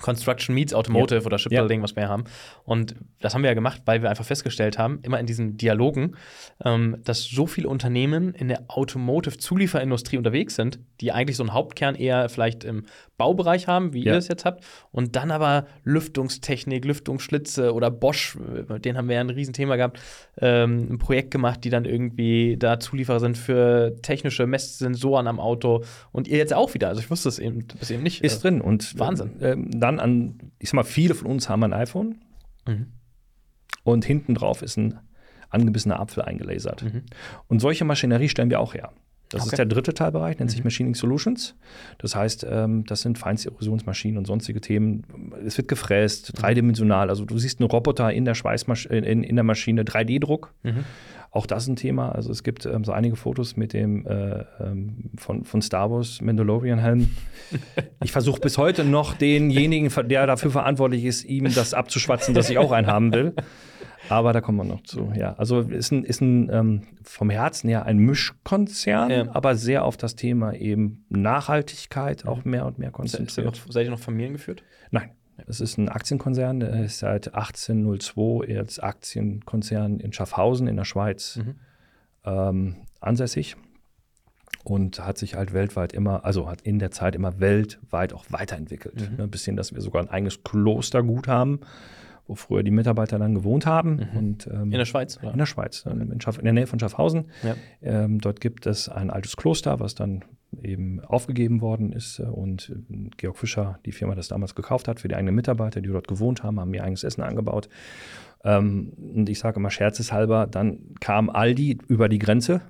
Construction 0.02 0.54
meets 0.56 0.74
Automotive 0.74 1.20
ja. 1.20 1.26
oder 1.26 1.38
Shipbuilding, 1.38 1.80
ja. 1.80 1.84
was 1.84 1.96
wir 1.96 2.04
hier 2.04 2.10
haben. 2.10 2.26
Und 2.64 2.96
das 3.20 3.34
haben 3.34 3.42
wir 3.42 3.50
ja 3.50 3.54
gemacht, 3.54 3.82
weil 3.86 4.02
wir 4.02 4.10
einfach 4.10 4.26
festgestellt 4.26 4.78
haben, 4.78 5.00
immer 5.04 5.20
in 5.20 5.26
diesen 5.26 5.58
Dialogen, 5.58 6.16
ähm, 6.64 6.98
dass 7.04 7.24
so 7.24 7.48
viele 7.48 7.68
Unternehmen 7.68 8.34
in 8.34 8.48
der 8.48 8.66
Automotive-Zulieferindustrie 8.68 10.18
unterwegs 10.18 10.56
sind, 10.56 10.80
die 11.02 11.12
eigentlich 11.12 11.38
so 11.38 11.44
einen 11.44 11.54
Hauptkern 11.54 11.96
eher 11.96 12.30
vielleicht 12.30 12.64
im 12.64 12.86
Baubereich 13.18 13.68
haben, 13.68 13.94
wie 13.94 14.04
ja. 14.04 14.14
ihr 14.14 14.18
es 14.20 14.28
jetzt 14.28 14.46
habt, 14.46 14.64
und 14.92 15.16
dann 15.16 15.32
aber 15.32 15.66
Lüftungstechnik, 15.84 16.86
Lüftungsschlitze 16.86 17.74
oder 17.74 17.90
Bosch, 17.90 18.38
denen 18.84 18.98
haben 18.98 19.10
wir 19.10 19.16
ja 19.16 19.22
ein 19.22 19.30
Riesenthema 19.30 19.76
gehabt, 19.76 20.00
ähm, 20.40 20.88
ein 20.92 20.98
Projekt 21.00 21.32
gemacht, 21.32 21.64
die 21.64 21.70
dann 21.70 21.86
irgendwie 21.86 22.58
da 22.58 22.80
Zulieferer 22.80 23.20
sind 23.20 23.38
für 23.38 23.96
technische 24.02 24.46
Messsensoren 24.46 25.28
am 25.28 25.40
Auto 25.40 25.84
und 26.12 26.28
ihr 26.28 26.38
jetzt 26.38 26.54
auch 26.54 26.74
wieder. 26.74 26.90
Also 26.90 27.02
ich 27.02 27.10
wusste 27.10 27.30
es 27.30 27.40
eben, 27.40 27.68
das 27.80 27.90
eben 27.90 28.04
nicht. 28.04 28.24
Ist 28.24 28.38
äh, 28.38 28.42
drin 28.42 28.62
und 28.62 28.98
Wahnsinn. 29.00 29.42
Äh, 29.42 29.56
dann 29.58 30.00
an, 30.00 30.52
ich 30.60 30.70
sag 30.70 30.76
mal, 30.76 30.84
viele 30.84 31.16
von 31.16 31.32
uns 31.32 31.50
haben 31.50 31.64
ein 31.64 31.74
iPhone 31.74 32.16
mhm. 32.68 32.88
und 33.84 34.06
hinten 34.06 34.36
drauf 34.36 34.62
ist 34.62 34.78
ein 34.78 35.00
angebissener 35.50 36.00
Apfel 36.00 36.24
eingelasert. 36.24 36.84
Mhm. 36.84 37.04
Und 37.48 37.60
solche 37.60 37.86
Maschinerie 37.86 38.30
stellen 38.30 38.50
wir 38.50 38.60
auch 38.60 38.74
her. 38.74 38.92
Das 39.30 39.42
okay. 39.42 39.50
ist 39.50 39.58
der 39.58 39.66
dritte 39.66 39.94
Teilbereich, 39.94 40.40
nennt 40.40 40.50
mhm. 40.50 40.54
sich 40.54 40.64
Machining 40.64 40.96
Solutions. 40.96 41.56
Das 41.98 42.16
heißt, 42.16 42.46
ähm, 42.50 42.86
das 42.86 43.02
sind 43.02 43.18
Feinsterosionsmaschinen 43.18 44.18
und 44.18 44.26
sonstige 44.26 44.62
Themen. 44.62 45.04
Es 45.46 45.58
wird 45.58 45.68
gefräst, 45.68 46.34
mhm. 46.34 46.42
dreidimensional. 46.42 47.10
Also 47.10 47.26
du 47.26 47.38
siehst 47.38 47.60
einen 47.60 47.70
Roboter 47.70 48.12
in 48.12 48.26
der 48.26 48.36
Schweißmaschine, 48.36 48.98
in, 49.00 49.24
in, 49.24 49.36
der 49.36 49.44
Maschine, 49.44 49.84
3D-Druck. 49.84 50.54
Mhm. 50.64 50.86
auch 51.32 51.46
das 51.46 51.64
ist 51.64 51.70
ein 51.70 51.76
Thema. 51.76 52.10
Also 52.10 52.32
es 52.32 52.44
gibt 52.44 52.66
ähm, 52.66 52.86
so 52.86 52.94
einige 52.94 53.16
Fotos 53.18 53.58
mit 53.58 53.74
dem 53.74 54.06
äh, 54.08 54.46
ähm, 54.62 55.12
von, 55.18 55.44
von 55.44 55.62
Star 55.62 55.92
Wars 55.92 56.22
Mandalorian 56.22 56.80
Helm. 56.80 57.10
Ich 58.04 58.12
versuche 58.12 58.40
bis 58.40 58.58
heute 58.58 58.84
noch 58.84 59.16
denjenigen, 59.16 59.92
der 60.08 60.28
dafür 60.28 60.52
verantwortlich 60.52 61.04
ist, 61.04 61.24
ihm 61.26 61.46
das 61.54 61.74
abzuschwatzen, 61.74 62.34
dass 62.34 62.50
ich 62.50 62.58
auch 62.58 62.72
einen 62.72 62.88
haben 62.88 63.12
will. 63.14 63.34
Aber 64.10 64.34
da 64.34 64.42
kommen 64.42 64.58
wir 64.58 64.64
noch 64.64 64.82
zu. 64.84 65.12
Ja, 65.16 65.34
also 65.34 65.62
ist 65.62 65.92
ein, 65.92 66.04
ist 66.04 66.22
ein 66.22 66.50
ähm, 66.52 66.82
vom 67.04 67.30
Herzen 67.30 67.68
her 67.70 67.86
ein 67.86 67.98
Mischkonzern, 67.98 69.10
Ja. 69.10 69.26
aber 69.36 69.56
sehr 69.56 69.84
auf 69.86 69.98
das 69.98 70.16
Thema 70.16 70.54
eben 70.54 71.06
Nachhaltigkeit 71.10 72.26
auch 72.26 72.46
mehr 72.46 72.66
und 72.66 72.80
mehr 72.80 72.90
Ist, 72.90 72.94
ist 72.94 72.98
konzentriert. 73.28 73.46
noch, 73.66 73.72
seid 73.72 73.86
ihr 73.86 73.92
noch 73.92 74.00
familiengeführt? 74.00 74.64
Nein, 74.92 75.10
es 75.48 75.60
ist 75.62 75.78
ein 75.78 75.90
Aktienkonzern, 75.90 76.60
der 76.60 76.84
ist 76.86 77.00
seit 77.00 77.34
1802 77.36 78.48
jetzt 78.48 78.84
Aktienkonzern 78.84 80.00
in 80.00 80.14
Schaffhausen 80.14 80.68
in 80.68 80.76
der 80.78 80.86
Schweiz 80.86 81.38
Mhm. 81.38 81.56
ähm, 82.26 82.76
ansässig 83.00 83.56
und 84.64 85.00
hat 85.06 85.18
sich 85.18 85.36
halt 85.36 85.54
weltweit 85.54 85.94
immer, 85.94 86.26
also 86.26 86.50
hat 86.50 86.62
in 86.62 86.80
der 86.80 86.92
Zeit 86.92 87.16
immer 87.16 87.40
weltweit 87.40 88.14
auch 88.14 88.26
weiterentwickelt. 88.30 89.12
Mhm. 89.12 89.18
Ne, 89.18 89.28
bis 89.28 89.46
hin, 89.46 89.56
dass 89.56 89.74
wir 89.74 89.82
sogar 89.82 90.02
ein 90.02 90.10
eigenes 90.10 90.44
Klostergut 90.44 91.28
haben, 91.28 91.60
wo 92.28 92.36
früher 92.36 92.64
die 92.64 92.72
Mitarbeiter 92.72 93.18
dann 93.20 93.34
gewohnt 93.36 93.66
haben. 93.66 94.00
Und, 94.16 94.48
ähm, 94.48 94.68
Mhm. 94.68 94.72
In 94.74 94.78
der 94.80 94.86
Schweiz? 94.86 95.18
Oder? 95.22 95.32
in 95.32 95.38
der 95.38 95.46
Schweiz, 95.46 95.86
in, 95.86 96.02
in 96.12 96.44
der 96.44 96.54
Nähe 96.54 96.68
von 96.68 96.80
Schaffhausen. 96.80 97.26
Ja. 97.44 97.56
Ähm, 97.82 98.20
dort 98.20 98.42
gibt 98.42 98.66
es 98.68 98.90
ein 98.90 99.10
altes 99.10 99.38
Kloster, 99.38 99.80
was 99.80 99.96
dann 99.96 100.24
eben 100.64 101.02
aufgegeben 101.02 101.62
worden 101.62 101.92
ist. 101.92 102.20
äh, 102.20 102.24
Und 102.24 102.70
äh, 102.90 103.10
Georg 103.18 103.38
Fischer, 103.38 103.80
die 103.86 103.92
Firma, 103.92 104.16
das 104.16 104.28
damals 104.28 104.56
gekauft 104.56 104.88
hat, 104.88 105.00
für 105.00 105.08
die 105.08 105.16
eigenen 105.16 105.36
Mitarbeiter, 105.36 105.82
die 105.82 105.90
dort 105.90 106.08
gewohnt 106.08 106.44
haben, 106.44 106.60
haben 106.60 106.74
ihr 106.74 106.84
eigenes 106.84 107.04
Essen 107.04 107.22
angebaut. 107.22 107.70
Ähm, 108.44 108.94
und 109.16 109.30
ich 109.30 109.40
sage 109.40 109.60
immer 109.60 109.72
scherzeshalber, 109.72 110.48
dann 110.48 110.80
kam 111.00 111.30
Aldi 111.30 111.80
über 111.88 112.08
die 112.10 112.20
Grenze 112.20 112.62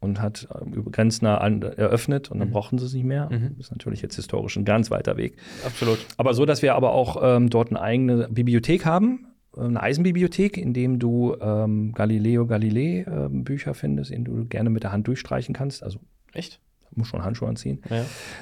und 0.00 0.20
hat 0.20 0.48
äh, 0.50 0.90
grenznah 0.90 1.38
an, 1.38 1.62
eröffnet 1.62 2.30
und 2.30 2.38
dann 2.38 2.50
brauchten 2.50 2.78
sie 2.78 2.86
es 2.86 2.94
nicht 2.94 3.04
mehr. 3.04 3.28
Mhm. 3.30 3.54
Das 3.56 3.66
ist 3.66 3.70
natürlich 3.70 4.02
jetzt 4.02 4.16
historisch 4.16 4.56
ein 4.56 4.64
ganz 4.64 4.90
weiter 4.90 5.16
Weg. 5.16 5.36
Absolut. 5.64 5.98
Aber 6.16 6.34
so, 6.34 6.44
dass 6.44 6.62
wir 6.62 6.74
aber 6.74 6.92
auch 6.92 7.18
ähm, 7.22 7.50
dort 7.50 7.70
eine 7.70 7.80
eigene 7.80 8.28
Bibliothek 8.28 8.84
haben, 8.84 9.26
äh, 9.56 9.60
eine 9.60 9.82
Eisenbibliothek, 9.82 10.56
in 10.58 10.74
dem 10.74 10.98
du 10.98 11.36
ähm, 11.40 11.92
Galileo 11.92 12.46
Galilei 12.46 13.04
ähm, 13.08 13.44
Bücher 13.44 13.74
findest, 13.74 14.10
in 14.10 14.24
du 14.24 14.44
gerne 14.46 14.70
mit 14.70 14.82
der 14.82 14.92
Hand 14.92 15.06
durchstreichen 15.08 15.54
kannst. 15.54 15.82
Also 15.82 15.98
Echt? 16.32 16.60
Muss 16.94 17.08
schon 17.08 17.22
Handschuhe 17.24 17.48
anziehen. 17.48 17.82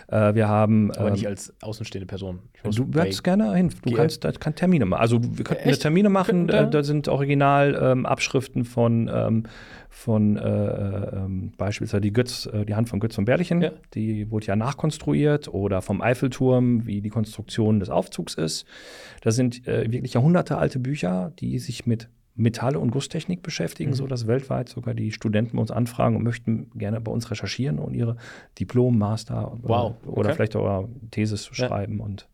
Ja. 0.09 0.29
Äh, 0.29 0.35
wir 0.35 0.49
haben 0.49 0.93
Aber 0.93 1.09
ähm, 1.09 1.13
nicht 1.15 1.27
als 1.27 1.53
außenstehende 1.63 2.07
Person. 2.07 2.41
Du 2.63 2.87
würdest 2.93 3.25
gerne 3.25 3.55
hin. 3.55 3.71
Du 3.83 3.91
Ge- 3.91 3.95
kannst, 3.95 4.25
da 4.25 4.33
kann 4.33 4.55
Termine 4.55 4.87
machen. 4.87 5.01
Also 5.01 5.21
wir 5.23 5.45
könnten 5.45 5.69
Echt? 5.69 5.83
Termine 5.83 6.09
machen. 6.09 6.49
Äh, 6.49 6.71
da 6.71 6.83
sind 6.83 7.09
original 7.09 7.79
ähm, 7.81 8.07
Abschriften 8.07 8.65
von, 8.65 9.11
ähm, 9.13 9.43
von 9.91 10.37
äh, 10.37 10.41
ähm, 11.17 11.53
beispielsweise 11.57 12.01
die 12.01 12.13
Götz, 12.13 12.47
äh, 12.47 12.65
die 12.65 12.75
Hand 12.75 12.89
von 12.89 13.01
Götz 13.01 13.15
von 13.17 13.25
Berlichen. 13.25 13.63
Ja. 13.63 13.71
Die 13.95 14.31
wurde 14.31 14.47
ja 14.47 14.57
nachkonstruiert 14.57 15.49
oder 15.49 15.83
vom 15.83 16.01
Eiffelturm, 16.01 16.87
wie 16.87 17.01
die 17.01 17.11
Konstruktion 17.11 17.81
des 17.81 17.91
Aufzugs 17.91 18.35
ist. 18.35 18.67
Das 19.23 19.37
sind 19.37 19.67
äh, 19.67 19.91
wirklich 19.91 20.15
jahrhundertealte 20.15 20.79
Bücher, 20.79 21.33
die 21.39 21.59
sich 21.59 21.87
mit 21.87 22.09
Metalle 22.37 22.79
und 22.81 22.91
Gusstechnik 22.91 23.43
beschäftigen, 23.43 23.91
Mhm. 23.91 23.95
so 23.95 24.07
dass 24.07 24.27
weltweit 24.27 24.69
sogar 24.69 24.95
die 24.95 25.13
Studenten 25.13 25.57
uns 25.59 25.71
anfragen 25.71 26.17
und 26.17 26.23
möchten 26.25 26.71
gerne 26.75 27.01
bei 27.01 27.13
uns 27.13 27.31
recherchieren 27.31 27.79
und 27.79 27.95
ihre 27.95 28.17
Diplom, 28.59 28.99
Master 28.99 29.57
Wow, 29.63 29.95
äh, 30.05 30.09
oder 30.09 30.29
okay. 30.31 30.35
vielleicht 30.37 30.57
auch 30.57 30.89
Thesis 31.13 31.49
Ja. 31.55 31.69
schreiben 31.69 32.01
und 32.01 32.29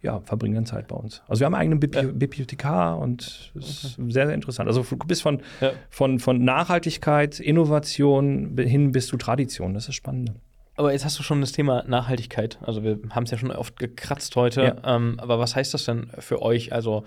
ja, 0.00 0.20
verbringen 0.20 0.54
dann 0.54 0.66
Zeit 0.66 0.86
bei 0.86 0.94
uns. 0.94 1.22
Also 1.26 1.40
wir 1.40 1.46
haben 1.46 1.54
einen 1.54 1.62
eigenen 1.62 1.80
Bibli 1.80 2.02
Ja. 2.02 2.12
Bibliothekar 2.12 2.98
und 2.98 3.50
es 3.56 3.68
ist 3.84 3.94
sehr, 3.96 4.26
sehr 4.26 4.34
interessant. 4.34 4.68
Also 4.68 4.84
du 4.88 4.96
bist 5.06 5.22
von, 5.22 5.40
Ja. 5.60 5.72
von, 5.90 6.20
von 6.20 6.44
Nachhaltigkeit, 6.44 7.40
Innovation 7.40 8.56
hin 8.58 8.92
bis 8.92 9.08
zu 9.08 9.16
Tradition. 9.16 9.74
Das 9.74 9.88
ist 9.88 9.96
spannend. 9.96 10.32
Aber 10.78 10.92
jetzt 10.92 11.04
hast 11.04 11.18
du 11.18 11.24
schon 11.24 11.40
das 11.40 11.50
Thema 11.50 11.82
Nachhaltigkeit. 11.88 12.60
Also 12.62 12.84
wir 12.84 13.00
haben 13.10 13.24
es 13.24 13.32
ja 13.32 13.36
schon 13.36 13.50
oft 13.50 13.80
gekratzt 13.80 14.36
heute. 14.36 14.62
Ja. 14.62 14.96
Ähm, 14.96 15.16
aber 15.18 15.40
was 15.40 15.56
heißt 15.56 15.74
das 15.74 15.84
denn 15.86 16.08
für 16.20 16.40
euch? 16.40 16.72
Also 16.72 17.04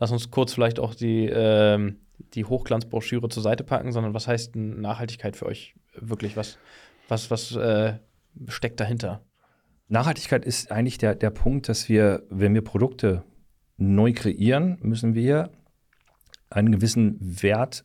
lass 0.00 0.10
uns 0.10 0.32
kurz 0.32 0.52
vielleicht 0.52 0.80
auch 0.80 0.92
die, 0.92 1.26
ähm, 1.32 2.00
die 2.34 2.44
Hochglanzbroschüre 2.44 3.28
zur 3.28 3.44
Seite 3.44 3.62
packen, 3.62 3.92
sondern 3.92 4.12
was 4.12 4.26
heißt 4.26 4.56
Nachhaltigkeit 4.56 5.36
für 5.36 5.46
euch 5.46 5.76
wirklich? 5.94 6.36
Was, 6.36 6.58
was, 7.06 7.30
was 7.30 7.54
äh, 7.54 7.94
steckt 8.48 8.80
dahinter? 8.80 9.22
Nachhaltigkeit 9.86 10.44
ist 10.44 10.72
eigentlich 10.72 10.98
der, 10.98 11.14
der 11.14 11.30
Punkt, 11.30 11.68
dass 11.68 11.88
wir, 11.88 12.24
wenn 12.28 12.54
wir 12.54 12.62
Produkte 12.62 13.22
neu 13.76 14.14
kreieren, 14.14 14.78
müssen 14.82 15.14
wir 15.14 15.52
einen 16.50 16.72
gewissen 16.72 17.18
Wert 17.20 17.84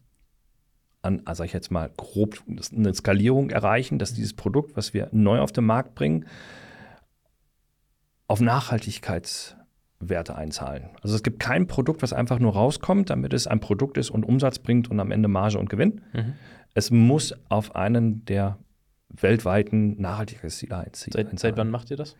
an, 1.07 1.21
also 1.25 1.43
ich 1.43 1.53
jetzt 1.53 1.71
mal 1.71 1.89
grob, 1.97 2.43
eine 2.75 2.93
Skalierung 2.93 3.49
erreichen, 3.49 3.97
dass 3.97 4.13
dieses 4.13 4.33
Produkt, 4.33 4.77
was 4.77 4.93
wir 4.93 5.09
neu 5.11 5.39
auf 5.39 5.51
den 5.51 5.65
Markt 5.65 5.95
bringen, 5.95 6.25
auf 8.27 8.41
Nachhaltigkeitswerte 8.41 10.35
einzahlen. 10.35 10.89
Also 11.01 11.15
es 11.15 11.23
gibt 11.23 11.39
kein 11.39 11.67
Produkt, 11.67 12.01
was 12.01 12.13
einfach 12.13 12.39
nur 12.39 12.53
rauskommt, 12.53 13.09
damit 13.09 13.33
es 13.33 13.47
ein 13.47 13.59
Produkt 13.59 13.97
ist 13.97 14.09
und 14.09 14.25
Umsatz 14.25 14.59
bringt 14.59 14.91
und 14.91 14.99
am 14.99 15.11
Ende 15.11 15.29
Marge 15.29 15.57
und 15.57 15.69
Gewinn. 15.69 16.01
Mhm. 16.13 16.33
Es 16.73 16.91
muss 16.91 17.33
auf 17.49 17.75
einen 17.75 18.25
der 18.25 18.57
weltweiten 19.09 19.99
Nachhaltigkeitsziele 19.99 20.77
einziehen. 20.77 21.13
Seit, 21.13 21.39
seit 21.39 21.57
wann 21.57 21.71
macht 21.71 21.89
ihr 21.89 21.97
das? 21.97 22.15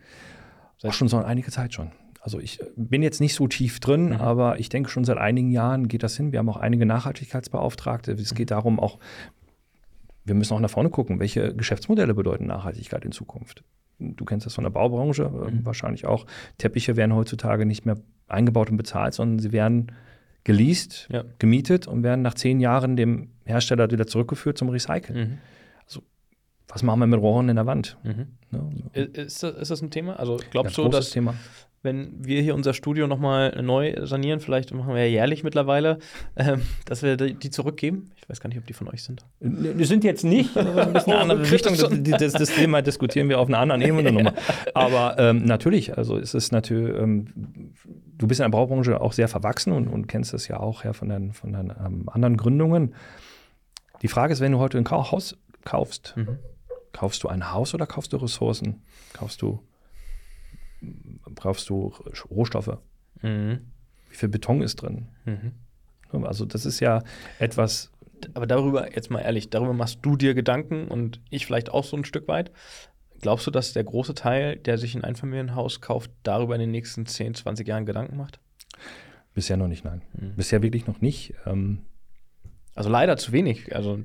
Auch 0.82 0.92
schon 0.92 1.08
so 1.08 1.18
einige 1.18 1.50
Zeit 1.50 1.74
schon. 1.74 1.92
Also 2.20 2.40
ich 2.40 2.60
äh, 2.60 2.64
bin 2.76 3.02
jetzt 3.02 3.20
nicht 3.20 3.34
so 3.34 3.46
tief 3.48 3.80
drin, 3.80 4.06
Mhm. 4.10 4.12
aber 4.20 4.58
ich 4.58 4.68
denke 4.68 4.90
schon 4.90 5.04
seit 5.04 5.18
einigen 5.18 5.50
Jahren 5.50 5.88
geht 5.88 6.02
das 6.02 6.16
hin. 6.16 6.32
Wir 6.32 6.38
haben 6.40 6.48
auch 6.48 6.56
einige 6.56 6.84
Nachhaltigkeitsbeauftragte. 6.86 8.12
Es 8.12 8.34
geht 8.34 8.50
darum 8.50 8.80
auch, 8.80 8.98
wir 10.24 10.34
müssen 10.34 10.54
auch 10.54 10.60
nach 10.60 10.70
vorne 10.70 10.90
gucken, 10.90 11.20
welche 11.20 11.54
Geschäftsmodelle 11.54 12.14
bedeuten 12.14 12.46
Nachhaltigkeit 12.46 13.04
in 13.04 13.12
Zukunft. 13.12 13.64
Du 13.98 14.24
kennst 14.24 14.46
das 14.46 14.54
von 14.54 14.64
der 14.64 14.70
Baubranche 14.70 15.24
äh, 15.24 15.50
Mhm. 15.50 15.66
wahrscheinlich 15.66 16.06
auch. 16.06 16.26
Teppiche 16.58 16.96
werden 16.96 17.14
heutzutage 17.14 17.66
nicht 17.66 17.86
mehr 17.86 17.96
eingebaut 18.28 18.70
und 18.70 18.76
bezahlt, 18.76 19.14
sondern 19.14 19.38
sie 19.38 19.52
werden 19.52 19.92
geleast, 20.44 21.08
Ja. 21.10 21.24
gemietet 21.38 21.86
und 21.88 22.02
werden 22.02 22.22
nach 22.22 22.34
zehn 22.34 22.60
Jahren 22.60 22.96
dem 22.96 23.30
Hersteller 23.44 23.90
wieder 23.90 24.06
zurückgeführt 24.06 24.56
zum 24.58 24.68
Recyceln. 24.68 25.18
Mhm. 25.18 25.38
Was 26.70 26.82
machen 26.82 27.00
wir 27.00 27.06
mit 27.06 27.18
Rohren 27.18 27.48
in 27.48 27.56
der 27.56 27.64
Wand? 27.64 27.96
Mhm. 28.04 28.26
Ne? 28.50 29.04
Ist, 29.14 29.42
das, 29.42 29.54
ist 29.56 29.70
das 29.70 29.80
ein 29.80 29.90
Thema? 29.90 30.18
Also 30.18 30.36
glaubst 30.50 30.76
Ganz 30.76 30.86
du, 30.86 30.88
dass 30.90 31.10
Thema. 31.10 31.32
Wenn 31.82 32.24
wir 32.24 32.42
hier 32.42 32.54
unser 32.54 32.74
Studio 32.74 33.06
nochmal 33.06 33.62
neu 33.62 33.94
sanieren, 34.04 34.40
vielleicht 34.40 34.74
machen 34.74 34.94
wir 34.94 35.04
ja 35.04 35.08
jährlich 35.08 35.44
mittlerweile, 35.44 35.98
ähm, 36.36 36.62
dass 36.86 37.02
wir 37.02 37.16
die, 37.16 37.34
die 37.34 37.50
zurückgeben? 37.50 38.10
Ich 38.16 38.28
weiß 38.28 38.40
gar 38.40 38.48
nicht, 38.48 38.58
ob 38.58 38.66
die 38.66 38.72
von 38.72 38.88
euch 38.88 39.02
sind. 39.02 39.24
Wir 39.40 39.86
sind 39.86 40.04
jetzt 40.04 40.24
nicht, 40.24 40.56
ein 40.56 40.92
bisschen 40.92 41.12
eine 41.12 41.18
andere 41.18 41.50
Richtung. 41.50 41.76
Das, 41.76 42.18
das, 42.20 42.32
das 42.32 42.50
Thema 42.50 42.82
diskutieren 42.82 43.28
wir 43.28 43.38
auf 43.38 43.48
einer 43.48 43.58
anderen 43.58 43.80
Ebene 43.80 44.12
nochmal. 44.12 44.34
Aber 44.74 45.16
ähm, 45.18 45.44
natürlich, 45.44 45.96
also 45.96 46.18
es 46.18 46.34
ist 46.34 46.52
natürlich, 46.52 46.96
ähm, 46.96 47.72
du 48.16 48.26
bist 48.26 48.40
in 48.40 48.44
der 48.44 48.50
Baubranche 48.50 49.00
auch 49.00 49.12
sehr 49.12 49.28
verwachsen 49.28 49.72
und, 49.72 49.88
und 49.88 50.08
kennst 50.08 50.32
das 50.32 50.48
ja 50.48 50.60
auch 50.60 50.84
ja, 50.84 50.92
von 50.92 51.08
deinen, 51.08 51.32
von 51.32 51.52
deinen 51.52 51.70
ähm, 51.70 52.08
anderen 52.08 52.36
Gründungen. 52.36 52.94
Die 54.02 54.08
Frage 54.08 54.32
ist, 54.32 54.40
wenn 54.40 54.52
du 54.52 54.58
heute 54.58 54.78
ein 54.78 54.90
Haus 54.90 55.36
kaufst, 55.64 56.14
Mhm. 56.16 56.38
kaufst 56.92 57.22
du 57.22 57.28
ein 57.28 57.52
Haus 57.52 57.74
oder 57.74 57.86
kaufst 57.86 58.12
du 58.12 58.16
Ressourcen? 58.16 58.82
Kaufst 59.12 59.42
du, 59.42 59.60
kaufst 61.34 61.68
du 61.68 61.92
Rohstoffe? 62.30 62.78
Mhm. 63.22 63.60
Wie 64.10 64.16
viel 64.16 64.28
Beton 64.28 64.62
ist 64.62 64.76
drin? 64.76 65.08
Mhm. 65.24 65.52
Also 66.24 66.44
das 66.46 66.64
ist 66.64 66.80
ja 66.80 67.02
etwas, 67.38 67.90
Aber 68.34 68.46
darüber, 68.46 68.94
jetzt 68.94 69.10
mal 69.10 69.20
ehrlich, 69.20 69.50
darüber 69.50 69.74
machst 69.74 69.98
du 70.02 70.16
dir 70.16 70.34
Gedanken 70.34 70.88
und 70.88 71.20
ich 71.30 71.46
vielleicht 71.46 71.70
auch 71.70 71.84
so 71.84 71.96
ein 71.96 72.04
Stück 72.04 72.26
weit. 72.28 72.50
Glaubst 73.20 73.46
du, 73.46 73.50
dass 73.50 73.72
der 73.72 73.84
große 73.84 74.14
Teil, 74.14 74.56
der 74.56 74.78
sich 74.78 74.94
ein 74.94 75.04
Einfamilienhaus 75.04 75.80
kauft, 75.80 76.10
darüber 76.22 76.54
in 76.54 76.60
den 76.60 76.70
nächsten 76.70 77.04
10, 77.04 77.34
20 77.34 77.66
Jahren 77.66 77.86
Gedanken 77.86 78.16
macht? 78.16 78.40
bisher 79.34 79.56
noch 79.56 79.68
nicht, 79.68 79.84
nein. 79.84 80.02
Mhm. 80.14 80.34
Bisher 80.34 80.62
wirklich 80.62 80.86
noch 80.88 81.00
nicht. 81.00 81.32
Ähm, 81.46 81.82
Also 82.74 82.90
leider 82.90 83.16
zu 83.16 83.30
wenig. 83.30 83.74
Also 83.74 83.98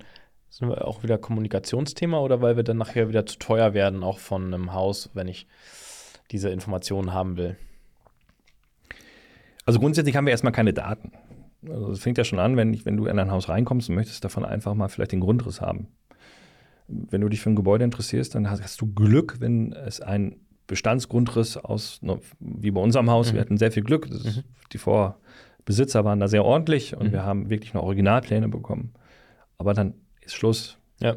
sind 0.50 0.70
wir 0.70 0.88
auch 0.88 1.02
wieder 1.02 1.18
Kommunikationsthema 1.18 2.20
oder 2.20 2.42
weil 2.42 2.56
wir 2.56 2.64
dann 2.64 2.78
nachher 2.78 3.10
wieder 3.10 3.26
zu 3.26 3.40
teuer 3.40 3.74
werden, 3.74 4.04
auch 4.04 4.20
von 4.20 4.54
einem 4.54 4.74
Haus, 4.74 5.10
wenn 5.16 5.28
ich 5.28 5.48
diese 6.32 6.50
Informationen 6.50 7.14
haben 7.14 7.38
will? 7.38 7.56
Also 9.66 9.80
grundsätzlich 9.80 10.16
haben 10.16 10.26
wir 10.26 10.32
erstmal 10.32 10.52
keine 10.54 10.74
Daten. 10.74 11.12
Also 11.70 11.92
es 11.92 12.00
fängt 12.02 12.18
ja 12.18 12.24
schon 12.24 12.40
an, 12.40 12.58
wenn, 12.58 12.74
ich, 12.74 12.86
wenn 12.86 12.98
du 12.98 13.06
in 13.06 13.18
ein 13.20 13.32
Haus 13.32 13.48
reinkommst 13.48 13.90
und 13.90 13.96
möchtest 13.96 14.24
davon 14.26 14.44
einfach 14.44 14.74
mal 14.74 14.90
vielleicht 14.90 15.14
den 15.14 15.22
Grundriss 15.22 15.62
haben. 15.62 15.88
Wenn 16.88 17.22
du 17.22 17.30
dich 17.30 17.40
für 17.40 17.50
ein 17.50 17.56
Gebäude 17.56 17.86
interessierst, 17.86 18.36
dann 18.36 18.50
hast, 18.50 18.62
hast 18.62 18.82
du 18.82 18.94
Glück, 18.94 19.40
wenn 19.40 19.72
es 19.72 20.02
ein 20.02 20.36
Bestandsgrundriss 20.68 21.56
aus, 21.58 22.02
wie 22.40 22.72
bei 22.72 22.82
unserem 22.82 23.10
Haus, 23.10 23.30
Mhm. 23.30 23.36
wir 23.36 23.42
hatten 23.42 23.58
sehr 23.58 23.72
viel 23.72 23.84
Glück. 23.84 24.08
Ist, 24.08 24.26
Mhm. 24.26 24.44
Die 24.74 24.78
Vorbesitzer 24.78 26.04
waren 26.04 26.20
da 26.20 26.28
sehr 26.28 26.44
ordentlich 26.44 26.96
und 26.98 27.08
Mhm. 27.08 27.12
wir 27.14 27.24
haben 27.24 27.50
wirklich 27.50 27.74
noch 27.74 27.84
Originalpläne 27.84 28.50
bekommen. 28.50 28.94
Aber 29.58 29.74
dann 29.74 29.94
ist 30.22 30.36
Schluss. 30.36 30.78
Ja. 31.00 31.16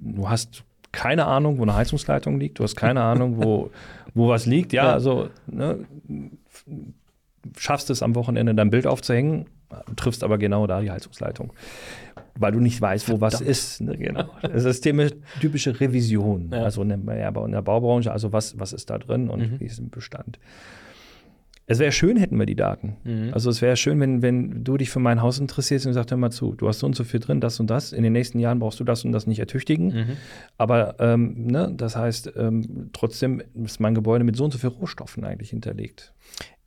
Du 0.00 0.28
hast 0.30 0.64
keine 0.92 1.26
Ahnung, 1.26 1.58
wo 1.58 1.62
eine 1.62 1.74
Heizungsleitung 1.74 2.38
liegt, 2.38 2.58
du 2.58 2.64
hast 2.64 2.76
keine 2.76 3.00
Ahnung, 3.02 3.42
wo, 3.42 3.70
wo 4.14 4.28
was 4.28 4.46
liegt. 4.46 4.72
Ja, 4.72 4.84
Ja. 4.84 4.92
also 4.92 5.28
ne, 5.46 5.78
schaffst 7.56 7.90
es 7.90 8.02
am 8.02 8.14
Wochenende 8.14 8.54
dein 8.54 8.70
Bild 8.70 8.86
aufzuhängen, 8.86 9.46
triffst 9.96 10.22
aber 10.22 10.38
genau 10.38 10.66
da 10.66 10.80
die 10.80 10.90
Heizungsleitung. 10.90 11.52
Weil 12.34 12.52
du 12.52 12.60
nicht 12.60 12.80
weißt, 12.80 13.08
wo 13.08 13.18
Verdammt. 13.18 13.32
was 13.32 13.40
ist. 13.40 13.80
Ne? 13.80 13.96
Genau. 13.96 14.24
Das 14.40 14.64
ist 14.64 14.84
die 14.84 15.10
typische 15.40 15.78
Revision. 15.78 16.50
Ja. 16.52 16.62
Also 16.62 16.82
in 16.82 16.88
der, 16.88 16.98
in 16.98 17.52
der, 17.52 17.62
Baubranche, 17.62 18.10
also 18.10 18.32
was, 18.32 18.58
was 18.58 18.72
ist 18.72 18.88
da 18.88 18.98
drin 18.98 19.28
und 19.28 19.40
mhm. 19.40 19.60
wie 19.60 19.64
ist 19.64 19.78
im 19.78 19.90
Bestand. 19.90 20.38
Es 21.66 21.78
wäre 21.78 21.92
schön, 21.92 22.16
hätten 22.16 22.38
wir 22.38 22.46
die 22.46 22.56
Daten. 22.56 22.96
Mhm. 23.04 23.30
Also 23.32 23.48
es 23.48 23.62
wäre 23.62 23.76
schön, 23.76 24.00
wenn, 24.00 24.20
wenn 24.20 24.64
du 24.64 24.76
dich 24.76 24.90
für 24.90 24.98
mein 24.98 25.22
Haus 25.22 25.38
interessierst 25.38 25.86
und 25.86 25.92
sagst, 25.92 26.10
hör 26.10 26.18
mal 26.18 26.30
zu, 26.30 26.54
du 26.54 26.68
hast 26.68 26.80
so 26.80 26.86
und 26.86 26.96
so 26.96 27.04
viel 27.04 27.20
drin, 27.20 27.40
das 27.40 27.60
und 27.60 27.68
das. 27.68 27.92
In 27.92 28.02
den 28.02 28.12
nächsten 28.12 28.38
Jahren 28.38 28.58
brauchst 28.58 28.80
du 28.80 28.84
das 28.84 29.04
und 29.04 29.12
das 29.12 29.26
nicht 29.26 29.38
ertüchtigen. 29.38 29.86
Mhm. 29.86 30.16
Aber 30.58 30.96
ähm, 30.98 31.46
ne, 31.46 31.72
das 31.76 31.96
heißt, 31.96 32.32
ähm, 32.36 32.90
trotzdem 32.92 33.42
ist 33.64 33.80
mein 33.80 33.94
Gebäude 33.94 34.24
mit 34.24 34.36
so 34.36 34.44
und 34.44 34.50
so 34.50 34.58
viel 34.58 34.70
Rohstoffen 34.70 35.24
eigentlich 35.24 35.50
hinterlegt. 35.50 36.12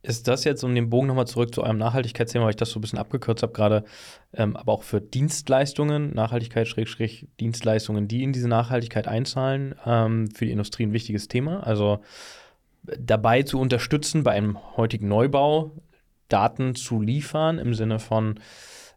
Ist 0.06 0.28
das 0.28 0.44
jetzt, 0.44 0.62
um 0.62 0.72
den 0.74 0.88
Bogen 0.88 1.08
nochmal 1.08 1.26
zurück 1.26 1.52
zu 1.52 1.64
eurem 1.64 1.78
Nachhaltigkeitsthema, 1.78 2.44
weil 2.44 2.50
ich 2.50 2.56
das 2.56 2.70
so 2.70 2.78
ein 2.78 2.80
bisschen 2.80 3.00
abgekürzt 3.00 3.42
habe 3.42 3.52
gerade, 3.52 3.84
ähm, 4.32 4.56
aber 4.56 4.72
auch 4.72 4.84
für 4.84 5.00
Dienstleistungen, 5.00 6.14
Nachhaltigkeit, 6.14 6.68
Schrägstrich, 6.68 7.26
Dienstleistungen, 7.40 8.06
die 8.06 8.22
in 8.22 8.32
diese 8.32 8.46
Nachhaltigkeit 8.46 9.08
einzahlen, 9.08 9.74
ähm, 9.84 10.30
für 10.30 10.44
die 10.44 10.52
Industrie 10.52 10.84
ein 10.84 10.92
wichtiges 10.92 11.26
Thema. 11.26 11.66
Also 11.66 11.98
dabei 12.98 13.42
zu 13.42 13.60
unterstützen, 13.60 14.22
bei 14.22 14.32
einem 14.32 14.58
heutigen 14.76 15.08
Neubau 15.08 15.72
Daten 16.28 16.74
zu 16.74 17.00
liefern, 17.00 17.58
im 17.58 17.74
Sinne 17.74 17.98
von, 17.98 18.40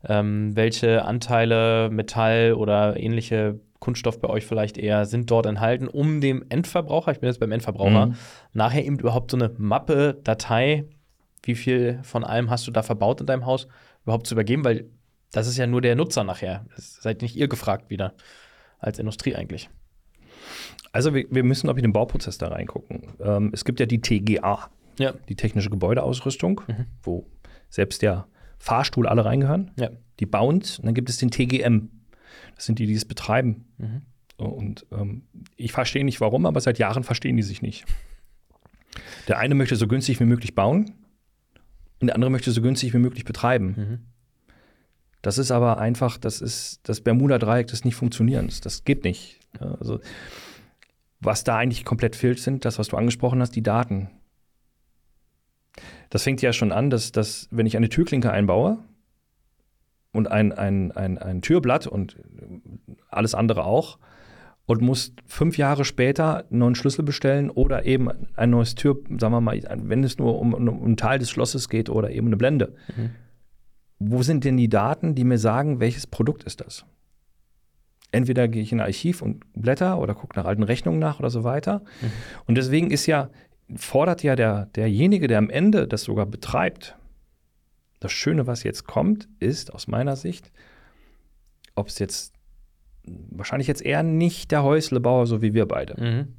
ähm, 0.08 0.56
welche 0.56 1.06
Anteile 1.06 1.90
Metall 1.92 2.54
oder 2.54 2.98
ähnliche 2.98 3.60
Kunststoff 3.80 4.20
bei 4.20 4.28
euch 4.28 4.46
vielleicht 4.46 4.78
eher 4.78 5.06
sind 5.06 5.32
dort 5.32 5.46
enthalten, 5.46 5.88
um 5.88 6.22
dem 6.22 6.44
Endverbraucher, 6.50 7.12
ich 7.12 7.20
bin 7.20 7.28
jetzt 7.28 7.40
beim 7.40 7.52
Endverbraucher, 7.52 8.08
mhm. 8.08 8.16
nachher 8.54 8.84
eben 8.84 9.00
überhaupt 9.00 9.32
so 9.32 9.38
eine 9.38 9.52
Mappe, 9.58 10.20
Datei 10.24 10.86
wie 11.44 11.56
viel 11.56 12.00
von 12.04 12.24
allem 12.24 12.50
hast 12.50 12.68
du 12.68 12.72
da 12.72 12.84
verbaut 12.84 13.22
in 13.22 13.28
deinem 13.28 13.46
Haus, 13.46 13.68
überhaupt 14.04 14.28
zu 14.28 14.36
übergeben, 14.36 14.64
weil 14.64 14.90
das 15.32 15.48
ist 15.48 15.58
ja 15.58 15.68
nur 15.68 15.82
der 15.82 15.96
Nutzer 15.96 16.24
nachher. 16.24 16.66
Das 16.76 16.96
seid 16.96 17.22
nicht 17.22 17.36
ihr 17.36 17.48
gefragt 17.48 17.90
wieder, 17.90 18.14
als 18.80 19.00
Industrie 19.00 19.36
eigentlich. 19.36 19.70
Also 20.92 21.14
wir, 21.14 21.26
wir 21.30 21.44
müssen 21.44 21.70
auch 21.70 21.76
in 21.76 21.84
den 21.84 21.94
Bauprozess 21.94 22.38
da 22.38 22.48
reingucken. 22.48 23.14
Ähm, 23.20 23.52
es 23.54 23.66
gibt 23.66 23.80
ja 23.80 23.86
die 23.86 24.02
TGA, 24.02 24.70
ja. 24.98 25.14
die 25.28 25.36
technische 25.36 25.70
Gebäudeausrüstung, 25.70 26.62
mhm. 26.68 26.86
wo 27.04 27.28
selbst 27.70 28.02
der 28.02 28.28
Fahrstuhl 28.58 29.08
alle 29.08 29.26
reingehören. 29.26 29.72
Ja. 29.78 29.90
Die 30.20 30.26
bauen 30.26 30.56
Und 30.56 30.82
dann 30.84 30.94
gibt 30.94 31.10
es 31.10 31.18
den 31.18 31.32
TGM. 31.32 31.90
Das 32.56 32.66
sind 32.66 32.80
die, 32.80 32.88
die 32.88 32.94
es 32.94 33.06
betreiben. 33.06 33.66
Mhm. 33.78 34.02
Und 34.38 34.86
ähm, 34.92 35.24
ich 35.58 35.72
verstehe 35.72 36.06
nicht 36.06 36.22
warum, 36.22 36.46
aber 36.46 36.62
seit 36.62 36.80
Jahren 36.80 37.04
verstehen 37.04 37.36
die 37.36 37.44
sich 37.44 37.62
nicht. 37.62 37.86
Der 39.28 39.38
eine 39.38 39.56
möchte 39.56 39.76
so 39.76 39.88
günstig 39.88 40.20
wie 40.20 40.26
möglich 40.26 40.56
bauen 40.56 40.94
und 42.00 42.08
der 42.08 42.16
andere 42.16 42.32
möchte 42.32 42.52
so 42.52 42.62
günstig 42.62 42.94
wie 42.94 43.00
möglich 43.00 43.26
betreiben. 43.26 43.76
Mhm. 43.78 44.00
Das 45.22 45.38
ist 45.38 45.52
aber 45.52 45.80
einfach, 45.80 46.18
das 46.18 46.40
ist 46.42 46.80
das 46.84 47.02
Bermuda-Dreieck 47.02 47.68
des 47.68 47.84
nicht 47.84 47.96
funktionierens. 47.96 48.62
Das 48.62 48.86
geht 48.86 49.04
nicht. 49.04 49.40
Also, 49.60 50.00
was 51.20 51.44
da 51.44 51.58
eigentlich 51.58 51.86
komplett 51.86 52.16
fehlt, 52.16 52.40
sind 52.40 52.66
das, 52.66 52.80
was 52.80 52.90
du 52.90 52.98
angesprochen 52.98 53.42
hast, 53.42 53.56
die 53.56 53.64
Daten. 53.64 54.10
Das 56.10 56.24
fängt 56.24 56.42
ja 56.42 56.54
schon 56.54 56.72
an, 56.72 56.90
dass, 56.90 57.12
dass 57.12 57.48
wenn 57.52 57.66
ich 57.66 57.78
eine 57.78 57.90
Türklinke 57.90 58.32
einbaue 58.32 58.80
und 60.12 60.30
ein, 60.30 60.52
ein, 60.52 60.92
ein, 60.92 61.18
ein 61.18 61.42
Türblatt 61.42 61.88
und 61.88 62.18
alles 63.10 63.36
andere 63.36 63.66
auch, 63.66 64.00
und 64.70 64.82
musst 64.82 65.16
fünf 65.26 65.58
Jahre 65.58 65.84
später 65.84 66.46
einen 66.48 66.60
neuen 66.60 66.76
Schlüssel 66.76 67.02
bestellen 67.02 67.50
oder 67.50 67.88
eben 67.88 68.08
ein 68.36 68.52
neues 68.52 68.76
Tür, 68.76 69.00
sagen 69.20 69.34
wir 69.34 69.42
mal, 69.42 69.60
wenn 69.68 70.04
es 70.04 70.20
nur 70.20 70.40
um, 70.40 70.54
um, 70.54 70.68
um 70.68 70.86
einen 70.86 70.96
Teil 70.96 71.18
des 71.18 71.32
Schlosses 71.32 71.70
geht 71.70 71.90
oder 71.90 72.12
eben 72.12 72.28
eine 72.28 72.38
Blende. 72.38 72.76
Mhm. 72.96 73.10
Wo 73.98 74.22
sind 74.22 74.44
denn 74.44 74.58
die 74.58 74.70
Daten, 74.70 75.16
die 75.16 75.24
mir 75.24 75.40
sagen, 75.40 75.80
welches 75.80 76.06
Produkt 76.06 76.44
ist 76.44 76.62
das? 76.62 76.86
Entweder 78.12 78.48
gehe 78.48 78.64
ich 78.64 78.72
in 78.72 78.80
ein 78.80 78.88
Archiv 78.88 79.22
und 79.22 79.44
blätter 79.54 80.00
oder 80.00 80.16
gucke 80.16 80.38
nach 80.38 80.46
alten 80.46 80.64
Rechnungen 80.64 81.00
nach 81.00 81.20
oder 81.20 81.30
so 81.30 81.44
weiter. 81.44 81.84
Mhm. 82.02 82.12
Und 82.48 82.56
deswegen 82.56 82.92
ist 82.92 83.06
ja, 83.06 83.30
fordert 83.76 84.24
ja 84.24 84.36
der, 84.36 84.66
derjenige, 84.68 85.28
der 85.28 85.38
am 85.38 85.50
Ende 85.50 85.88
das 85.88 86.04
sogar 86.04 86.26
betreibt, 86.26 86.96
das 88.00 88.12
Schöne, 88.12 88.48
was 88.48 88.64
jetzt 88.64 88.86
kommt, 88.86 89.28
ist 89.40 89.74
aus 89.74 89.88
meiner 89.88 90.16
Sicht, 90.16 90.52
ob 91.76 91.88
es 91.88 92.00
jetzt 92.00 92.34
wahrscheinlich 93.04 93.68
jetzt 93.68 93.82
eher 93.82 94.04
nicht 94.04 94.52
der 94.52 94.64
Häuslebauer, 94.64 95.28
so 95.28 95.42
wie 95.42 95.54
wir 95.54 95.68
beide. 95.68 96.02
Mhm. 96.02 96.39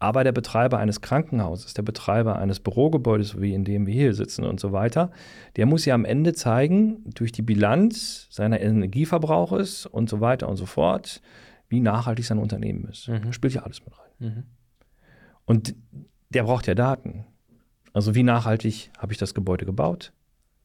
Aber 0.00 0.22
der 0.22 0.32
Betreiber 0.32 0.78
eines 0.78 1.00
Krankenhauses, 1.00 1.74
der 1.74 1.82
Betreiber 1.82 2.38
eines 2.38 2.60
Bürogebäudes, 2.60 3.40
wie 3.40 3.52
in 3.52 3.64
dem 3.64 3.86
wir 3.86 3.94
hier 3.94 4.14
sitzen 4.14 4.44
und 4.44 4.60
so 4.60 4.70
weiter, 4.72 5.10
der 5.56 5.66
muss 5.66 5.84
ja 5.84 5.94
am 5.94 6.04
Ende 6.04 6.34
zeigen, 6.34 7.02
durch 7.14 7.32
die 7.32 7.42
Bilanz 7.42 8.28
seiner 8.30 8.60
Energieverbrauches 8.60 9.86
und 9.86 10.08
so 10.08 10.20
weiter 10.20 10.48
und 10.48 10.56
so 10.56 10.66
fort, 10.66 11.20
wie 11.68 11.80
nachhaltig 11.80 12.24
sein 12.24 12.38
Unternehmen 12.38 12.84
ist. 12.84 13.08
Mhm. 13.08 13.32
Spielt 13.32 13.54
ja 13.54 13.62
alles 13.62 13.84
mit 13.84 13.92
rein. 13.98 14.10
Mhm. 14.18 14.44
Und 15.44 15.74
der 16.30 16.44
braucht 16.44 16.66
ja 16.66 16.74
Daten. 16.74 17.24
Also 17.92 18.14
wie 18.14 18.22
nachhaltig 18.22 18.90
habe 18.98 19.12
ich 19.12 19.18
das 19.18 19.34
Gebäude 19.34 19.64
gebaut? 19.64 20.12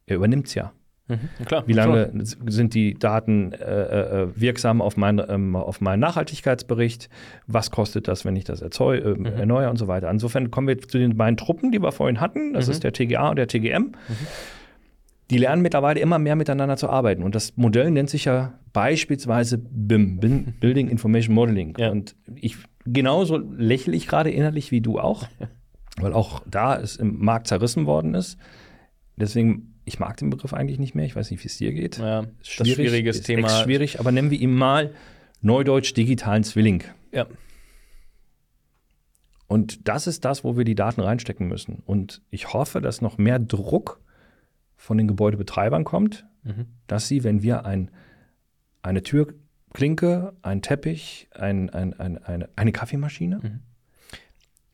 Er 0.06 0.18
übernimmt 0.18 0.48
es 0.48 0.54
ja. 0.54 0.74
Mhm, 1.08 1.46
klar, 1.46 1.64
Wie 1.68 1.74
lange 1.74 2.08
klar. 2.08 2.26
sind 2.48 2.74
die 2.74 2.94
Daten 2.94 3.52
äh, 3.52 4.22
äh, 4.22 4.28
wirksam 4.36 4.82
auf, 4.82 4.96
mein, 4.96 5.22
ähm, 5.28 5.56
auf 5.56 5.82
meinen 5.82 6.00
Nachhaltigkeitsbericht? 6.00 7.10
Was 7.46 7.72
kostet 7.72 8.08
das, 8.08 8.24
wenn 8.24 8.38
ich 8.38 8.46
das 8.46 8.62
erzeu 8.62 8.98
äh, 8.98 9.16
mhm. 9.16 9.26
erneuere 9.26 9.70
und 9.70 9.78
so 9.78 9.88
weiter? 9.88 10.10
Insofern 10.10 10.50
kommen 10.50 10.68
wir 10.68 10.80
zu 10.80 10.98
den 10.98 11.18
beiden 11.18 11.36
Truppen, 11.36 11.72
die 11.72 11.82
wir 11.82 11.92
vorhin 11.92 12.22
hatten. 12.22 12.54
Das 12.54 12.68
mhm. 12.68 12.72
ist 12.72 12.84
der 12.86 12.94
TGA 12.94 13.30
und 13.30 13.36
der 13.36 13.48
TGM. 13.48 13.82
Mhm. 13.82 13.94
Die 15.30 15.38
lernen 15.38 15.62
mittlerweile 15.62 16.00
immer 16.00 16.20
mehr 16.20 16.38
miteinander 16.38 16.78
zu 16.78 16.90
arbeiten. 16.90 17.24
Und 17.24 17.36
das 17.36 17.58
Modell 17.58 17.92
nennt 17.92 18.10
sich 18.10 18.26
ja 18.26 18.54
beispielsweise 18.72 19.58
BIM, 19.58 20.20
Building 20.62 20.88
Information 20.88 21.36
Modeling. 21.36 21.76
Ja. 21.78 21.92
Und 21.92 22.16
ich 22.36 22.58
genauso 22.86 23.38
lächle 23.38 23.96
ich 23.96 24.08
gerade 24.08 24.32
innerlich 24.32 24.72
wie 24.72 24.80
du 24.80 25.00
auch, 25.00 25.28
weil 25.98 26.14
auch 26.14 26.44
da 26.50 26.78
es 26.78 26.96
im 26.96 27.20
Markt 27.24 27.48
zerrissen 27.48 27.86
worden 27.86 28.14
ist. 28.14 28.38
Deswegen 29.18 29.74
ich 29.86 30.00
mag 30.00 30.18
den 30.18 30.30
Begriff 30.30 30.54
eigentlich 30.54 30.80
nicht 30.80 30.96
mehr. 30.96 31.06
Ich 31.06 31.16
weiß 31.16 31.32
nicht, 31.32 31.44
wie 31.44 31.48
es 31.48 31.58
dir 31.58 31.74
geht. 31.74 31.98
Ja, 31.98 32.26
schwierig, 32.42 32.76
schwieriges 32.76 33.18
ist 33.18 33.26
Thema. 33.26 33.50
schwierig, 33.50 34.00
aber 34.00 34.12
nennen 34.12 34.32
wir 34.32 34.40
ihn 34.40 34.54
mal 34.54 34.94
Neudeutsch 35.42 35.94
digitalen 35.96 36.44
Zwilling. 36.44 36.84
Ja. 37.12 37.28
Und 39.48 39.88
das 39.88 40.08
ist 40.08 40.24
das, 40.26 40.44
wo 40.44 40.58
wir 40.58 40.64
die 40.64 40.76
Daten 40.76 41.02
reinstecken 41.02 41.48
müssen. 41.48 41.84
Und 41.86 42.22
ich 42.30 42.54
hoffe, 42.54 42.82
dass 42.82 43.02
noch 43.02 43.18
mehr 43.18 43.40
Druck 43.40 44.02
von 44.78 44.98
den 44.98 45.08
Gebäudebetreibern 45.08 45.84
kommt, 45.84 46.26
mhm. 46.44 46.68
dass 46.88 47.08
sie, 47.08 47.24
wenn 47.24 47.44
wir 47.44 47.66
ein, 47.66 47.92
eine 48.82 49.04
Türklinke, 49.04 50.34
einen 50.42 50.62
Teppich, 50.62 51.28
ein, 51.34 51.70
ein, 51.70 51.94
ein, 51.94 52.18
eine, 52.24 52.50
eine 52.56 52.72
Kaffeemaschine, 52.72 53.40
mhm 53.44 53.60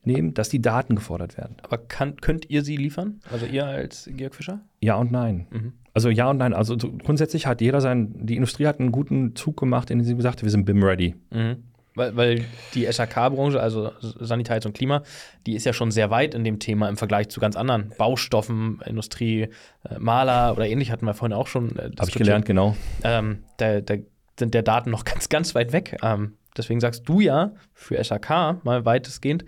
nehmen, 0.04 0.34
dass 0.34 0.50
die 0.50 0.62
Daten 0.62 0.96
gefordert 0.96 1.38
werden. 1.38 1.58
Aber 1.62 1.78
kann, 1.78 2.18
könnt 2.18 2.50
ihr 2.50 2.64
sie 2.64 2.78
liefern? 2.78 3.20
Also 3.32 3.46
ihr 3.46 3.66
als 3.66 4.10
Georg 4.12 4.36
Fischer? 4.36 4.62
Ja 4.82 4.96
und 4.96 5.12
nein. 5.12 5.48
Mhm. 5.52 5.74
Also 5.94 6.10
ja 6.10 6.30
und 6.30 6.38
nein. 6.38 6.54
Also 6.54 6.78
grundsätzlich 6.78 7.46
hat 7.46 7.62
jeder 7.62 7.82
sein, 7.82 8.14
die 8.26 8.36
Industrie 8.36 8.68
hat 8.68 8.80
einen 8.80 8.92
guten 8.92 9.36
Zug 9.36 9.58
gemacht, 9.58 9.92
in 9.92 10.00
dem 10.00 10.06
sie 10.06 10.16
gesagt 10.16 10.38
hat, 10.38 10.44
wir 10.44 10.52
sind 10.52 10.66
BIM-ready. 10.66 11.16
Mhm. 11.32 11.64
Weil, 11.96 12.16
weil 12.16 12.46
die 12.76 12.86
SAK-Branche, 12.90 13.60
also 13.60 13.92
Sanität 14.00 14.66
und 14.66 14.74
Klima, 14.74 15.04
die 15.46 15.56
ist 15.56 15.66
ja 15.66 15.74
schon 15.74 15.92
sehr 15.92 16.10
weit 16.10 16.34
in 16.34 16.44
dem 16.44 16.60
Thema 16.60 16.88
im 16.88 16.96
Vergleich 16.96 17.30
zu 17.30 17.40
ganz 17.42 17.58
anderen 17.58 17.92
Baustoffen, 17.98 18.80
Industrie, 18.86 19.50
äh, 19.84 20.00
Maler 20.00 20.54
oder 20.56 20.68
ähnlich 20.68 20.92
hatten 20.92 21.06
wir 21.06 21.14
vorhin 21.14 21.36
auch 21.36 21.48
schon. 21.48 21.78
Äh, 21.78 21.92
Habe 22.00 22.10
ich 22.10 22.16
gelernt, 22.16 22.46
genau. 22.46 22.78
Ähm, 23.04 23.44
da, 23.58 23.82
da, 23.82 23.96
sind 24.38 24.54
der 24.54 24.64
Daten 24.64 24.90
noch 24.92 25.04
ganz, 25.06 25.28
ganz 25.30 25.54
weit 25.56 25.74
weg. 25.74 25.98
Ähm, 26.02 26.38
deswegen 26.56 26.80
sagst 26.80 27.08
du 27.10 27.20
ja 27.20 27.52
für 27.74 28.02
SAK 28.02 28.64
mal 28.64 28.86
weitestgehend, 28.86 29.44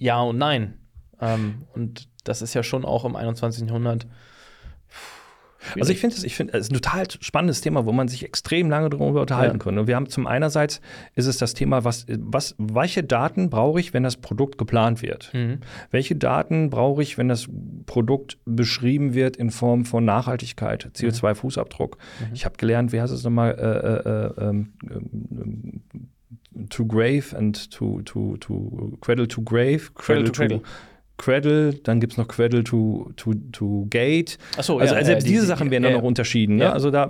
ja 0.00 0.20
und 0.20 0.38
nein. 0.38 0.78
Ähm, 1.20 1.66
und 1.74 2.08
das 2.24 2.42
ist 2.42 2.54
ja 2.54 2.62
schon 2.62 2.84
auch 2.84 3.04
im 3.04 3.14
21. 3.14 3.68
Jahrhundert. 3.68 4.06
Also 5.78 5.92
ich 5.92 6.00
finde 6.00 6.16
es 6.16 6.24
ich 6.24 6.34
find, 6.34 6.54
es 6.54 6.62
ist 6.62 6.72
ein 6.72 6.80
total 6.80 7.04
spannendes 7.20 7.60
Thema, 7.60 7.84
wo 7.84 7.92
man 7.92 8.08
sich 8.08 8.24
extrem 8.24 8.70
lange 8.70 8.88
darüber 8.88 9.20
unterhalten 9.20 9.58
ja. 9.58 9.62
kann. 9.62 9.78
Und 9.78 9.86
wir 9.86 9.96
haben 9.96 10.08
zum 10.08 10.26
einerseits 10.26 10.80
ist 11.14 11.26
es 11.26 11.36
das 11.36 11.52
Thema, 11.52 11.84
was, 11.84 12.06
was, 12.08 12.54
welche 12.56 13.04
Daten 13.04 13.50
brauche 13.50 13.78
ich, 13.78 13.92
wenn 13.92 14.02
das 14.02 14.16
Produkt 14.16 14.56
geplant 14.56 15.02
wird? 15.02 15.30
Mhm. 15.34 15.58
Welche 15.90 16.16
Daten 16.16 16.70
brauche 16.70 17.02
ich, 17.02 17.18
wenn 17.18 17.28
das 17.28 17.46
Produkt 17.84 18.38
beschrieben 18.46 19.12
wird 19.12 19.36
in 19.36 19.50
Form 19.50 19.84
von 19.84 20.02
Nachhaltigkeit, 20.04 20.90
CO2-Fußabdruck? 20.94 21.98
Mhm. 22.20 22.34
Ich 22.34 22.46
habe 22.46 22.56
gelernt, 22.56 22.92
wie 22.92 23.00
heißt 23.02 23.12
es 23.12 23.22
nochmal, 23.22 23.50
äh, 23.52 24.08
äh, 24.08 24.46
äh, 24.46 24.48
ähm, 24.48 25.82
to 26.70 26.84
grave 26.86 27.34
and 27.36 27.70
to, 27.70 28.02
to, 28.02 28.36
to 28.38 28.98
cradle 29.00 29.26
to 29.26 29.42
grave, 29.42 29.92
cradle, 29.94 30.24
cradle 30.24 30.24
to, 30.24 30.32
cradle. 30.32 30.62
Cradle, 31.16 31.74
dann 31.74 32.00
gibt 32.00 32.14
es 32.14 32.16
noch 32.16 32.28
Cradle 32.28 32.64
to, 32.64 33.10
to, 33.16 33.34
to 33.52 33.86
Gate. 33.90 34.38
Ach 34.56 34.64
so, 34.64 34.78
also, 34.78 34.94
ja, 34.94 35.04
selbst 35.04 35.26
ja, 35.26 35.28
diese 35.32 35.42
die, 35.42 35.48
Sachen 35.48 35.70
werden 35.70 35.84
ja, 35.84 35.90
dann 35.90 35.98
noch 35.98 36.06
unterschieden. 36.06 36.56
Ne? 36.56 36.72
Also 36.72 36.90
da 36.90 37.08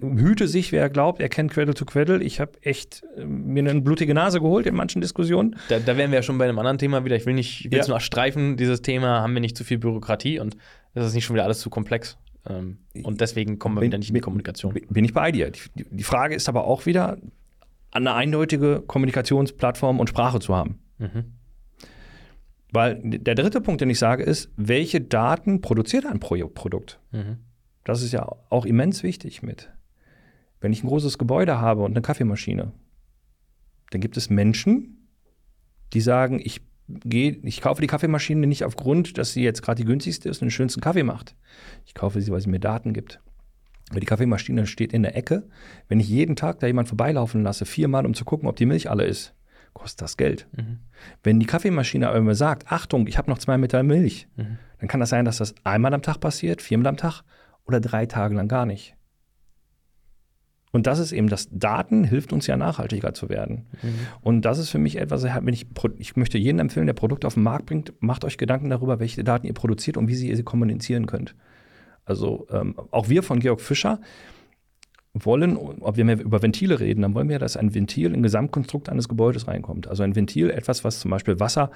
hüte 0.00 0.48
sich, 0.48 0.72
wer 0.72 0.90
glaubt, 0.90 1.20
er 1.20 1.28
kennt 1.28 1.52
Cradle 1.52 1.74
to 1.74 1.84
Cradle. 1.84 2.20
Ich 2.24 2.40
habe 2.40 2.50
echt 2.62 3.04
äh, 3.16 3.24
mir 3.24 3.60
eine 3.60 3.80
blutige 3.80 4.14
Nase 4.14 4.40
geholt 4.40 4.66
in 4.66 4.74
manchen 4.74 5.00
Diskussionen. 5.00 5.54
Da, 5.68 5.78
da 5.78 5.96
wären 5.96 6.10
wir 6.10 6.18
ja 6.18 6.22
schon 6.24 6.38
bei 6.38 6.44
einem 6.48 6.58
anderen 6.58 6.78
Thema 6.78 7.04
wieder. 7.04 7.14
Ich 7.14 7.24
will 7.24 7.34
nicht, 7.34 7.66
ich 7.66 7.70
will 7.70 7.78
es 7.78 7.86
nur 7.86 8.00
streifen, 8.00 8.56
dieses 8.56 8.82
Thema, 8.82 9.20
haben 9.20 9.32
wir 9.34 9.40
nicht 9.40 9.56
zu 9.56 9.62
viel 9.62 9.78
Bürokratie 9.78 10.40
und 10.40 10.56
Das 10.94 11.06
ist 11.06 11.14
nicht 11.14 11.24
schon 11.24 11.34
wieder 11.34 11.44
alles 11.44 11.60
zu 11.60 11.70
komplex. 11.70 12.18
Ähm, 12.48 12.78
und 13.02 13.20
deswegen 13.20 13.58
kommen 13.58 13.76
wir 13.76 13.80
Bin- 13.80 13.90
wieder 13.90 13.98
nicht 13.98 14.08
in 14.08 14.14
die 14.14 14.20
Kommunikation. 14.20 14.74
Bin 14.90 15.04
ich 15.04 15.14
bei 15.14 15.30
dir. 15.32 15.50
Die, 15.50 15.60
die 15.74 16.02
Frage 16.02 16.34
ist 16.34 16.48
aber 16.48 16.64
auch 16.64 16.86
wieder, 16.86 17.16
eine 17.92 18.14
eindeutige 18.14 18.82
Kommunikationsplattform 18.86 20.00
und 20.00 20.08
Sprache 20.08 20.40
zu 20.40 20.54
haben. 20.54 20.80
Mhm. 20.98 21.32
Weil 22.72 23.00
der 23.04 23.34
dritte 23.34 23.60
Punkt, 23.60 23.82
den 23.82 23.90
ich 23.90 23.98
sage, 23.98 24.22
ist, 24.22 24.50
welche 24.56 25.00
Daten 25.00 25.60
produziert 25.60 26.06
ein 26.06 26.20
Pro 26.20 26.36
Produkt? 26.48 26.98
Mhm. 27.12 27.38
Das 27.84 28.02
ist 28.02 28.12
ja 28.12 28.26
auch 28.48 28.64
immens 28.64 29.02
wichtig 29.02 29.42
mit. 29.42 29.70
Wenn 30.60 30.72
ich 30.72 30.82
ein 30.82 30.88
großes 30.88 31.18
Gebäude 31.18 31.60
habe 31.60 31.82
und 31.82 31.90
eine 31.90 32.02
Kaffeemaschine, 32.02 32.72
dann 33.90 34.00
gibt 34.00 34.16
es 34.16 34.30
Menschen, 34.30 35.08
die 35.92 36.00
sagen, 36.00 36.40
ich 36.42 36.62
gehe, 36.88 37.32
ich 37.42 37.60
kaufe 37.60 37.82
die 37.82 37.88
Kaffeemaschine 37.88 38.46
nicht 38.46 38.64
aufgrund, 38.64 39.18
dass 39.18 39.32
sie 39.32 39.42
jetzt 39.42 39.62
gerade 39.62 39.82
die 39.82 39.86
günstigste 39.86 40.28
ist 40.28 40.40
und 40.40 40.46
den 40.46 40.52
schönsten 40.52 40.80
Kaffee 40.80 41.02
macht. 41.02 41.36
Ich 41.84 41.94
kaufe 41.94 42.20
sie, 42.20 42.30
weil 42.32 42.40
sie 42.40 42.48
mir 42.48 42.60
Daten 42.60 42.94
gibt. 42.94 43.20
Die 44.00 44.06
Kaffeemaschine 44.06 44.66
steht 44.66 44.92
in 44.92 45.02
der 45.02 45.16
Ecke. 45.16 45.48
Wenn 45.88 46.00
ich 46.00 46.08
jeden 46.08 46.36
Tag 46.36 46.60
da 46.60 46.66
jemand 46.66 46.88
vorbeilaufen 46.88 47.42
lasse, 47.42 47.64
viermal, 47.64 48.06
um 48.06 48.14
zu 48.14 48.24
gucken, 48.24 48.48
ob 48.48 48.56
die 48.56 48.66
Milch 48.66 48.90
alle 48.90 49.04
ist, 49.04 49.34
kostet 49.72 50.02
das 50.02 50.16
Geld. 50.16 50.46
Mhm. 50.56 50.78
Wenn 51.22 51.40
die 51.40 51.46
Kaffeemaschine 51.46 52.08
aber 52.08 52.20
mir 52.20 52.34
sagt, 52.34 52.70
Achtung, 52.70 53.06
ich 53.06 53.18
habe 53.18 53.30
noch 53.30 53.38
zwei 53.38 53.58
Meter 53.58 53.82
Milch, 53.82 54.28
Mhm. 54.36 54.58
dann 54.78 54.88
kann 54.88 55.00
das 55.00 55.10
sein, 55.10 55.24
dass 55.24 55.38
das 55.38 55.54
einmal 55.64 55.94
am 55.94 56.02
Tag 56.02 56.18
passiert, 56.20 56.62
viermal 56.62 56.88
am 56.88 56.96
Tag 56.96 57.22
oder 57.64 57.80
drei 57.80 58.06
Tage 58.06 58.34
lang 58.34 58.48
gar 58.48 58.66
nicht. 58.66 58.96
Und 60.72 60.86
das 60.86 60.98
ist 60.98 61.12
eben, 61.12 61.28
das 61.28 61.48
Daten 61.50 62.02
hilft 62.02 62.32
uns 62.32 62.46
ja 62.46 62.56
nachhaltiger 62.56 63.12
zu 63.12 63.28
werden. 63.28 63.66
Mhm. 63.82 63.94
Und 64.22 64.42
das 64.42 64.58
ist 64.58 64.70
für 64.70 64.78
mich 64.78 64.96
etwas, 64.96 65.22
wenn 65.22 65.52
ich, 65.52 65.66
ich 65.98 66.16
möchte 66.16 66.38
jedem 66.38 66.60
empfehlen, 66.60 66.86
der 66.86 66.94
Produkte 66.94 67.26
auf 67.26 67.34
den 67.34 67.42
Markt 67.42 67.66
bringt, 67.66 67.92
macht 68.00 68.24
euch 68.24 68.38
Gedanken 68.38 68.70
darüber, 68.70 68.98
welche 68.98 69.22
Daten 69.22 69.46
ihr 69.46 69.52
produziert 69.52 69.98
und 69.98 70.08
wie 70.08 70.14
sie 70.14 70.34
sie 70.34 70.42
kommunizieren 70.42 71.06
könnt. 71.06 71.34
Also 72.04 72.46
ähm, 72.50 72.74
auch 72.90 73.08
wir 73.08 73.22
von 73.22 73.40
Georg 73.40 73.60
Fischer 73.60 74.00
wollen, 75.14 75.56
ob 75.56 75.96
wir 75.96 76.04
mehr 76.04 76.20
über 76.20 76.42
Ventile 76.42 76.80
reden, 76.80 77.02
dann 77.02 77.14
wollen 77.14 77.28
wir, 77.28 77.38
dass 77.38 77.56
ein 77.56 77.74
Ventil 77.74 78.14
in 78.14 78.22
Gesamtkonstrukt 78.22 78.88
eines 78.88 79.08
Gebäudes 79.08 79.46
reinkommt. 79.46 79.86
Also 79.86 80.02
ein 80.02 80.16
Ventil, 80.16 80.50
etwas, 80.50 80.84
was 80.84 81.00
zum 81.00 81.10
Beispiel 81.10 81.38
Wasser 81.38 81.70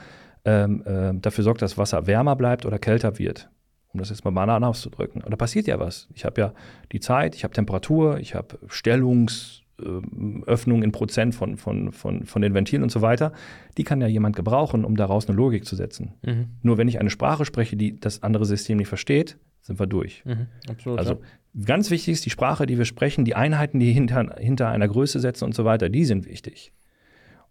ähm, 0.44 0.82
äh, 0.86 1.12
dafür 1.14 1.44
sorgt, 1.44 1.60
dass 1.60 1.76
Wasser 1.76 2.06
wärmer 2.06 2.36
bleibt 2.36 2.64
oder 2.64 2.78
kälter 2.78 3.18
wird. 3.18 3.50
Um 3.92 4.00
das 4.00 4.10
jetzt 4.10 4.24
mal 4.24 4.30
banal 4.30 4.62
auszudrücken. 4.64 5.22
Und 5.22 5.30
da 5.30 5.36
passiert 5.36 5.66
ja 5.66 5.78
was. 5.78 6.08
Ich 6.14 6.24
habe 6.24 6.40
ja 6.40 6.52
die 6.92 7.00
Zeit, 7.00 7.34
ich 7.34 7.44
habe 7.44 7.54
Temperatur, 7.54 8.18
ich 8.18 8.34
habe 8.34 8.58
Stellungsöffnung 8.68 10.82
in 10.82 10.92
Prozent 10.92 11.34
von, 11.34 11.56
von, 11.56 11.92
von, 11.92 12.24
von 12.24 12.42
den 12.42 12.54
Ventilen 12.54 12.82
und 12.82 12.90
so 12.90 13.02
weiter. 13.02 13.32
Die 13.76 13.84
kann 13.84 14.00
ja 14.00 14.06
jemand 14.06 14.36
gebrauchen, 14.36 14.84
um 14.84 14.96
daraus 14.96 15.28
eine 15.28 15.36
Logik 15.36 15.66
zu 15.66 15.76
setzen. 15.76 16.14
Mhm. 16.22 16.46
Nur 16.62 16.78
wenn 16.78 16.88
ich 16.88 17.00
eine 17.00 17.10
Sprache 17.10 17.44
spreche, 17.44 17.76
die 17.76 17.98
das 17.98 18.22
andere 18.22 18.46
System 18.46 18.78
nicht 18.78 18.88
versteht, 18.88 19.38
sind 19.66 19.78
wir 19.78 19.86
durch. 19.86 20.24
Mhm. 20.24 20.46
Absolut. 20.68 20.98
Also 20.98 21.12
ja. 21.14 21.64
ganz 21.64 21.90
wichtig 21.90 22.12
ist 22.14 22.24
die 22.24 22.30
Sprache, 22.30 22.66
die 22.66 22.78
wir 22.78 22.84
sprechen, 22.84 23.24
die 23.24 23.34
Einheiten, 23.34 23.80
die 23.80 23.92
hinter, 23.92 24.36
hinter 24.38 24.68
einer 24.68 24.88
Größe 24.88 25.18
setzen 25.20 25.44
und 25.44 25.54
so 25.54 25.64
weiter, 25.64 25.88
die 25.88 26.04
sind 26.04 26.26
wichtig. 26.26 26.72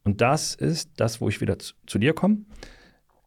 Und 0.04 0.22
das 0.22 0.56
ist 0.56 0.92
das, 0.98 1.20
wo 1.20 1.28
ich 1.28 1.42
wieder 1.42 1.60
zu, 1.60 1.74
zu 1.86 2.00
dir 2.00 2.14
komme. 2.14 2.38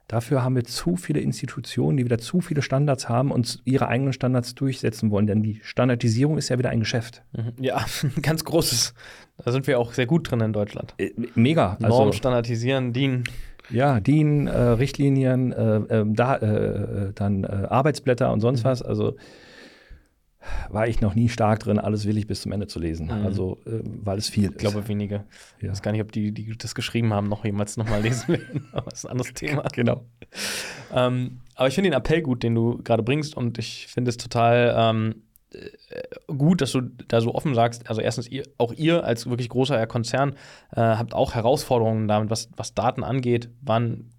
Dafür 0.07 0.43
haben 0.43 0.57
wir 0.57 0.64
zu 0.64 0.97
viele 0.97 1.20
Institutionen, 1.20 1.99
die 1.99 2.05
wieder 2.07 2.16
zu 2.16 2.41
viele 2.41 2.62
Standards 2.62 3.11
haben 3.11 3.30
und 3.30 3.61
ihre 3.66 3.89
eigenen 3.89 4.14
Standards 4.14 4.55
durchsetzen 4.55 5.11
wollen. 5.11 5.26
Denn 5.26 5.43
die 5.43 5.61
Standardisierung 5.62 6.39
ist 6.39 6.49
ja 6.49 6.59
wieder 6.59 6.70
ein 6.70 6.80
Geschäft. 6.80 7.24
Mhm. 7.36 7.53
ja, 7.62 7.84
ganz 8.22 8.43
großes. 8.43 8.95
Da 9.36 9.53
sind 9.53 9.66
wir 9.66 9.78
auch 9.78 9.93
sehr 9.93 10.07
gut 10.07 10.30
drin 10.30 10.41
in 10.41 10.55
Deutschland. 10.55 10.95
Äh, 10.97 11.11
Mega. 11.34 11.76
Also, 11.82 12.12
standardisieren, 12.12 12.95
DIN. 12.95 13.24
Ja, 13.71 14.01
DIN, 14.01 14.47
äh, 14.47 14.57
Richtlinien, 14.59 15.53
äh, 15.53 15.77
ähm, 15.91 16.14
da, 16.14 16.37
äh, 16.37 17.12
dann 17.14 17.45
äh, 17.45 17.47
Arbeitsblätter 17.69 18.33
und 18.33 18.41
sonst 18.41 18.64
was. 18.64 18.83
Also 18.83 19.16
war 20.71 20.87
ich 20.87 21.01
noch 21.01 21.14
nie 21.14 21.29
stark 21.29 21.61
drin, 21.61 21.79
alles 21.79 22.07
willig 22.07 22.27
bis 22.27 22.43
zum 22.43 22.53
Ende 22.53 22.66
zu 22.69 22.79
lesen. 22.79 23.07
Mhm. 23.07 23.27
Also, 23.27 23.59
äh, 23.66 23.81
weil 23.85 24.19
es 24.19 24.29
viel 24.29 24.45
ist. 24.45 24.51
Ich 24.53 24.57
glaube, 24.59 24.87
wenige. 24.89 25.25
Ich 25.59 25.64
Ja. 25.64 25.71
weiß 25.71 25.83
gar 25.83 25.93
nicht, 25.93 26.01
ob 26.01 26.12
die, 26.12 26.33
die 26.33 26.57
das 26.57 26.75
geschrieben 26.75 27.12
haben, 27.12 27.29
noch 27.29 27.45
jemals 27.45 27.77
nochmal 27.77 28.03
lesen 28.03 28.29
werden. 28.35 28.66
Aber 28.73 28.89
das 28.91 29.01
ist 29.01 29.05
ein 29.07 29.11
anderes 29.12 29.33
Thema. 29.35 29.64
Genau. 29.73 30.05
Ähm, 30.95 31.41
aber 31.55 31.69
ich 31.69 31.75
finde 31.75 31.91
den 31.91 31.97
Appell 31.99 32.23
gut, 32.23 32.43
den 32.43 32.55
du 32.55 32.81
gerade 32.83 33.03
bringst, 33.03 33.37
und 33.37 33.59
ich 33.59 33.87
finde 33.89 34.09
es 34.11 34.16
total 34.16 34.75
ähm, 34.77 35.11
äh, 35.11 35.14
gut, 36.27 36.61
dass 36.61 36.73
du 36.73 36.83
da 36.83 37.21
so 37.21 37.35
offen 37.35 37.55
sagst. 37.55 37.89
Also 37.89 38.01
erstens, 38.01 38.29
ihr, 38.29 38.45
auch 38.59 38.73
ihr 38.73 39.05
als 39.05 39.29
wirklich 39.29 39.49
großer 39.49 39.87
Konzern 39.87 40.35
äh, 40.73 40.81
habt 40.81 41.15
auch 41.15 41.35
Herausforderungen 41.35 42.09
damit, 42.09 42.31
was, 42.31 42.51
was 42.57 42.75
Daten 42.75 43.03
angeht. 43.03 43.49
Wann, 43.63 44.11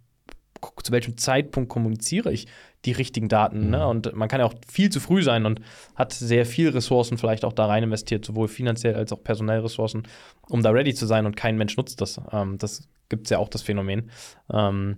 zu 0.84 0.92
welchem 0.92 1.18
Zeitpunkt 1.18 1.70
kommuniziere 1.70 2.32
ich 2.32 2.48
die 2.86 2.92
richtigen 2.92 3.30
Daten? 3.30 3.70
Ne? 3.70 3.88
Und 3.88 4.14
man 4.16 4.28
kann 4.28 4.40
ja 4.40 4.48
auch 4.48 4.56
viel 4.68 4.90
zu 4.90 5.00
früh 5.00 5.22
sein 5.22 5.46
und 5.46 5.62
hat 5.96 6.14
sehr 6.14 6.46
viel 6.46 6.70
Ressourcen 6.70 7.18
vielleicht 7.18 7.46
auch 7.46 7.54
da 7.54 7.68
rein 7.68 7.84
investiert, 7.84 8.26
sowohl 8.26 8.48
finanziell 8.48 8.96
als 8.96 9.14
auch 9.14 9.24
personelle 9.24 9.64
Ressourcen, 9.64 10.04
um 10.50 10.64
da 10.64 10.72
ready 10.72 10.94
zu 10.94 11.06
sein 11.06 11.26
und 11.26 11.36
kein 11.36 11.58
Mensch 11.58 11.78
nutzt 11.78 12.02
das. 12.02 12.20
Ähm, 12.32 12.58
das 12.58 12.88
gibt 13.10 13.28
es 13.28 13.30
ja 13.30 13.38
auch, 13.38 13.50
das 13.50 13.62
Phänomen. 13.62 14.10
Ähm, 14.52 14.98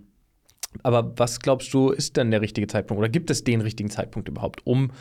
aber 0.82 1.12
was 1.18 1.40
glaubst 1.40 1.72
du, 1.74 1.90
ist 1.90 2.16
denn 2.16 2.30
der 2.30 2.40
richtige 2.40 2.66
Zeitpunkt? 2.66 2.98
Oder 2.98 3.10
gibt 3.10 3.30
es 3.30 3.44
den 3.44 3.60
richtigen 3.60 3.90
Zeitpunkt 3.90 4.28
überhaupt, 4.28 4.66
um 4.66 4.92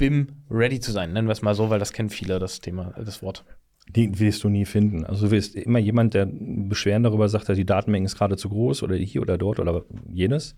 BIM 0.00 0.28
ready 0.50 0.80
zu 0.80 0.92
sein? 0.92 1.12
Nennen 1.12 1.28
wir 1.28 1.32
es 1.32 1.42
mal 1.42 1.54
so, 1.54 1.70
weil 1.70 1.78
das 1.78 1.92
kennen 1.92 2.10
viele, 2.10 2.38
das 2.38 2.60
Thema, 2.60 2.94
das 2.96 3.22
Wort. 3.22 3.44
Den 3.88 4.18
wirst 4.18 4.42
du 4.42 4.48
nie 4.48 4.64
finden. 4.64 5.04
Also 5.04 5.26
du 5.26 5.32
wirst 5.32 5.54
immer 5.54 5.78
jemand, 5.78 6.14
der 6.14 6.26
Beschweren 6.30 7.02
darüber 7.02 7.28
sagt, 7.28 7.48
dass 7.48 7.56
die 7.56 7.66
Datenmenge 7.66 8.06
ist 8.06 8.16
gerade 8.16 8.36
zu 8.36 8.48
groß 8.48 8.82
oder 8.82 8.96
hier 8.96 9.20
oder 9.20 9.36
dort 9.36 9.60
oder 9.60 9.84
jenes. 10.08 10.56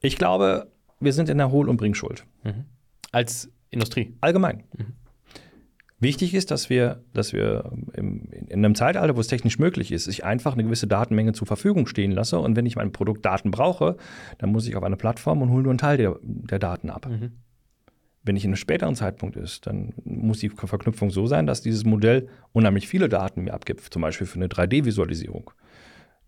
Ich 0.00 0.16
glaube, 0.16 0.70
wir 1.00 1.12
sind 1.12 1.28
in 1.28 1.38
der 1.38 1.50
Hohl- 1.50 1.68
und 1.68 1.78
Bringschuld. 1.78 2.24
Als 3.12 3.50
Industrie. 3.70 4.14
Allgemein. 4.20 4.64
Wichtig 6.00 6.34
ist, 6.34 6.50
dass 6.50 6.70
wir, 6.70 7.02
dass 7.12 7.32
wir 7.32 7.72
im, 7.94 8.28
in 8.30 8.64
einem 8.64 8.74
Zeitalter, 8.74 9.16
wo 9.16 9.20
es 9.20 9.26
technisch 9.26 9.58
möglich 9.58 9.90
ist, 9.90 10.06
ich 10.06 10.24
einfach 10.24 10.52
eine 10.52 10.64
gewisse 10.64 10.86
Datenmenge 10.86 11.32
zur 11.32 11.46
Verfügung 11.46 11.86
stehen 11.86 12.12
lasse. 12.12 12.38
Und 12.38 12.56
wenn 12.56 12.66
ich 12.66 12.76
mein 12.76 12.92
Produkt 12.92 13.24
Daten 13.24 13.50
brauche, 13.50 13.96
dann 14.38 14.50
muss 14.50 14.68
ich 14.68 14.76
auf 14.76 14.82
eine 14.82 14.96
Plattform 14.96 15.42
und 15.42 15.50
hole 15.50 15.62
nur 15.62 15.70
einen 15.72 15.78
Teil 15.78 15.96
der, 15.96 16.16
der 16.22 16.58
Daten 16.58 16.90
ab. 16.90 17.08
Wenn 18.28 18.36
ich 18.36 18.44
in 18.44 18.50
einem 18.50 18.56
späteren 18.56 18.94
Zeitpunkt 18.94 19.36
ist, 19.36 19.66
dann 19.66 19.94
muss 20.04 20.40
die 20.40 20.50
Verknüpfung 20.50 21.10
so 21.10 21.26
sein, 21.26 21.46
dass 21.46 21.62
dieses 21.62 21.86
Modell 21.86 22.28
unheimlich 22.52 22.86
viele 22.86 23.08
Daten 23.08 23.44
mir 23.44 23.54
abgibt, 23.54 23.80
zum 23.80 24.02
Beispiel 24.02 24.26
für 24.26 24.36
eine 24.36 24.48
3D-Visualisierung. 24.48 25.50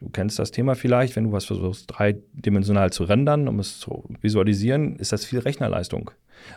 Du 0.01 0.09
kennst 0.09 0.39
das 0.39 0.51
Thema 0.51 0.75
vielleicht, 0.75 1.15
wenn 1.15 1.25
du 1.25 1.33
was 1.33 1.45
versuchst, 1.45 1.85
dreidimensional 1.89 2.91
zu 2.91 3.05
rendern, 3.05 3.49
um 3.49 3.59
es 3.59 3.79
zu 3.79 4.09
visualisieren, 4.23 4.97
ist 4.97 5.13
das 5.13 5.27
viel 5.27 5.41
Rechnerleistung. 5.41 6.11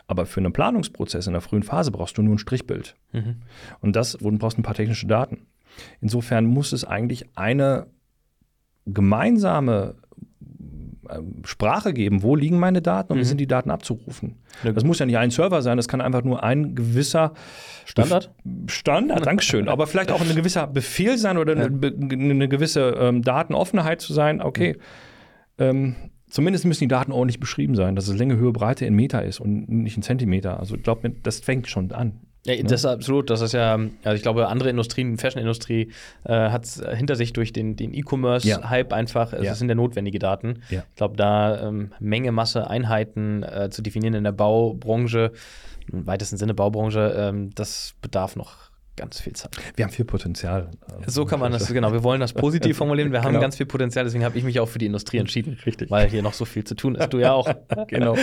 Aber 0.08 0.26
für 0.26 0.40
einen 0.40 0.54
Planungsprozess 0.54 1.28
in 1.28 1.34
der 1.34 1.42
frühen 1.42 1.64
Phase 1.64 1.92
brauchst 1.92 2.18
du 2.18 2.22
nur 2.22 2.36
ein 2.36 2.40
Strichbild. 2.40 2.96
Und 3.82 3.98
das, 3.98 4.18
wo 4.22 4.32
du 4.32 4.38
brauchst 4.38 4.58
ein 4.58 4.64
paar 4.64 4.76
technische 4.76 5.08
Daten. 5.08 5.46
Insofern 6.00 6.46
muss 6.46 6.72
es 6.72 6.86
eigentlich 6.86 7.26
eine 7.36 7.88
gemeinsame 8.86 9.96
Sprache 11.44 11.94
geben, 11.94 12.24
wo 12.24 12.36
liegen 12.36 12.60
meine 12.60 12.82
Daten 12.82 13.14
und 13.14 13.20
wie 13.20 13.24
sind 13.24 13.40
die 13.40 13.48
Daten 13.48 13.72
abzurufen. 13.72 14.36
Das 14.64 14.84
muss 14.84 15.00
ja 15.00 15.06
nicht 15.06 15.18
ein 15.18 15.32
Server 15.32 15.62
sein, 15.62 15.78
das 15.78 15.88
kann 15.88 16.02
einfach 16.02 16.24
nur 16.24 16.44
ein 16.44 16.76
gewisser 16.76 17.34
Standard? 17.86 18.32
Standard, 18.68 19.26
Dankeschön. 19.26 19.68
Aber 19.68 19.88
vielleicht 19.88 20.12
auch 20.12 20.22
ein 20.22 20.36
gewisser 20.36 20.68
Befehl 20.68 21.18
sein 21.18 21.38
oder 21.38 21.54
eine, 21.54 21.66
eine 21.66 22.48
gewisse 22.48 22.96
ähm, 23.00 23.22
Datenoffenheit 23.22 24.02
zu 24.02 24.14
sein. 24.14 24.42
Okay, 24.42 24.78
ähm, 25.58 25.96
zumindest 26.30 26.66
müssen 26.66 26.84
die 26.84 26.88
Daten 26.88 27.12
ordentlich 27.12 27.40
beschrieben 27.40 27.76
sein, 27.76 27.96
dass 27.96 28.08
es 28.08 28.18
Länge, 28.18 28.38
Höhe, 28.38 28.52
Breite 28.52 28.86
in 28.86 28.96
Meter 28.96 29.24
ist 29.24 29.40
und 29.40 29.70
nicht 29.70 29.98
in 29.98 30.04
Zentimeter. 30.04 30.60
Also 30.60 30.76
ich 30.76 30.84
glaube, 30.84 31.10
das 31.24 31.40
fängt 31.40 31.68
schon 31.68 31.92
an. 31.92 32.22
Ja, 32.46 32.62
das 32.62 32.72
ist 32.82 32.86
absolut. 32.86 33.30
Das 33.30 33.40
ist 33.42 33.54
ja, 33.54 33.76
also 34.04 34.16
ich 34.16 34.22
glaube, 34.22 34.48
andere 34.50 34.70
Industrien, 34.70 35.18
Fashion-Industrie 35.18 35.92
äh, 36.26 36.50
hat 36.50 36.66
es 36.66 36.84
hinter 36.94 37.16
sich 37.16 37.32
durch 37.32 37.54
den, 37.54 37.76
den 37.78 37.94
E-Commerce-Hype 37.94 38.92
einfach. 38.92 39.32
Es 39.34 39.44
Ja. 39.46 39.56
sind 39.56 39.70
ja 39.70 39.76
notwendige 39.76 40.20
Daten. 40.20 40.62
Ja. 40.70 40.84
Ich 40.90 40.96
glaube, 40.96 41.16
da 41.16 41.68
ähm, 41.68 41.92
Menge, 42.00 42.32
Masse, 42.34 42.70
Einheiten 42.70 43.44
äh, 43.44 43.70
zu 43.70 43.82
definieren 43.82 44.14
in 44.14 44.24
der 44.26 44.34
Baubranche, 44.34 45.32
im 45.92 46.06
weitesten 46.06 46.38
Sinne 46.38 46.54
Baubranche, 46.54 47.14
ähm, 47.18 47.52
das 47.56 47.94
bedarf 48.02 48.36
noch 48.36 48.73
ganz 48.96 49.20
viel 49.20 49.34
Zeit. 49.34 49.52
Wir 49.76 49.86
haben 49.86 49.92
viel 49.92 50.06
Potenzial. 50.06 50.70
So 51.08 51.26
kann 51.26 51.40
man 51.40 51.52
das, 51.52 51.68
genau. 51.74 51.92
Wir 51.94 52.04
wollen 52.04 52.20
das 52.20 52.34
positiv 52.34 52.78
formulieren. 52.78 53.12
Wir 53.12 53.22
haben 53.24 53.30
Genau. 53.30 53.42
ganz 53.42 53.58
viel 53.58 53.66
Potenzial, 53.66 54.06
deswegen 54.06 54.24
habe 54.24 54.38
ich 54.38 54.44
mich 54.44 54.60
auch 54.60 54.68
für 54.70 54.78
die 54.80 54.86
Industrie 54.86 55.18
entschieden. 55.18 55.58
Richtig. 55.66 55.90
Weil 55.90 56.10
hier 56.10 56.22
noch 56.22 56.34
so 56.34 56.46
viel 56.46 56.64
zu 56.64 56.76
tun 56.76 56.96
ist. 56.96 57.10
Du 57.14 57.20
ja 57.20 57.34
auch. 57.34 57.52
Genau. 57.88 58.16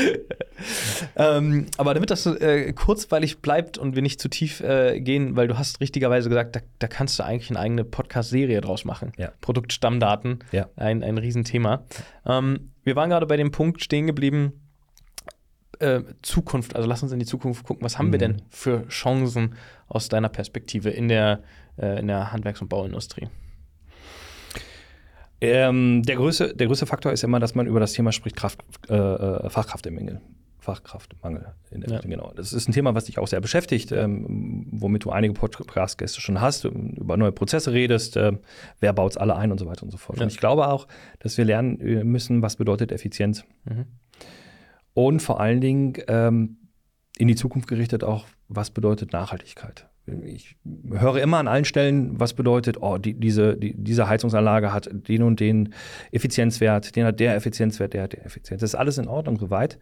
ähm, 1.17 1.67
aber 1.77 1.95
damit 1.95 2.11
das 2.11 2.27
äh, 2.27 2.73
kurzweilig 2.73 3.41
bleibt 3.41 3.79
und 3.79 3.95
wir 3.95 4.03
nicht 4.03 4.21
zu 4.21 4.29
tief 4.29 4.61
äh, 4.61 5.01
gehen, 5.01 5.37
weil 5.37 5.49
du 5.49 5.59
hast 5.59 5.81
richtigerweise 5.81 6.29
gesagt, 6.29 6.57
da, 6.57 6.61
da 6.79 6.87
kannst 6.87 7.19
du 7.19 7.25
eigentlich 7.25 7.51
eine 7.51 7.59
eigene 7.61 7.85
Podcast-Serie 7.85 8.61
draus 8.61 8.85
machen. 8.85 9.13
Ja. 9.17 9.33
Produktstammdaten, 9.41 10.41
Ja. 10.53 10.69
ein, 10.77 11.03
ein 11.03 11.19
Riesenthema. 11.19 11.85
Ähm, 12.27 12.71
wir 12.85 12.97
waren 12.97 13.11
gerade 13.11 13.27
bei 13.27 13.37
dem 13.37 13.51
Punkt 13.51 13.83
stehen 13.83 14.07
geblieben, 14.07 14.60
äh, 15.81 16.03
Zukunft, 16.23 16.77
also 16.77 16.89
lass 16.89 17.03
uns 17.03 17.13
in 17.13 17.19
die 17.19 17.27
Zukunft 17.27 17.65
gucken. 17.65 17.85
Was 17.85 17.99
haben 17.99 18.13
wir 18.13 18.19
Mhm. 18.19 18.21
denn 18.35 18.43
für 18.49 18.87
Chancen 18.89 19.55
aus 19.89 20.09
deiner 20.09 20.29
Perspektive 20.29 20.91
in 20.91 21.09
der, 21.09 21.41
äh, 21.79 21.99
in 22.01 22.07
der 22.07 22.33
Handwerks- 22.33 22.61
und 22.63 22.69
Bauindustrie? 22.69 23.29
Ähm, 25.41 26.03
der, 26.03 26.17
größte, 26.17 26.55
der 26.55 26.67
größte 26.67 26.87
Faktor 26.87 27.13
ist 27.13 27.25
immer, 27.25 27.41
dass 27.41 27.55
man 27.55 27.67
über 27.67 27.81
das 27.81 27.95
Thema 27.95 28.13
spricht, 28.13 28.37
Kraft, 28.37 28.63
äh, 28.89 28.95
äh, 28.95 29.49
Fachkräftemangel. 29.49 30.21
Fachkraftmangel. 30.59 31.47
Ja. 31.89 32.01
Genau. 32.03 32.33
Das 32.37 32.53
ist 32.53 32.69
ein 32.69 32.73
Thema, 32.73 32.95
was 32.95 33.07
dich 33.07 33.19
auch 33.19 33.27
sehr 33.27 33.41
beschäftigt, 33.41 33.93
ähm, 33.93 34.67
womit 34.71 35.05
du 35.07 35.11
einige 35.11 35.33
Podcast-Gäste 35.33 36.21
schon 36.21 36.43
hast, 36.43 36.65
über 36.67 37.17
neue 37.17 37.33
Prozesse 37.33 37.73
redest, 37.73 38.19
äh, 38.19 38.33
wer 38.81 38.93
baut 38.93 39.13
es 39.13 39.17
alle 39.17 39.37
ein 39.37 39.51
und 39.51 39.57
so 39.59 39.65
weiter 39.65 39.85
und 39.85 39.91
so 39.91 39.97
fort. 39.97 40.19
Ja. 40.19 40.25
Und 40.25 40.31
ich 40.33 40.37
glaube 40.39 40.69
auch, 40.69 40.87
dass 41.21 41.39
wir 41.39 41.47
lernen 41.47 41.81
äh, 41.81 42.05
müssen, 42.05 42.43
was 42.43 42.57
bedeutet 42.57 42.93
Effizienz. 42.93 43.45
Mhm. 43.65 43.87
Und 45.09 45.21
vor 45.21 45.41
allen 45.41 45.61
Dingen 45.61 45.95
ähm, 46.09 46.57
in 47.17 47.29
die 47.29 47.37
Zukunft 47.37 47.69
gerichtet 47.69 48.05
auch, 48.05 48.27
was 48.49 48.71
bedeutet 48.71 49.13
Nachhaltigkeit 49.13 49.91
ich 50.25 50.57
höre 50.89 51.17
immer 51.23 51.39
an 51.39 51.49
allen 51.49 51.65
Stellen, 51.65 52.19
was 52.19 52.35
bedeutet, 52.35 52.79
oh, 52.81 52.99
die, 52.99 53.15
diese, 53.15 53.57
die, 53.57 53.75
diese 53.77 54.09
Heizungsanlage 54.09 54.73
hat 54.73 54.91
den 54.93 55.23
und 55.23 55.41
den 55.41 55.75
Effizienzwert, 56.11 56.97
den 56.97 57.05
hat 57.05 57.21
der 57.21 57.35
Effizienzwert, 57.35 57.95
der 57.95 58.05
hat 58.05 58.13
der 58.13 58.25
Effizienz. 58.25 58.61
Das 58.61 58.71
ist 58.71 58.75
alles 58.75 58.99
in 58.99 59.09
Ordnung 59.09 59.39
soweit. 59.39 59.79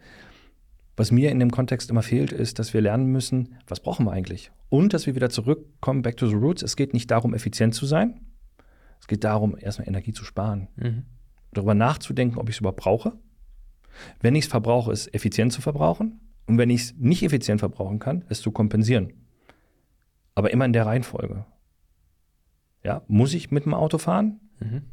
Was 0.97 1.11
mir 1.11 1.31
in 1.31 1.39
dem 1.39 1.51
Kontext 1.51 1.89
immer 1.89 2.01
fehlt, 2.01 2.31
ist, 2.33 2.59
dass 2.59 2.73
wir 2.73 2.81
lernen 2.81 3.05
müssen, 3.07 3.55
was 3.67 3.79
brauchen 3.79 4.05
wir 4.05 4.11
eigentlich? 4.11 4.51
Und 4.67 4.93
dass 4.93 5.07
wir 5.07 5.15
wieder 5.15 5.29
zurückkommen, 5.29 6.01
back 6.01 6.17
to 6.17 6.27
the 6.27 6.35
roots. 6.35 6.61
Es 6.61 6.75
geht 6.75 6.93
nicht 6.93 7.09
darum, 7.09 7.33
effizient 7.33 7.73
zu 7.73 7.85
sein. 7.85 8.19
Es 8.99 9.07
geht 9.07 9.23
darum, 9.23 9.57
erstmal 9.57 9.87
Energie 9.87 10.11
zu 10.11 10.25
sparen. 10.25 10.67
Mhm. 10.75 11.03
Darüber 11.53 11.73
nachzudenken, 11.73 12.37
ob 12.37 12.49
ich 12.49 12.55
es 12.55 12.59
überhaupt 12.59 12.81
brauche. 12.81 13.13
Wenn 14.21 14.35
ich 14.35 14.45
es 14.45 14.51
verbrauche, 14.51 14.91
es 14.91 15.13
effizient 15.13 15.53
zu 15.53 15.61
verbrauchen. 15.61 16.19
Und 16.45 16.57
wenn 16.57 16.69
ich 16.69 16.81
es 16.81 16.95
nicht 16.97 17.23
effizient 17.23 17.59
verbrauchen 17.59 17.99
kann, 17.99 18.25
es 18.29 18.41
zu 18.41 18.51
kompensieren 18.51 19.13
aber 20.39 20.51
immer 20.51 20.63
in 20.63 20.71
der 20.71 20.85
Reihenfolge. 20.85 21.45
Ja, 22.81 23.03
muss 23.09 23.33
ich 23.33 23.51
mit 23.51 23.65
dem 23.65 23.73
Auto 23.73 23.97
fahren? 23.97 24.39
Mhm. 24.59 24.83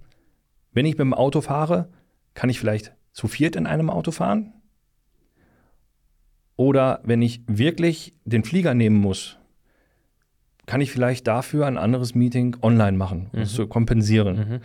Wenn 0.73 0.87
ich 0.87 0.95
mit 0.95 1.01
dem 1.01 1.15
Auto 1.15 1.41
fahre, 1.41 1.89
kann 2.35 2.51
ich 2.51 2.59
vielleicht 2.59 2.93
zu 3.13 3.29
viert 3.29 3.55
in 3.55 3.69
einem 3.69 3.89
Auto 3.89 4.11
fahren? 4.11 4.55
Oder 6.57 7.01
wenn 7.05 7.23
ich 7.23 7.43
wirklich 7.47 8.17
den 8.25 8.43
Flieger 8.43 8.75
nehmen 8.75 8.97
muss, 8.97 9.39
kann 10.67 10.81
ich 10.81 10.91
vielleicht 10.91 11.29
dafür 11.29 11.67
ein 11.67 11.79
anderes 11.79 12.17
Meeting 12.17 12.57
online 12.61 12.97
machen, 12.97 13.29
um 13.33 13.39
mhm. 13.39 13.43
es 13.45 13.53
zu 13.53 13.69
kompensieren. 13.69 14.37
Mhm. 14.37 14.61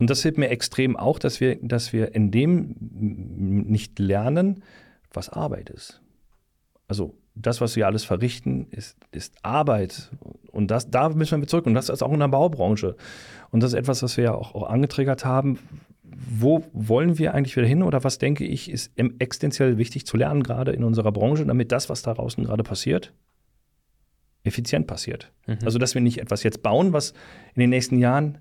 Und 0.00 0.08
das 0.08 0.22
hilft 0.22 0.38
mir 0.38 0.48
extrem 0.48 0.96
auch, 0.96 1.18
dass 1.18 1.40
wir, 1.40 1.58
dass 1.60 1.92
wir 1.92 2.14
in 2.14 2.30
dem 2.30 2.74
nicht 2.80 3.98
lernen, 3.98 4.64
was 5.12 5.28
Arbeit 5.28 5.68
ist. 5.68 6.00
Also 6.88 7.14
das, 7.34 7.60
was 7.60 7.76
wir 7.76 7.86
alles 7.86 8.04
verrichten, 8.04 8.66
ist, 8.70 8.96
ist 9.12 9.34
Arbeit. 9.42 10.10
Und 10.50 10.70
das, 10.70 10.90
da 10.90 11.10
müssen 11.10 11.40
wir 11.40 11.46
zurück. 11.46 11.66
Und 11.66 11.74
das 11.74 11.90
ist 11.90 12.02
auch 12.02 12.12
in 12.12 12.18
der 12.18 12.28
Baubranche. 12.28 12.96
Und 13.50 13.62
das 13.62 13.72
ist 13.72 13.78
etwas, 13.78 14.02
was 14.02 14.16
wir 14.16 14.24
ja 14.24 14.34
auch, 14.34 14.54
auch 14.54 14.68
angetriggert 14.68 15.24
haben. 15.26 15.58
Wo 16.02 16.64
wollen 16.72 17.18
wir 17.18 17.34
eigentlich 17.34 17.56
wieder 17.56 17.66
hin? 17.66 17.82
Oder 17.82 18.02
was 18.02 18.16
denke 18.16 18.44
ich, 18.44 18.70
ist 18.70 18.92
existenziell 18.96 19.76
wichtig 19.76 20.06
zu 20.06 20.16
lernen, 20.16 20.42
gerade 20.42 20.72
in 20.72 20.82
unserer 20.82 21.12
Branche, 21.12 21.44
damit 21.44 21.72
das, 21.72 21.90
was 21.90 22.02
da 22.02 22.14
draußen 22.14 22.42
gerade 22.42 22.62
passiert, 22.62 23.12
effizient 24.44 24.86
passiert. 24.86 25.30
Mhm. 25.46 25.58
Also, 25.64 25.78
dass 25.78 25.94
wir 25.94 26.00
nicht 26.00 26.18
etwas 26.18 26.42
jetzt 26.42 26.62
bauen, 26.62 26.94
was 26.94 27.12
in 27.54 27.60
den 27.60 27.70
nächsten 27.70 27.98
Jahren 27.98 28.38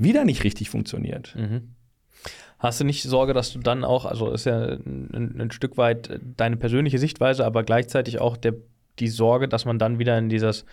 wieder 0.00 0.24
nicht 0.24 0.44
richtig 0.44 0.70
funktioniert. 0.70 1.34
Mhm. 1.36 1.74
Hast 2.58 2.80
du 2.80 2.84
nicht 2.84 3.02
Sorge, 3.02 3.32
dass 3.32 3.52
du 3.52 3.58
dann 3.58 3.84
auch, 3.84 4.04
also 4.04 4.30
ist 4.30 4.44
ja 4.44 4.58
ein, 4.58 5.36
ein 5.40 5.50
Stück 5.50 5.78
weit 5.78 6.20
deine 6.36 6.56
persönliche 6.56 6.98
Sichtweise, 6.98 7.46
aber 7.46 7.62
gleichzeitig 7.62 8.20
auch 8.20 8.36
der, 8.36 8.54
die 8.98 9.08
Sorge, 9.08 9.48
dass 9.48 9.64
man 9.64 9.78
dann 9.78 9.98
wieder 9.98 10.18
in 10.18 10.28
dieses, 10.28 10.66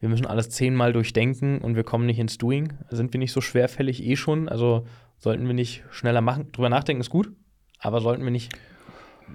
wir 0.00 0.08
müssen 0.08 0.26
alles 0.26 0.50
zehnmal 0.50 0.92
durchdenken 0.92 1.58
und 1.58 1.76
wir 1.76 1.84
kommen 1.84 2.06
nicht 2.06 2.18
ins 2.18 2.38
Doing. 2.38 2.72
Sind 2.90 3.12
wir 3.12 3.18
nicht 3.18 3.32
so 3.32 3.40
schwerfällig 3.40 4.04
eh 4.04 4.16
schon? 4.16 4.48
Also 4.48 4.86
sollten 5.18 5.46
wir 5.46 5.54
nicht 5.54 5.84
schneller 5.90 6.20
machen? 6.20 6.50
Drüber 6.50 6.70
nachdenken 6.70 7.00
ist 7.00 7.10
gut, 7.10 7.30
aber 7.78 8.00
sollten 8.00 8.24
wir 8.24 8.32
nicht 8.32 8.52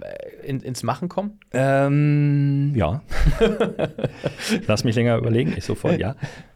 äh, 0.02 0.46
in, 0.46 0.60
ins 0.60 0.84
Machen 0.84 1.08
kommen? 1.08 1.40
Ähm, 1.54 2.74
ja. 2.76 3.02
Lass 4.68 4.84
mich 4.84 4.96
länger 4.96 5.18
überlegen, 5.18 5.54
ich 5.56 5.64
sofort, 5.64 6.00
ja. 6.00 6.16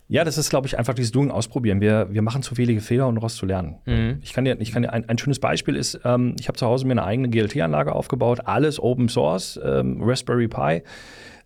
Ja, 0.09 0.23
das 0.23 0.37
ist, 0.37 0.49
glaube 0.49 0.67
ich, 0.67 0.77
einfach 0.77 0.93
dieses 0.93 1.11
Doing 1.11 1.31
ausprobieren. 1.31 1.81
Wir, 1.81 2.07
wir 2.11 2.21
machen 2.21 2.41
zu 2.41 2.55
viele 2.55 2.79
Fehler, 2.79 3.07
um 3.07 3.15
daraus 3.15 3.35
zu 3.35 3.45
lernen. 3.45 3.75
Mhm. 3.85 4.19
Ich 4.21 4.33
kann 4.33 4.45
dir, 4.45 4.59
ich 4.59 4.71
kann 4.71 4.83
dir 4.83 4.93
ein, 4.93 5.07
ein 5.09 5.17
schönes 5.17 5.39
Beispiel 5.39 5.75
ist, 5.75 5.99
ähm, 6.05 6.35
ich 6.39 6.47
habe 6.47 6.57
zu 6.57 6.65
Hause 6.65 6.85
mir 6.85 6.93
eine 6.93 7.03
eigene 7.03 7.29
GLT-Anlage 7.29 7.93
aufgebaut, 7.93 8.41
alles 8.45 8.79
Open 8.79 9.09
Source, 9.09 9.59
ähm, 9.63 10.01
Raspberry 10.01 10.47
Pi. 10.47 10.81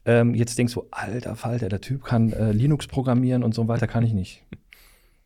Ähm, 0.05 0.35
jetzt 0.35 0.57
denkst 0.57 0.73
du, 0.73 0.85
alter 0.91 1.35
Falter, 1.35 1.69
der 1.69 1.81
Typ 1.81 2.03
kann 2.03 2.33
äh, 2.33 2.51
Linux 2.51 2.87
programmieren 2.87 3.43
und 3.43 3.55
so 3.55 3.67
weiter, 3.67 3.87
kann 3.87 4.03
ich 4.03 4.13
nicht. 4.13 4.43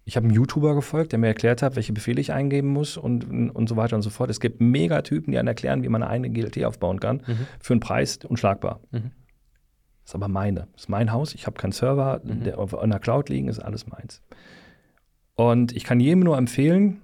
Ich 0.05 0.15
habe 0.15 0.25
einen 0.27 0.35
YouTuber 0.35 0.75
gefolgt, 0.75 1.11
der 1.11 1.19
mir 1.19 1.27
erklärt 1.27 1.61
hat, 1.61 1.75
welche 1.75 1.91
Befehle 1.91 2.21
ich 2.21 2.31
eingeben 2.31 2.69
muss 2.69 2.95
und, 2.95 3.49
und 3.49 3.67
so 3.67 3.75
weiter 3.75 3.95
und 3.95 4.03
so 4.03 4.11
fort. 4.11 4.29
Es 4.29 4.39
gibt 4.39 4.61
Megatypen, 4.61 5.31
die 5.31 5.39
einem 5.39 5.47
erklären, 5.47 5.81
wie 5.81 5.89
man 5.89 6.03
eine 6.03 6.11
eigene 6.11 6.29
GLT 6.29 6.63
aufbauen 6.63 6.99
kann, 6.99 7.23
mhm. 7.25 7.47
für 7.59 7.73
einen 7.73 7.79
Preis 7.79 8.19
unschlagbar. 8.23 8.81
Mhm. 8.91 9.11
Das 10.05 10.11
ist 10.11 10.15
aber 10.15 10.27
meine. 10.27 10.67
Das 10.73 10.83
ist 10.83 10.89
mein 10.89 11.11
Haus. 11.11 11.33
Ich 11.33 11.47
habe 11.47 11.57
keinen 11.57 11.71
Server, 11.71 12.21
mhm. 12.23 12.43
der 12.43 12.59
auf 12.59 12.77
einer 12.77 12.99
Cloud 12.99 13.29
liegen, 13.29 13.47
ist 13.47 13.57
alles 13.57 13.87
meins. 13.87 14.21
Und 15.33 15.75
ich 15.75 15.83
kann 15.83 15.99
jedem 15.99 16.19
nur 16.19 16.37
empfehlen, 16.37 17.01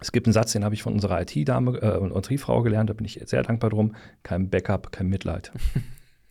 es 0.00 0.10
gibt 0.10 0.26
einen 0.26 0.32
Satz, 0.32 0.52
den 0.52 0.64
habe 0.64 0.74
ich 0.74 0.82
von 0.82 0.94
unserer 0.94 1.20
IT-Dame 1.20 1.76
äh, 1.76 1.98
und 1.98 2.30
IT-Frau 2.30 2.62
gelernt, 2.62 2.88
da 2.88 2.94
bin 2.94 3.04
ich 3.04 3.20
sehr 3.26 3.42
dankbar 3.42 3.68
drum. 3.68 3.94
Kein 4.22 4.48
Backup, 4.48 4.92
kein 4.92 5.08
Mitleid. 5.08 5.52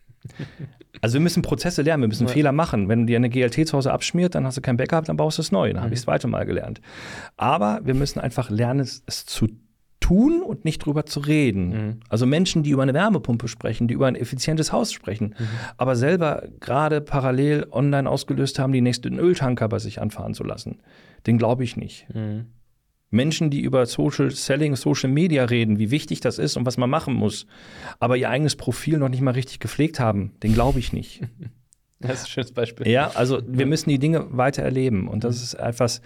also 1.00 1.14
wir 1.14 1.20
müssen 1.20 1.42
Prozesse 1.42 1.82
lernen, 1.82 2.02
wir 2.02 2.08
müssen 2.08 2.26
ja. 2.26 2.32
Fehler 2.32 2.50
machen. 2.50 2.88
Wenn 2.88 3.06
dir 3.06 3.16
eine 3.16 3.30
GLT 3.30 3.68
zu 3.68 3.76
Hause 3.76 3.92
abschmiert, 3.92 4.34
dann 4.34 4.44
hast 4.44 4.56
du 4.56 4.60
kein 4.60 4.76
Backup, 4.76 5.04
dann 5.04 5.16
baust 5.16 5.38
du 5.38 5.42
es 5.42 5.52
neu. 5.52 5.68
Dann 5.68 5.76
mhm. 5.76 5.84
habe 5.84 5.94
ich 5.94 6.00
es 6.00 6.04
zweite 6.04 6.26
Mal 6.26 6.46
gelernt. 6.46 6.80
Aber 7.36 7.80
wir 7.84 7.94
müssen 7.94 8.18
einfach 8.18 8.50
lernen, 8.50 8.80
es, 8.80 9.04
es 9.06 9.24
zu 9.24 9.46
tun 9.46 9.69
und 10.10 10.64
nicht 10.64 10.84
drüber 10.84 11.06
zu 11.06 11.20
reden. 11.20 11.68
Mhm. 11.68 12.00
Also 12.08 12.26
Menschen, 12.26 12.62
die 12.62 12.70
über 12.70 12.82
eine 12.82 12.94
Wärmepumpe 12.94 13.48
sprechen, 13.48 13.88
die 13.88 13.94
über 13.94 14.06
ein 14.06 14.16
effizientes 14.16 14.72
Haus 14.72 14.92
sprechen, 14.92 15.34
mhm. 15.38 15.46
aber 15.76 15.96
selber 15.96 16.48
gerade 16.58 17.00
parallel 17.00 17.66
online 17.70 18.10
ausgelöst 18.10 18.58
haben, 18.58 18.72
die 18.72 18.80
nächsten 18.80 19.18
Öltanker 19.18 19.68
bei 19.68 19.78
sich 19.78 20.00
anfahren 20.00 20.34
zu 20.34 20.44
lassen. 20.44 20.78
Den 21.26 21.38
glaube 21.38 21.64
ich 21.64 21.76
nicht. 21.76 22.06
Mhm. 22.12 22.46
Menschen, 23.10 23.50
die 23.50 23.60
über 23.60 23.86
Social 23.86 24.30
Selling, 24.30 24.76
Social 24.76 25.10
Media 25.10 25.44
reden, 25.44 25.78
wie 25.78 25.90
wichtig 25.90 26.20
das 26.20 26.38
ist 26.38 26.56
und 26.56 26.64
was 26.64 26.76
man 26.76 26.90
machen 26.90 27.14
muss, 27.14 27.46
aber 27.98 28.16
ihr 28.16 28.30
eigenes 28.30 28.56
Profil 28.56 28.98
noch 28.98 29.08
nicht 29.08 29.20
mal 29.20 29.32
richtig 29.32 29.58
gepflegt 29.58 30.00
haben, 30.00 30.32
den 30.42 30.54
glaube 30.54 30.78
ich 30.78 30.92
nicht. 30.92 31.22
Das 32.02 32.20
ist 32.20 32.24
ein 32.24 32.28
schönes 32.30 32.52
Beispiel. 32.52 32.88
Ja, 32.88 33.10
also 33.14 33.42
wir 33.46 33.66
müssen 33.66 33.90
die 33.90 33.98
Dinge 33.98 34.26
weiter 34.30 34.62
erleben 34.62 35.06
und 35.06 35.22
das 35.22 35.36
mhm. 35.36 35.42
ist 35.42 35.54
etwas, 35.54 36.00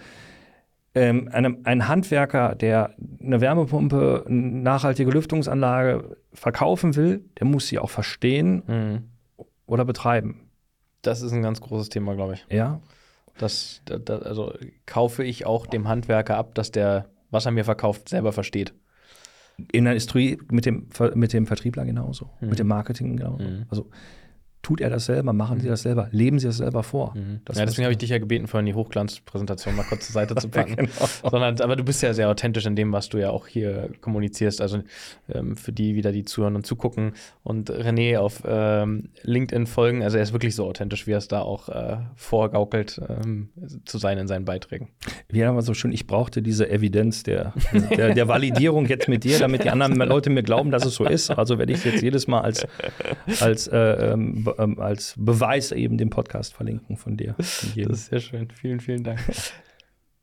ähm, 0.95 1.29
einem, 1.31 1.59
ein 1.65 1.87
Handwerker, 1.87 2.55
der 2.55 2.95
eine 3.21 3.41
Wärmepumpe, 3.41 4.23
eine 4.27 4.37
nachhaltige 4.37 5.11
Lüftungsanlage 5.11 6.17
verkaufen 6.33 6.95
will, 6.95 7.25
der 7.39 7.47
muss 7.47 7.67
sie 7.67 7.79
auch 7.79 7.89
verstehen 7.89 8.63
mhm. 8.65 9.09
oder 9.65 9.83
betreiben. 9.83 10.49
Das 11.01 11.21
ist 11.21 11.33
ein 11.33 11.41
ganz 11.41 11.59
großes 11.59 11.89
Thema, 11.89 12.15
glaube 12.15 12.35
ich. 12.35 12.45
Ja. 12.49 12.79
Das, 13.37 13.81
das, 13.85 14.23
also 14.23 14.53
kaufe 14.85 15.23
ich 15.25 15.45
auch 15.45 15.67
dem 15.67 15.89
Handwerker 15.89 16.37
ab, 16.37 16.55
dass 16.55 16.71
der, 16.71 17.09
was 17.29 17.45
er 17.45 17.51
mir 17.51 17.65
verkauft, 17.65 18.07
selber 18.07 18.31
versteht. 18.31 18.73
In 19.71 19.83
der 19.83 19.93
Industrie 19.93 20.37
mit 20.49 20.65
dem, 20.65 20.87
mit 21.13 21.33
dem 21.33 21.45
Vertriebler 21.45 21.85
genauso, 21.85 22.29
mhm. 22.39 22.49
mit 22.49 22.59
dem 22.59 22.67
Marketing 22.67 23.17
genauso. 23.17 23.43
Mhm. 23.43 23.65
Also 23.69 23.89
Tut 24.65 24.81
er 24.81 24.89
das 24.89 25.05
selber? 25.05 25.31
Machen 25.31 25.57
mhm. 25.57 25.61
Sie 25.61 25.67
das 25.67 25.83
selber? 25.83 26.07
Leben 26.09 26.39
Sie 26.39 26.47
das 26.47 26.57
selber 26.57 26.81
vor? 26.81 27.13
Mhm. 27.15 27.41
Das 27.45 27.59
ja, 27.59 27.67
deswegen 27.67 27.83
habe 27.83 27.91
ich 27.91 27.99
dich 27.99 28.09
ja 28.09 28.17
gebeten, 28.17 28.47
vorhin 28.47 28.65
die 28.65 28.73
Hochglanzpräsentation 28.73 29.75
mal 29.75 29.83
kurz 29.83 30.07
zur 30.07 30.13
Seite 30.13 30.33
zu 30.41 30.49
packen. 30.49 30.75
genau. 30.75 30.89
Sondern, 31.29 31.61
aber 31.61 31.75
du 31.75 31.83
bist 31.83 32.01
ja 32.01 32.15
sehr 32.15 32.29
authentisch 32.29 32.65
in 32.65 32.75
dem, 32.75 32.91
was 32.91 33.07
du 33.09 33.19
ja 33.19 33.29
auch 33.29 33.45
hier 33.45 33.91
kommunizierst. 34.01 34.61
Also 34.61 34.81
ähm, 35.31 35.55
für 35.55 35.71
die 35.71 35.93
wieder, 35.93 36.11
die 36.11 36.23
zuhören 36.23 36.55
und 36.55 36.65
zugucken 36.65 37.13
und 37.43 37.69
René 37.69 38.17
auf 38.17 38.41
ähm, 38.43 39.09
LinkedIn 39.21 39.67
folgen. 39.67 40.01
Also 40.01 40.17
er 40.17 40.23
ist 40.23 40.33
wirklich 40.33 40.55
so 40.55 40.65
authentisch, 40.65 41.05
wie 41.05 41.11
er 41.11 41.19
es 41.19 41.27
da 41.27 41.41
auch 41.41 41.69
äh, 41.69 41.97
vorgaukelt 42.15 42.99
ähm, 43.07 43.49
zu 43.85 43.99
sein 43.99 44.17
in 44.17 44.25
seinen 44.25 44.45
Beiträgen. 44.45 44.89
Wie 45.29 45.43
aber 45.43 45.61
so 45.61 45.75
schön, 45.75 45.91
ich 45.91 46.07
brauchte 46.07 46.41
diese 46.41 46.67
Evidenz 46.67 47.21
der, 47.21 47.53
der, 47.95 48.15
der 48.15 48.27
Validierung 48.27 48.87
jetzt 48.87 49.07
mit 49.07 49.25
dir, 49.25 49.37
damit 49.37 49.63
die 49.63 49.69
anderen 49.69 49.95
Leute 50.09 50.31
mir 50.31 50.41
glauben, 50.41 50.71
dass 50.71 50.85
es 50.85 50.95
so 50.95 51.05
ist. 51.05 51.29
Also 51.29 51.59
werde 51.59 51.71
ich 51.71 51.85
jetzt 51.85 52.01
jedes 52.01 52.25
Mal 52.25 52.41
als, 52.41 52.65
als 53.41 53.67
äh, 53.67 54.15
ähm, 54.57 54.79
als 54.79 55.15
Beweis 55.17 55.71
eben 55.71 55.97
den 55.97 56.09
Podcast 56.09 56.53
verlinken 56.53 56.97
von 56.97 57.17
dir. 57.17 57.35
Von 57.39 57.83
das 57.83 57.99
ist 57.99 58.05
sehr 58.07 58.19
schön. 58.19 58.49
Vielen, 58.51 58.79
vielen 58.79 59.03
Dank. 59.03 59.19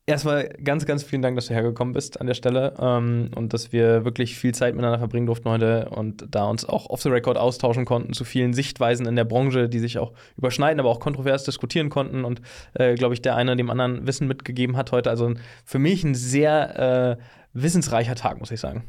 Erstmal 0.05 0.49
ganz, 0.65 0.85
ganz 0.85 1.05
vielen 1.05 1.23
Dank, 1.23 1.37
dass 1.37 1.47
du 1.47 1.55
hergekommen 1.55 1.95
bist 1.95 2.21
an 2.21 2.27
der 2.27 2.35
Stelle 2.35 2.75
ähm, 2.81 3.31
und 3.37 3.53
dass 3.53 3.73
wir 3.73 4.05
wirklich 4.05 4.37
viel 4.37 4.53
Zeit 4.53 4.75
miteinander 4.75 4.99
verbringen 4.99 5.27
durften 5.27 5.49
heute 5.49 5.91
und 5.91 6.27
da 6.29 6.47
uns 6.47 6.65
auch 6.65 6.91
off 6.91 7.01
the 7.03 7.09
record 7.09 7.37
austauschen 7.37 7.85
konnten 7.85 8.13
zu 8.13 8.25
vielen 8.25 8.53
Sichtweisen 8.53 9.07
in 9.07 9.15
der 9.15 9.25
Branche, 9.25 9.69
die 9.69 9.79
sich 9.79 9.99
auch 9.99 10.13
überschneiden, 10.37 10.81
aber 10.81 10.89
auch 10.89 10.99
kontrovers 10.99 11.45
diskutieren 11.45 11.89
konnten 11.89 12.25
und, 12.25 12.43
äh, 12.75 12.97
glaube 12.97 13.15
ich, 13.15 13.23
der 13.23 13.37
eine 13.37 13.55
dem 13.55 13.71
anderen 13.71 14.05
Wissen 14.05 14.27
mitgegeben 14.27 14.77
hat 14.77 14.91
heute. 14.91 15.09
Also 15.09 15.35
für 15.65 15.79
mich 15.79 16.03
ein 16.03 16.17
sehr 16.17 17.19
äh, 17.21 17.23
wissensreicher 17.53 18.17
Tag, 18.17 18.41
muss 18.41 18.51
ich 18.51 18.59
sagen. 18.59 18.83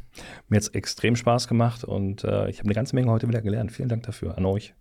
Mir 0.48 0.58
hat 0.58 0.64
es 0.64 0.70
extrem 0.70 1.16
Spaß 1.16 1.48
gemacht 1.48 1.84
und 1.84 2.24
äh, 2.24 2.50
ich 2.50 2.58
habe 2.58 2.66
eine 2.66 2.74
ganze 2.74 2.96
Menge 2.96 3.12
heute 3.12 3.28
wieder 3.28 3.42
gelernt. 3.44 3.72
Vielen 3.72 3.90
Dank 3.90 4.02
dafür 4.02 4.36
an 4.36 4.46
euch. 4.46 4.74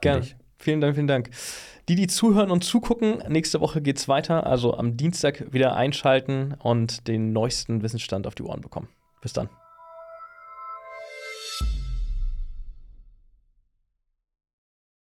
Gerne. 0.00 0.26
Vielen 0.58 0.80
Dank, 0.80 0.94
vielen 0.94 1.06
Dank. 1.06 1.30
Die, 1.88 1.94
die 1.94 2.06
zuhören 2.06 2.50
und 2.50 2.64
zugucken, 2.64 3.22
nächste 3.28 3.60
Woche 3.60 3.80
geht 3.80 3.98
es 3.98 4.08
weiter. 4.08 4.46
Also 4.46 4.74
am 4.74 4.96
Dienstag 4.96 5.52
wieder 5.52 5.74
einschalten 5.74 6.54
und 6.58 7.08
den 7.08 7.32
neuesten 7.32 7.82
Wissensstand 7.82 8.26
auf 8.26 8.34
die 8.34 8.42
Ohren 8.42 8.60
bekommen. 8.60 8.88
Bis 9.22 9.32
dann. 9.32 9.48